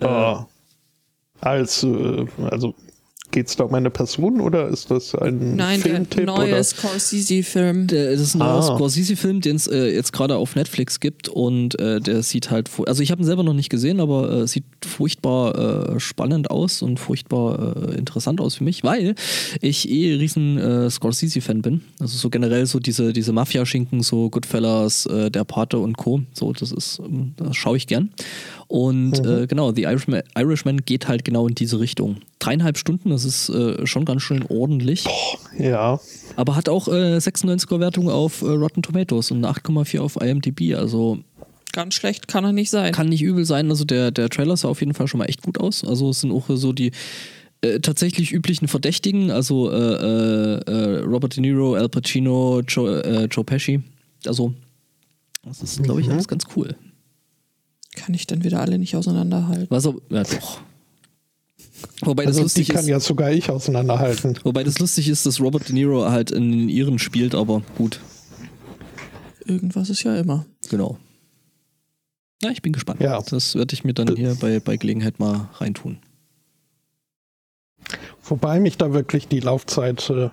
Oh. 0.00 0.44
Als, 1.40 1.82
äh, 1.82 2.26
also 2.50 2.74
Geht 3.38 3.46
es 3.46 3.54
da 3.54 3.62
um 3.62 3.74
eine 3.74 3.88
Person 3.88 4.40
oder 4.40 4.66
ist 4.66 4.90
das 4.90 5.14
ein 5.14 5.54
Nein, 5.54 5.78
Filmtipp? 5.78 6.26
Nein, 6.26 6.40
ein 6.40 6.50
neuer 6.50 6.64
Scorsese-Film. 6.64 7.86
Das 7.86 8.18
ist 8.18 8.34
ein 8.34 8.40
neuer 8.40 8.58
ah. 8.58 8.62
Scorsese-Film, 8.62 9.42
den 9.42 9.54
es 9.54 9.68
äh, 9.68 9.94
jetzt 9.94 10.12
gerade 10.12 10.34
auf 10.34 10.56
Netflix 10.56 10.98
gibt 10.98 11.28
und 11.28 11.78
äh, 11.78 12.00
der 12.00 12.24
sieht 12.24 12.50
halt, 12.50 12.68
also 12.86 13.00
ich 13.00 13.12
habe 13.12 13.22
ihn 13.22 13.24
selber 13.24 13.44
noch 13.44 13.54
nicht 13.54 13.68
gesehen, 13.68 14.00
aber 14.00 14.28
äh, 14.28 14.48
sieht 14.48 14.64
furchtbar 14.84 15.94
äh, 15.94 16.00
spannend 16.00 16.50
aus 16.50 16.82
und 16.82 16.98
furchtbar 16.98 17.76
äh, 17.76 17.94
interessant 17.94 18.40
aus 18.40 18.56
für 18.56 18.64
mich, 18.64 18.82
weil 18.82 19.14
ich 19.60 19.88
eh 19.88 20.14
riesen 20.14 20.58
äh, 20.58 20.90
Scorsese-Fan 20.90 21.62
bin. 21.62 21.82
Also 22.00 22.18
so 22.18 22.30
generell 22.30 22.66
so 22.66 22.80
diese, 22.80 23.12
diese 23.12 23.32
Mafia-Schinken, 23.32 24.02
so 24.02 24.30
Goodfellas, 24.30 25.08
Der 25.08 25.44
Pate 25.44 25.78
und 25.78 25.96
Co. 25.96 26.22
So, 26.32 26.52
das 26.52 26.72
ist, 26.72 26.98
ähm, 26.98 27.34
das 27.36 27.56
schaue 27.56 27.76
ich 27.76 27.86
gern. 27.86 28.10
Und 28.66 29.22
mhm. 29.22 29.46
genau, 29.46 29.72
The 29.72 29.84
Irishman, 29.84 30.22
Irishman 30.36 30.84
geht 30.84 31.06
halt 31.06 31.24
genau 31.24 31.46
in 31.46 31.54
diese 31.54 31.78
Richtung 31.78 32.16
dreieinhalb 32.38 32.78
Stunden, 32.78 33.10
das 33.10 33.24
ist 33.24 33.48
äh, 33.48 33.86
schon 33.86 34.04
ganz 34.04 34.22
schön 34.22 34.44
ordentlich. 34.48 35.04
Boah, 35.04 35.62
ja. 35.62 36.00
Aber 36.36 36.56
hat 36.56 36.68
auch 36.68 36.88
äh, 36.88 37.16
96er 37.16 37.80
Wertung 37.80 38.08
auf 38.08 38.42
äh, 38.42 38.46
Rotten 38.46 38.82
Tomatoes 38.82 39.30
und 39.30 39.44
eine 39.44 39.54
8,4 39.54 40.00
auf 40.00 40.16
IMDb, 40.16 40.74
also 40.74 41.18
ganz 41.72 41.94
schlecht 41.94 42.28
kann 42.28 42.44
er 42.44 42.52
nicht 42.52 42.70
sein. 42.70 42.92
Kann 42.92 43.08
nicht 43.08 43.22
übel 43.22 43.44
sein, 43.44 43.70
also 43.70 43.84
der, 43.84 44.10
der 44.10 44.28
Trailer 44.28 44.56
sah 44.56 44.68
auf 44.68 44.80
jeden 44.80 44.94
Fall 44.94 45.08
schon 45.08 45.18
mal 45.18 45.26
echt 45.26 45.42
gut 45.42 45.58
aus. 45.58 45.84
Also 45.84 46.10
es 46.10 46.20
sind 46.20 46.32
auch 46.32 46.46
so 46.48 46.72
die 46.72 46.92
äh, 47.60 47.80
tatsächlich 47.80 48.32
üblichen 48.32 48.68
Verdächtigen, 48.68 49.30
also 49.30 49.70
äh, 49.70 49.74
äh, 49.74 50.98
Robert 51.00 51.36
De 51.36 51.40
Niro, 51.40 51.74
Al 51.74 51.88
Pacino, 51.88 52.60
Joe, 52.60 53.26
Joe 53.30 53.44
Pesci. 53.44 53.82
Also 54.26 54.54
das 55.44 55.62
ist, 55.62 55.82
glaube 55.82 56.00
ich, 56.00 56.06
mhm. 56.06 56.14
alles 56.14 56.28
ganz 56.28 56.44
cool. 56.56 56.76
Kann 57.96 58.14
ich 58.14 58.26
dann 58.26 58.44
wieder 58.44 58.60
alle 58.60 58.78
nicht 58.78 58.94
auseinanderhalten? 58.94 59.66
Was, 59.70 59.84
ja 59.84 60.22
doch. 60.22 60.60
Wobei 62.02 62.26
also 62.26 62.38
das 62.38 62.44
lustig 62.44 62.66
die 62.66 62.72
kann 62.72 62.82
ist, 62.82 62.88
ja 62.88 63.00
sogar 63.00 63.30
ich 63.30 63.50
auseinanderhalten. 63.50 64.38
Wobei 64.44 64.64
das 64.64 64.78
lustig 64.78 65.08
ist, 65.08 65.26
dass 65.26 65.40
Robert 65.40 65.68
De 65.68 65.74
Niro 65.74 66.10
halt 66.10 66.30
in 66.30 66.50
den 66.50 66.68
Iren 66.68 66.98
spielt, 66.98 67.34
aber 67.34 67.62
gut. 67.76 68.00
Irgendwas 69.44 69.90
ist 69.90 70.02
ja 70.02 70.16
immer. 70.16 70.46
Genau. 70.70 70.98
Na, 72.42 72.50
ich 72.50 72.62
bin 72.62 72.72
gespannt. 72.72 73.00
Ja. 73.00 73.20
Das 73.20 73.54
werde 73.54 73.74
ich 73.74 73.84
mir 73.84 73.94
dann 73.94 74.14
hier 74.14 74.36
bei, 74.36 74.60
bei 74.60 74.76
Gelegenheit 74.76 75.18
mal 75.18 75.48
reintun. 75.54 75.98
Wobei 78.22 78.60
mich 78.60 78.76
da 78.76 78.92
wirklich 78.92 79.26
die 79.28 79.40
Laufzeit 79.40 80.10
äh, 80.10 80.30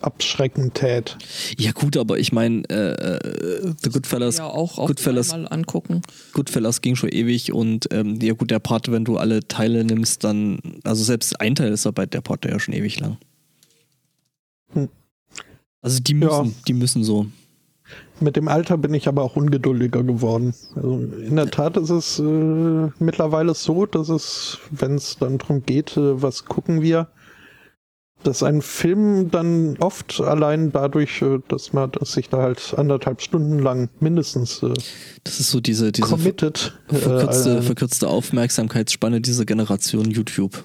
abschreckend 0.00 0.74
tät. 0.74 1.16
Ja 1.58 1.72
gut, 1.72 1.96
aber 1.96 2.18
ich 2.18 2.32
meine, 2.32 2.62
äh, 2.68 2.92
äh, 2.92 3.74
The 3.82 3.90
Goodfellas, 3.90 4.38
ja 4.38 4.46
auch 4.46 4.86
Goodfellas, 4.86 5.30
mal 5.32 5.46
angucken. 5.48 6.02
Goodfellas 6.32 6.82
ging 6.82 6.96
schon 6.96 7.08
ewig 7.08 7.52
und 7.52 7.88
ähm, 7.90 8.18
ja 8.20 8.34
gut, 8.34 8.50
der 8.50 8.58
Part, 8.58 8.90
wenn 8.90 9.04
du 9.04 9.16
alle 9.16 9.46
Teile 9.48 9.84
nimmst, 9.84 10.22
dann, 10.24 10.58
also 10.84 11.02
selbst 11.02 11.40
ein 11.40 11.54
Teil 11.54 11.72
ist 11.72 11.86
dabei, 11.86 12.06
der 12.06 12.20
Part 12.20 12.44
ja 12.44 12.58
schon 12.60 12.74
ewig 12.74 13.00
lang. 13.00 13.16
Hm. 14.72 14.88
Also 15.80 16.00
die 16.00 16.14
müssen, 16.14 16.46
ja. 16.46 16.52
die 16.66 16.74
müssen 16.74 17.04
so. 17.04 17.26
Mit 18.18 18.36
dem 18.36 18.48
Alter 18.48 18.78
bin 18.78 18.94
ich 18.94 19.08
aber 19.08 19.22
auch 19.22 19.36
ungeduldiger 19.36 20.02
geworden. 20.02 20.54
Also 20.74 20.98
in 20.98 21.36
der 21.36 21.50
Tat 21.50 21.76
ist 21.76 21.90
es 21.90 22.18
äh, 22.18 22.22
mittlerweile 22.98 23.54
so, 23.54 23.86
dass 23.86 24.08
es, 24.08 24.58
wenn 24.70 24.94
es 24.94 25.18
dann 25.18 25.38
darum 25.38 25.64
geht, 25.64 25.96
äh, 25.96 26.20
was 26.22 26.44
gucken 26.44 26.82
wir, 26.82 27.08
dass 28.26 28.42
ein 28.42 28.62
Film 28.62 29.30
dann 29.30 29.76
oft 29.78 30.20
allein 30.20 30.72
dadurch, 30.72 31.22
äh, 31.22 31.38
dass 31.48 31.72
man 31.72 31.90
dass 31.92 32.12
sich 32.12 32.28
da 32.28 32.38
halt 32.38 32.74
anderthalb 32.76 33.22
Stunden 33.22 33.58
lang 33.58 33.88
mindestens 34.00 34.62
äh, 34.62 34.74
das 35.24 35.40
ist 35.40 35.50
so 35.50 35.60
diese, 35.60 35.92
diese 35.92 36.08
committed, 36.08 36.78
verkürzte, 36.88 37.58
äh, 37.58 37.62
verkürzte 37.62 38.08
Aufmerksamkeitsspanne 38.08 39.20
dieser 39.20 39.44
Generation 39.44 40.10
YouTube. 40.10 40.64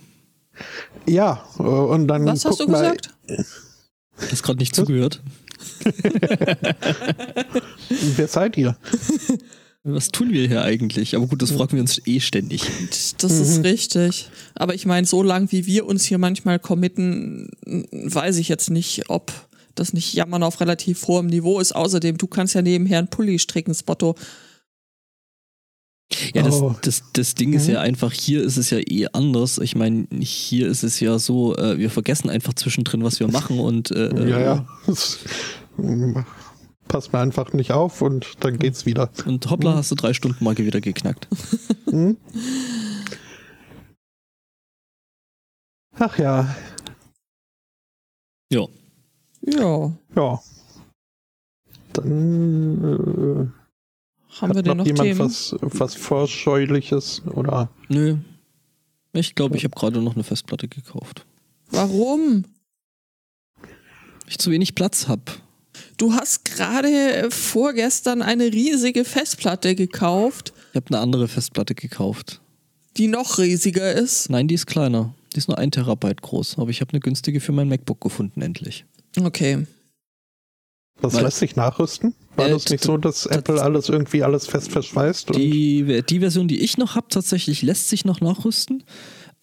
Ja, 1.08 1.44
äh, 1.60 1.64
und 1.64 2.08
dann. 2.08 2.26
Was 2.26 2.46
hast 2.46 2.60
du 2.60 2.68
gesagt? 2.68 3.10
Hast 4.30 4.44
gerade 4.44 4.60
nicht 4.60 4.76
zugehört. 4.76 5.22
Wer 7.90 8.28
seid 8.28 8.58
ihr? 8.58 8.76
Was 9.84 10.10
tun 10.10 10.32
wir 10.32 10.48
hier 10.48 10.62
eigentlich? 10.62 11.16
Aber 11.16 11.26
gut, 11.26 11.42
das 11.42 11.52
fragen 11.52 11.74
wir 11.74 11.82
uns 11.82 12.00
eh 12.06 12.20
ständig. 12.20 12.62
Das 13.18 13.32
ist 13.32 13.58
mhm. 13.58 13.64
richtig. 13.64 14.30
Aber 14.54 14.76
ich 14.76 14.86
meine, 14.86 15.08
so 15.08 15.24
lang 15.24 15.52
wie 15.52 15.66
wir 15.66 15.88
uns 15.88 16.04
hier 16.06 16.20
manchmal 16.20 16.60
committen, 16.60 17.50
weiß 17.66 18.38
ich 18.38 18.48
jetzt 18.48 18.70
nicht, 18.70 19.10
ob 19.10 19.32
das 19.74 19.94
nicht 19.94 20.14
Jammern 20.14 20.44
auf 20.44 20.60
relativ 20.62 21.08
hohem 21.08 21.26
Niveau 21.28 21.60
ist. 21.60 21.72
Außerdem, 21.76 22.18
du 22.18 22.28
kannst 22.28 22.54
ja 22.54 22.62
nebenher 22.62 23.00
einen 23.00 23.08
Pulli 23.08 23.40
stricken, 23.40 23.74
Spotto. 23.74 24.16
Ja, 26.36 26.44
das, 26.44 26.56
Oh. 26.56 26.76
das, 26.84 27.04
das 27.14 27.34
Ding 27.36 27.54
ist 27.54 27.68
Mhm. 27.68 27.74
ja 27.74 27.80
einfach, 27.82 28.12
hier 28.12 28.44
ist 28.44 28.58
es 28.58 28.70
ja 28.70 28.80
eh 28.80 29.08
anders. 29.14 29.58
Ich 29.58 29.76
meine, 29.76 30.06
hier 30.22 30.68
ist 30.68 30.84
es 30.84 31.00
ja 31.00 31.18
so, 31.18 31.56
äh, 31.56 31.80
wir 31.80 31.90
vergessen 31.90 32.30
einfach 32.30 32.54
zwischendrin, 32.54 33.04
was 33.04 33.20
wir 33.20 33.30
machen 33.30 33.60
und 33.60 33.90
äh, 33.92 34.30
Ja, 34.30 34.66
äh, 34.88 35.82
ja. 35.82 36.26
Passt 36.92 37.14
mir 37.14 37.20
einfach 37.20 37.54
nicht 37.54 37.72
auf 37.72 38.02
und 38.02 38.44
dann 38.44 38.60
geht's 38.60 38.86
wieder. 38.86 39.10
Und 39.26 39.50
hoppla, 39.50 39.76
hast 39.76 39.92
du 39.92 39.96
drei 39.96 40.12
Stunden 40.14 40.44
Marke 40.44 40.66
wieder 40.66 40.82
geknackt. 40.82 41.28
Hm? 41.90 42.16
Ach 46.00 46.18
ja, 46.18 46.56
Ja. 48.50 48.66
Ja. 49.42 49.92
ja. 50.16 50.42
Dann 51.94 52.84
äh, 52.84 54.36
Haben 54.36 54.54
wir 54.54 54.58
hat 54.60 54.66
denn 54.66 54.66
noch 54.66 54.76
noch 54.76 54.86
jemand 54.86 55.02
Themen? 55.02 55.20
was, 55.20 55.56
was 55.62 55.96
Vorscheuliches 55.96 57.22
oder 57.26 57.70
Nö. 57.90 58.18
Ich 59.12 59.36
glaube, 59.36 59.58
ich 59.58 59.66
habe 59.66 59.76
gerade 59.76 60.02
noch 60.02 60.16
eine 60.16 60.24
Festplatte 60.24 60.70
gekauft. 60.70 61.26
Warum? 61.72 62.46
Ich 64.28 64.38
zu 64.40 64.52
wenig 64.52 64.76
Platz 64.76 65.10
habe. 65.10 65.24
Du 65.98 66.14
hast 66.14 66.46
gerade 66.46 67.30
vorgestern 67.32 68.22
eine 68.22 68.46
riesige 68.46 69.06
Festplatte 69.06 69.76
gekauft, 69.76 70.54
Ich 70.72 70.76
habe 70.76 70.88
eine 70.90 71.00
andere 71.00 71.28
Festplatte 71.28 71.76
gekauft. 71.76 72.42
die 72.98 73.08
noch 73.08 73.38
riesiger 73.38 73.92
ist. 73.94 74.30
Nein, 74.30 74.48
die 74.48 74.56
ist 74.56 74.66
kleiner. 74.68 75.14
Die 75.34 75.38
ist 75.38 75.48
nur 75.48 75.58
ein 75.58 75.72
Terabyte 75.72 76.22
groß. 76.22 76.58
Aber 76.58 76.70
ich 76.72 76.82
habe 76.82 76.92
eine 76.92 77.00
günstige 77.00 77.40
für 77.40 77.52
mein 77.54 77.70
MacBook 77.70 78.02
gefunden, 78.02 78.42
endlich. 78.42 78.86
Okay. 79.20 79.66
was 81.00 81.14
Weil- 81.16 81.24
lässt 81.24 81.40
sich 81.40 81.56
nachrüsten? 81.56 82.14
War 82.36 82.48
Äh, 82.48 82.52
das 82.52 82.70
nicht 82.70 82.84
so, 82.84 82.96
dass 82.98 83.26
Apple 83.26 83.62
alles 83.62 83.90
irgendwie 83.90 84.24
alles 84.24 84.46
fest 84.48 84.72
verschweißt? 84.72 85.32
Und 85.32 85.38
Die, 85.38 86.04
die 86.08 86.20
Version, 86.20 86.48
die 86.48 86.60
ich 86.62 86.78
noch 86.78 86.96
habe, 86.96 87.08
tatsächlich 87.10 87.62
lässt 87.64 87.90
sich 87.90 88.06
noch 88.06 88.22
nachrüsten. 88.22 88.84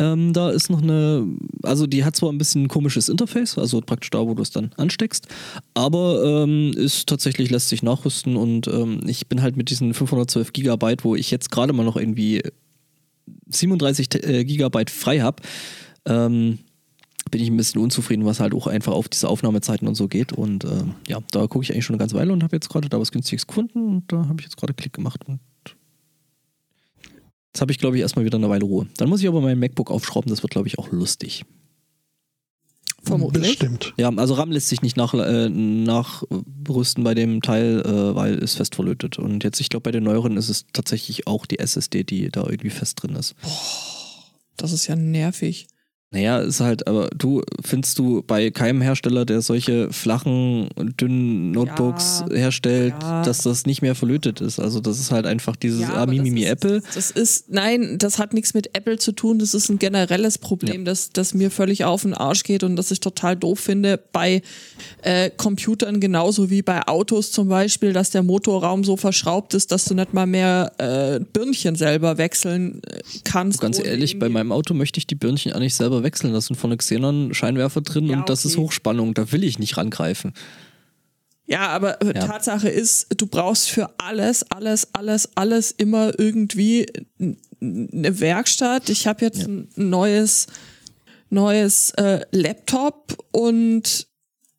Ähm, 0.00 0.32
da 0.32 0.50
ist 0.50 0.70
noch 0.70 0.80
eine, 0.80 1.26
also 1.64 1.86
die 1.88 2.04
hat 2.04 2.14
zwar 2.14 2.30
ein 2.30 2.38
bisschen 2.38 2.64
ein 2.64 2.68
komisches 2.68 3.08
Interface, 3.08 3.58
also 3.58 3.80
praktisch 3.80 4.10
da, 4.10 4.20
wo 4.24 4.34
du 4.34 4.42
es 4.42 4.50
dann 4.50 4.70
ansteckst, 4.76 5.26
aber 5.74 6.44
ähm, 6.44 6.72
ist 6.76 7.08
tatsächlich 7.08 7.50
lässt 7.50 7.68
sich 7.68 7.82
nachrüsten 7.82 8.36
und 8.36 8.68
ähm, 8.68 9.00
ich 9.06 9.26
bin 9.26 9.42
halt 9.42 9.56
mit 9.56 9.70
diesen 9.70 9.94
512 9.94 10.52
Gigabyte, 10.52 11.04
wo 11.04 11.16
ich 11.16 11.32
jetzt 11.32 11.50
gerade 11.50 11.72
mal 11.72 11.82
noch 11.84 11.96
irgendwie 11.96 12.42
37 13.50 14.08
Te- 14.08 14.22
äh, 14.22 14.44
Gigabyte 14.44 14.90
frei 14.90 15.20
habe, 15.20 15.42
ähm, 16.06 16.58
bin 17.30 17.42
ich 17.42 17.50
ein 17.50 17.56
bisschen 17.56 17.80
unzufrieden, 17.80 18.24
was 18.24 18.40
halt 18.40 18.54
auch 18.54 18.66
einfach 18.66 18.92
auf 18.92 19.08
diese 19.08 19.28
Aufnahmezeiten 19.28 19.86
und 19.86 19.96
so 19.96 20.08
geht. 20.08 20.32
Und 20.32 20.64
ähm, 20.64 20.94
ja, 21.08 21.18
da 21.30 21.46
gucke 21.46 21.62
ich 21.62 21.72
eigentlich 21.72 21.84
schon 21.84 21.94
eine 21.94 22.00
ganze 22.00 22.16
Weile 22.16 22.32
und 22.32 22.42
habe 22.42 22.56
jetzt 22.56 22.70
gerade 22.70 22.88
da 22.88 22.98
was 22.98 23.12
Günstiges 23.12 23.46
gefunden 23.46 23.86
und 23.96 24.12
da 24.12 24.26
habe 24.28 24.36
ich 24.38 24.44
jetzt 24.44 24.56
gerade 24.56 24.72
Klick 24.74 24.94
gemacht 24.94 25.24
und 25.26 25.40
jetzt 27.58 27.62
habe 27.62 27.72
ich, 27.72 27.78
glaube 27.78 27.96
ich, 27.96 28.02
erstmal 28.02 28.24
wieder 28.24 28.38
eine 28.38 28.48
Weile 28.48 28.64
Ruhe. 28.64 28.86
Dann 28.98 29.08
muss 29.08 29.20
ich 29.20 29.26
aber 29.26 29.40
mein 29.40 29.58
MacBook 29.58 29.90
aufschrauben, 29.90 30.30
das 30.30 30.44
wird, 30.44 30.52
glaube 30.52 30.68
ich, 30.68 30.78
auch 30.78 30.92
lustig. 30.92 31.44
Vermutlich. 33.02 33.58
Bestimmt. 33.58 33.94
Ja, 33.96 34.10
also 34.10 34.34
RAM 34.34 34.52
lässt 34.52 34.68
sich 34.68 34.82
nicht 34.82 34.96
nach, 34.96 35.12
äh, 35.14 35.48
nachrüsten 35.48 37.02
bei 37.02 37.14
dem 37.14 37.42
Teil, 37.42 37.80
äh, 37.84 38.14
weil 38.14 38.34
es 38.34 38.54
fest 38.54 38.76
verlötet. 38.76 39.18
Und 39.18 39.42
jetzt, 39.42 39.60
ich 39.60 39.70
glaube, 39.70 39.82
bei 39.82 39.90
den 39.90 40.04
neueren 40.04 40.36
ist 40.36 40.48
es 40.48 40.66
tatsächlich 40.72 41.26
auch 41.26 41.46
die 41.46 41.58
SSD, 41.58 42.04
die 42.04 42.28
da 42.28 42.44
irgendwie 42.44 42.70
fest 42.70 43.02
drin 43.02 43.16
ist. 43.16 43.34
Das 44.56 44.70
ist 44.70 44.86
ja 44.86 44.94
nervig. 44.94 45.66
Naja, 46.10 46.38
ist 46.38 46.60
halt, 46.60 46.86
aber 46.86 47.10
du 47.14 47.42
findest 47.62 47.98
du 47.98 48.22
bei 48.22 48.50
keinem 48.50 48.80
Hersteller, 48.80 49.26
der 49.26 49.42
solche 49.42 49.92
flachen, 49.92 50.70
dünnen 50.98 51.50
Notebooks 51.50 52.24
Ja, 52.30 52.36
herstellt, 52.36 52.94
ja. 53.02 53.22
dass 53.22 53.42
das 53.42 53.66
nicht 53.66 53.82
mehr 53.82 53.94
verlötet 53.94 54.40
ist. 54.40 54.58
Also 54.58 54.80
das 54.80 54.98
ist 55.00 55.10
halt 55.10 55.26
einfach 55.26 55.54
dieses 55.54 55.82
Ja, 55.82 55.94
ah, 55.96 56.06
Mimimi 56.06 56.40
das 56.40 56.48
ist, 56.48 56.52
Apple. 56.52 56.82
Das 56.94 57.10
ist, 57.10 57.50
nein, 57.50 57.98
das 57.98 58.18
hat 58.18 58.32
nichts 58.32 58.54
mit 58.54 58.74
Apple 58.74 58.96
zu 58.96 59.12
tun. 59.12 59.38
Das 59.38 59.52
ist 59.52 59.68
ein 59.68 59.78
generelles 59.78 60.38
Problem, 60.38 60.86
das, 60.86 61.10
das 61.10 61.34
mir 61.34 61.50
völlig 61.50 61.84
auf 61.84 62.02
den 62.02 62.14
Arsch 62.14 62.42
geht 62.42 62.62
und 62.62 62.76
das 62.76 62.90
ich 62.90 63.00
total 63.00 63.36
doof 63.36 63.60
finde 63.60 64.00
bei 64.10 64.40
äh, 65.02 65.28
Computern 65.36 66.00
genauso 66.00 66.48
wie 66.48 66.62
bei 66.62 66.86
Autos 66.86 67.32
zum 67.32 67.48
Beispiel, 67.48 67.92
dass 67.92 68.08
der 68.08 68.22
Motorraum 68.22 68.82
so 68.82 68.96
verschraubt 68.96 69.52
ist, 69.52 69.72
dass 69.72 69.84
du 69.84 69.94
nicht 69.94 70.14
mal 70.14 70.26
mehr 70.26 70.72
äh, 70.78 71.20
Birnchen 71.20 71.74
selber 71.76 72.16
wechseln 72.16 72.80
äh, 72.86 73.00
kannst. 73.24 73.60
Ganz 73.60 73.78
ehrlich, 73.78 74.18
bei 74.18 74.30
meinem 74.30 74.52
Auto 74.52 74.72
möchte 74.72 74.96
ich 74.96 75.06
die 75.06 75.14
Birnchen 75.14 75.52
eigentlich 75.52 75.74
selber 75.74 75.97
wechseln. 76.02 76.32
Da 76.32 76.40
sind 76.40 76.56
vorne 76.56 76.76
Xenon-Scheinwerfer 76.76 77.80
drin 77.80 78.06
Ja, 78.06 78.18
und 78.18 78.28
das 78.28 78.44
ist 78.44 78.54
okay. 78.54 78.62
Hochspannung. 78.62 79.14
Da 79.14 79.30
will 79.32 79.44
ich 79.44 79.58
nicht 79.58 79.76
rangreifen. 79.76 80.32
Ja, 81.46 81.68
aber 81.68 82.00
äh, 82.02 82.14
Ja. 82.14 82.26
Tatsache 82.26 82.68
ist, 82.68 83.06
du 83.16 83.26
brauchst 83.26 83.70
für 83.70 83.90
alles, 83.98 84.44
alles, 84.50 84.88
alles, 84.92 85.30
alles 85.34 85.70
immer 85.72 86.18
irgendwie 86.18 86.86
eine 87.60 88.20
Werkstatt. 88.20 88.90
Ich 88.90 89.06
habe 89.06 89.24
jetzt 89.24 89.46
ein 89.48 89.68
neues, 89.74 90.46
neues 91.30 91.90
äh, 91.92 92.20
Laptop 92.32 93.16
und 93.32 94.06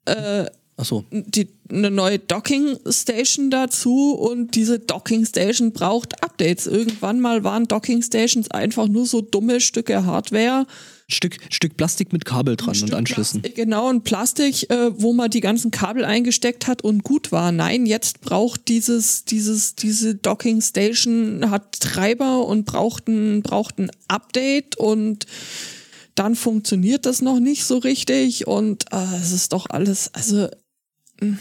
äh, 0.06 0.46
Achso, 0.78 1.04
die, 1.12 1.50
eine 1.70 1.92
neue 1.92 2.20
Docking 2.20 2.78
Station 2.88 3.52
dazu 3.52 4.14
und 4.14 4.56
diese 4.56 4.80
Docking 4.80 5.26
Station 5.26 5.74
braucht 5.74 6.24
Updates. 6.24 6.68
Irgendwann 6.68 7.20
mal 7.20 7.44
waren 7.44 7.68
Docking 7.68 8.02
Stations 8.02 8.50
einfach 8.50 8.88
nur 8.88 9.06
so 9.06 9.20
dumme 9.20 9.60
Stücke 9.60 10.06
Hardware. 10.06 10.66
Stück, 11.10 11.38
Stück 11.50 11.76
Plastik 11.76 12.14
mit 12.14 12.24
Kabel 12.24 12.56
dran 12.56 12.76
und 12.82 12.94
Anschlüssen. 12.94 13.42
Plastik, 13.42 13.56
genau, 13.56 13.90
ein 13.90 14.04
Plastik, 14.04 14.70
äh, 14.70 14.92
wo 14.96 15.12
man 15.12 15.32
die 15.32 15.42
ganzen 15.42 15.72
Kabel 15.72 16.06
eingesteckt 16.06 16.68
hat 16.68 16.84
und 16.84 17.04
gut 17.04 17.32
war. 17.32 17.52
Nein, 17.52 17.86
jetzt 17.86 18.22
braucht 18.22 18.68
dieses, 18.68 19.26
dieses, 19.26 19.76
diese 19.76 20.16
Docking 20.16 20.62
Station 20.62 21.50
hat 21.50 21.80
Treiber 21.80 22.46
und 22.46 22.66
braucht 22.66 23.08
ein, 23.08 23.42
braucht 23.42 23.80
ein 23.80 23.92
Update 24.08 24.76
und 24.78 25.26
dann 26.14 26.36
funktioniert 26.36 27.06
das 27.06 27.22
noch 27.22 27.40
nicht 27.40 27.66
so 27.66 27.78
richtig 27.78 28.46
und 28.46 28.86
äh, 28.92 29.16
es 29.22 29.32
ist 29.32 29.54
doch 29.54 29.68
alles, 29.70 30.14
also 30.14 30.48
mh, 31.22 31.38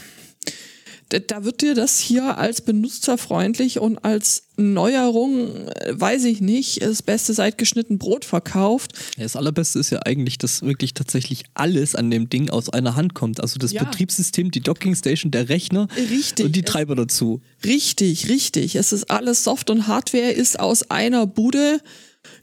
da- 1.09 1.43
wird 1.43 1.61
dir 1.61 1.73
das 1.73 1.99
hier 1.99 2.37
als 2.37 2.61
benutzerfreundlich 2.61 3.79
und 3.79 3.97
als 4.05 4.43
Neuerung, 4.57 5.67
äh, 5.67 5.93
weiß 5.99 6.25
ich 6.25 6.41
nicht, 6.41 6.81
das 6.83 7.01
Beste 7.01 7.33
seit 7.33 7.57
geschnitten 7.57 7.97
Brot 7.97 8.25
verkauft. 8.25 8.93
Ja, 9.17 9.23
Das 9.23 9.35
Allerbeste 9.35 9.79
ist 9.79 9.89
ja 9.89 9.99
eigentlich, 10.05 10.37
dass 10.37 10.61
wirklich 10.61 10.93
tatsächlich 10.93 11.43
alles 11.53 11.95
an 11.95 12.11
dem 12.11 12.29
Ding 12.29 12.49
aus 12.49 12.69
einer 12.69 12.95
Hand 12.95 13.13
kommt. 13.13 13.39
Also 13.41 13.57
das 13.57 13.71
Ja. 13.71 13.83
Betriebssystem, 13.83 14.51
die 14.51 14.61
Dockingstation, 14.61 15.31
der 15.31 15.49
Rechner 15.49 15.87
Richtig. 16.11 16.45
und 16.45 16.55
die 16.55 16.63
Treiber 16.63 16.95
dazu. 16.95 17.41
Richtig, 17.65 18.29
richtig. 18.29 18.75
Es 18.75 18.91
ist 18.93 19.09
alles 19.09 19.43
Soft 19.43 19.69
und 19.69 19.87
Hardware 19.87 20.31
ist 20.31 20.59
aus 20.59 20.89
einer 20.91 21.25
Bude, 21.25 21.79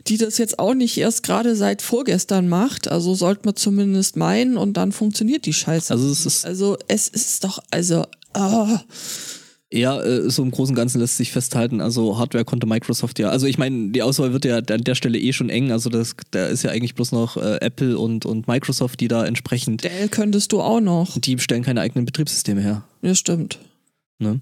die 0.09 0.17
das 0.17 0.39
jetzt 0.39 0.59
auch 0.59 0.75
nicht 0.75 0.97
erst 0.97 1.23
gerade 1.23 1.55
seit 1.55 1.83
vorgestern 1.83 2.49
macht. 2.49 2.89
Also 2.89 3.15
sollte 3.15 3.43
man 3.45 3.57
zumindest 3.57 4.17
meinen 4.17 4.57
und 4.57 4.75
dann 4.79 4.91
funktioniert 4.91 5.45
die 5.45 5.53
Scheiße. 5.53 5.93
Also 5.93 6.11
es 6.11 6.25
ist 6.25 6.47
Also 6.47 6.79
es 6.89 7.09
ist 7.09 7.45
doch, 7.45 7.59
also, 7.71 8.05
ah, 8.37 8.81
Ja, 9.73 10.01
äh, 10.01 10.31
so 10.31 10.43
im 10.45 10.53
Großen 10.53 10.73
und 10.73 10.77
Ganzen 10.77 11.01
lässt 11.01 11.17
sich 11.17 11.33
festhalten. 11.33 11.81
Also 11.81 12.19
Hardware 12.19 12.45
konnte 12.45 12.67
Microsoft 12.69 13.19
ja. 13.19 13.31
Also 13.31 13.47
ich 13.47 13.59
meine, 13.59 13.91
die 13.91 14.03
Auswahl 14.03 14.33
wird 14.33 14.45
ja 14.45 14.59
an 14.59 14.85
der 14.85 14.95
Stelle 14.95 15.19
eh 15.19 15.33
schon 15.33 15.51
eng. 15.51 15.73
Also 15.73 15.91
das, 15.91 16.15
da 16.31 16.47
ist 16.47 16.63
ja 16.63 16.71
eigentlich 16.71 16.95
bloß 16.95 17.11
noch 17.13 17.37
äh, 17.37 17.57
Apple 17.61 17.99
und, 17.99 18.25
und 18.27 18.47
Microsoft, 18.47 19.01
die 19.01 19.09
da 19.09 19.25
entsprechend, 19.27 19.83
Dell 19.85 20.09
könntest 20.09 20.53
du 20.53 20.61
auch 20.61 20.81
noch. 20.81 21.19
die 21.19 21.37
stellen 21.41 21.63
keine 21.65 21.81
eigenen 21.81 22.05
Betriebssysteme 22.05 22.61
her. 22.61 22.85
Das 23.03 23.19
stimmt. 23.19 23.59
Ne? 24.21 24.41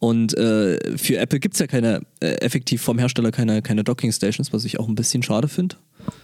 Und 0.00 0.36
äh, 0.36 0.98
für 0.98 1.16
Apple 1.18 1.38
gibt 1.40 1.54
es 1.54 1.60
ja 1.60 1.66
keine, 1.66 2.02
äh, 2.20 2.34
effektiv 2.42 2.82
vom 2.82 2.98
Hersteller 2.98 3.30
keine, 3.30 3.62
keine 3.62 3.84
Docking 3.84 4.12
Stations, 4.12 4.52
was 4.52 4.64
ich 4.64 4.78
auch 4.80 4.88
ein 4.88 4.96
bisschen 4.96 5.22
schade 5.22 5.48
finde. 5.48 5.76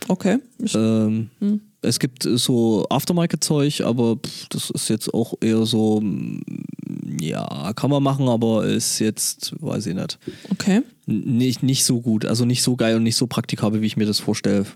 Okay. 0.08 0.38
Ist- 0.58 0.74
Ähm, 0.74 1.30
Hm. 1.38 1.60
Es 1.82 1.98
gibt 1.98 2.26
äh, 2.26 2.36
so 2.36 2.86
Aftermarket-Zeug, 2.90 3.80
aber 3.82 4.16
pff, 4.16 4.48
das 4.50 4.70
ist 4.70 4.88
jetzt 4.90 5.12
auch 5.14 5.34
eher 5.40 5.64
so, 5.66 6.00
mm, 6.00 6.42
ja, 7.20 7.72
kann 7.74 7.90
man 7.90 8.02
machen, 8.02 8.28
aber 8.28 8.66
ist 8.66 8.98
jetzt, 8.98 9.54
weiß 9.62 9.86
ich 9.86 9.94
nicht. 9.94 10.18
Okay. 10.50 10.82
N- 11.06 11.36
nicht, 11.38 11.62
nicht 11.62 11.84
so 11.84 12.00
gut, 12.00 12.24
also 12.26 12.44
nicht 12.44 12.62
so 12.62 12.76
geil 12.76 12.96
und 12.96 13.02
nicht 13.02 13.16
so 13.16 13.26
praktikabel, 13.26 13.80
wie 13.80 13.86
ich 13.86 13.96
mir 13.96 14.06
das 14.06 14.18
vorstelle. 14.20 14.66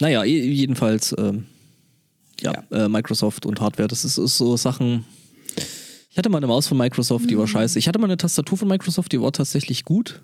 Naja, 0.00 0.24
je- 0.24 0.44
jedenfalls, 0.50 1.14
ähm, 1.18 1.46
ja, 2.40 2.52
Äh, 2.72 2.88
Microsoft 2.88 3.46
und 3.46 3.60
Hardware, 3.60 3.86
das 3.88 4.04
ist, 4.04 4.18
ist 4.18 4.36
so 4.38 4.56
Sachen. 4.56 5.04
Ich 6.10 6.18
hatte 6.18 6.28
mal 6.28 6.38
eine 6.38 6.48
Maus 6.48 6.66
von 6.66 6.76
Microsoft, 6.76 7.30
die 7.30 7.38
war 7.38 7.46
scheiße. 7.46 7.78
Ich 7.78 7.86
hatte 7.88 7.98
mal 8.00 8.06
eine 8.06 8.16
Tastatur 8.16 8.58
von 8.58 8.66
Microsoft, 8.68 9.12
die 9.12 9.20
war 9.20 9.30
tatsächlich 9.32 9.84
gut. 9.84 10.22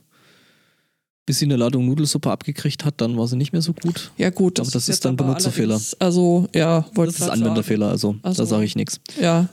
Bis 1.28 1.40
sie 1.40 1.44
eine 1.44 1.56
Ladung 1.56 1.84
Nudelsuppe 1.84 2.30
abgekriegt 2.30 2.86
hat, 2.86 3.02
dann 3.02 3.18
war 3.18 3.28
sie 3.28 3.36
nicht 3.36 3.52
mehr 3.52 3.60
so 3.60 3.74
gut. 3.74 4.12
Ja 4.16 4.30
gut. 4.30 4.58
Aber 4.60 4.70
das 4.70 4.84
ist 4.84 4.88
jetzt 4.88 5.04
dann 5.04 5.14
Benutzerfehler. 5.14 5.78
Also, 5.98 6.48
ja, 6.54 6.86
wollte 6.94 7.12
Das 7.12 7.20
ist 7.20 7.28
Anwenderfehler, 7.28 7.90
also, 7.90 8.16
Also- 8.22 8.42
da 8.44 8.46
sage 8.46 8.64
ich 8.64 8.76
nichts. 8.76 8.94
sagen. 9.10 9.22
Ja, 9.22 9.48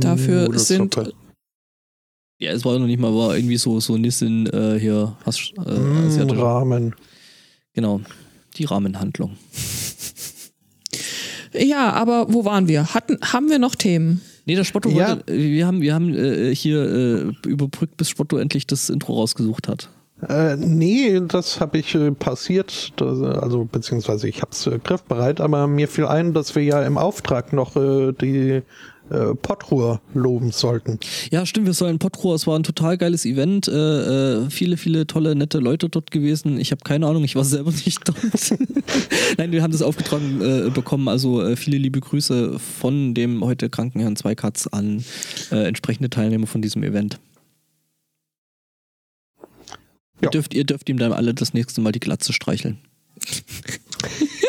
dafür 0.00 0.42
sind 0.56 0.94
Nudelsuppe. 0.94 1.12
Ja, 2.38 2.52
es 2.52 2.64
war 2.64 2.78
noch 2.78 2.86
nicht 2.86 3.00
mal, 3.00 3.12
war 3.12 3.34
irgendwie 3.36 3.56
so, 3.56 3.80
so 3.80 3.96
Nissin 3.98 4.46
äh, 4.46 4.78
hier, 4.78 5.16
hast, 5.26 5.52
äh, 5.66 5.78
Mm, 5.78 6.06
asiatische- 6.06 6.40
Rahmen. 6.42 6.94
Genau, 7.72 8.00
die 8.56 8.66
Rahmenhandlung. 8.66 9.36
Ja, 11.52 11.92
aber 11.92 12.32
wo 12.32 12.44
waren 12.44 12.68
wir? 12.68 12.94
Hatten, 12.94 13.18
haben 13.32 13.50
wir 13.50 13.58
noch 13.58 13.74
Themen? 13.74 14.20
Nee, 14.46 14.54
der 14.54 14.64
Spotto 14.64 14.88
Ja. 14.90 15.10
wollte, 15.10 15.24
wir 15.36 15.66
haben, 15.66 15.80
wir 15.80 15.94
haben 15.94 16.14
äh, 16.14 16.54
hier 16.54 17.32
äh, 17.44 17.48
überbrückt, 17.48 17.96
bis 17.96 18.08
Spotto 18.08 18.36
endlich 18.36 18.66
das 18.66 18.90
Intro 18.90 19.14
rausgesucht 19.14 19.68
hat. 19.68 19.88
Äh, 20.28 20.56
nee, 20.56 21.20
das 21.26 21.60
habe 21.60 21.78
ich 21.78 21.94
äh, 21.94 22.10
passiert, 22.10 22.92
das, 22.96 23.22
also 23.22 23.64
beziehungsweise 23.64 24.28
ich 24.28 24.42
habe 24.42 24.50
es 24.52 24.66
äh, 24.66 24.78
griffbereit, 24.82 25.40
aber 25.40 25.66
mir 25.66 25.88
fiel 25.88 26.06
ein, 26.06 26.34
dass 26.34 26.54
wir 26.54 26.62
ja 26.62 26.82
im 26.82 26.98
Auftrag 26.98 27.52
noch 27.54 27.74
äh, 27.76 28.12
die 28.12 28.60
äh, 29.10 29.34
Pottruhe 29.34 30.00
loben 30.14 30.50
sollten. 30.52 30.98
Ja, 31.30 31.44
stimmt, 31.46 31.66
wir 31.66 31.74
sollen 31.74 31.98
Potro, 31.98 32.34
es 32.34 32.46
war 32.46 32.58
ein 32.58 32.62
total 32.62 32.96
geiles 32.98 33.24
Event, 33.24 33.68
äh, 33.68 33.72
äh, 34.44 34.50
viele, 34.50 34.76
viele 34.76 35.06
tolle, 35.06 35.34
nette 35.34 35.58
Leute 35.58 35.88
dort 35.88 36.10
gewesen. 36.10 36.58
Ich 36.60 36.70
habe 36.70 36.82
keine 36.84 37.06
Ahnung, 37.06 37.24
ich 37.24 37.36
war 37.36 37.44
selber 37.56 37.70
nicht 37.70 38.00
dort. 38.08 38.18
Nein, 39.38 39.52
wir 39.52 39.62
haben 39.62 39.72
das 39.72 39.82
aufgetragen 39.82 40.40
äh, 40.40 40.70
bekommen, 40.70 41.08
also 41.08 41.42
äh, 41.42 41.56
viele 41.56 41.78
liebe 41.78 42.00
Grüße 42.00 42.58
von 42.58 43.14
dem 43.14 43.44
heute 43.44 43.68
kranken 43.70 44.00
Herrn 44.00 44.16
Zweikatz 44.16 44.66
an 44.66 45.04
äh, 45.50 45.66
entsprechende 45.66 46.10
Teilnehmer 46.10 46.46
von 46.46 46.62
diesem 46.62 46.82
Event. 46.82 47.18
Ihr, 50.20 50.24
Ja. 50.26 50.30
dürft, 50.30 50.54
ihr 50.54 50.64
dürft 50.64 50.88
ihm 50.88 50.98
dann 50.98 51.12
alle 51.12 51.32
das 51.34 51.54
nächste 51.54 51.80
Mal 51.80 51.92
die 51.92 52.00
Glatze 52.00 52.32
streicheln. 52.32 52.78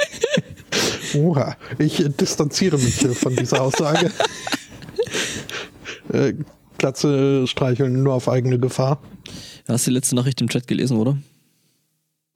Oha, 1.16 1.56
ich 1.78 2.04
distanziere 2.18 2.78
mich 2.78 2.96
von 3.18 3.36
dieser 3.36 3.62
Aussage. 3.62 4.12
äh, 6.14 6.34
Glatze 6.78 7.46
streicheln 7.48 8.04
nur 8.04 8.14
auf 8.14 8.28
eigene 8.28 8.60
Gefahr. 8.60 9.02
Ja, 9.68 9.76
Hast 9.76 9.88
du 9.88 9.92
die 9.92 9.96
letzte 9.96 10.16
Nachricht 10.16 10.42
im 10.42 10.50
Chat 10.50 10.68
gelesen, 10.68 10.98
oder? 10.98 11.18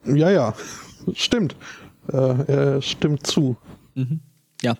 Ja, 0.06 0.30
ja, 0.30 0.54
stimmt. 1.14 1.56
Äh, 2.12 2.18
er 2.18 2.82
stimmt 2.82 3.26
zu. 3.26 3.58
Ja. 4.62 4.78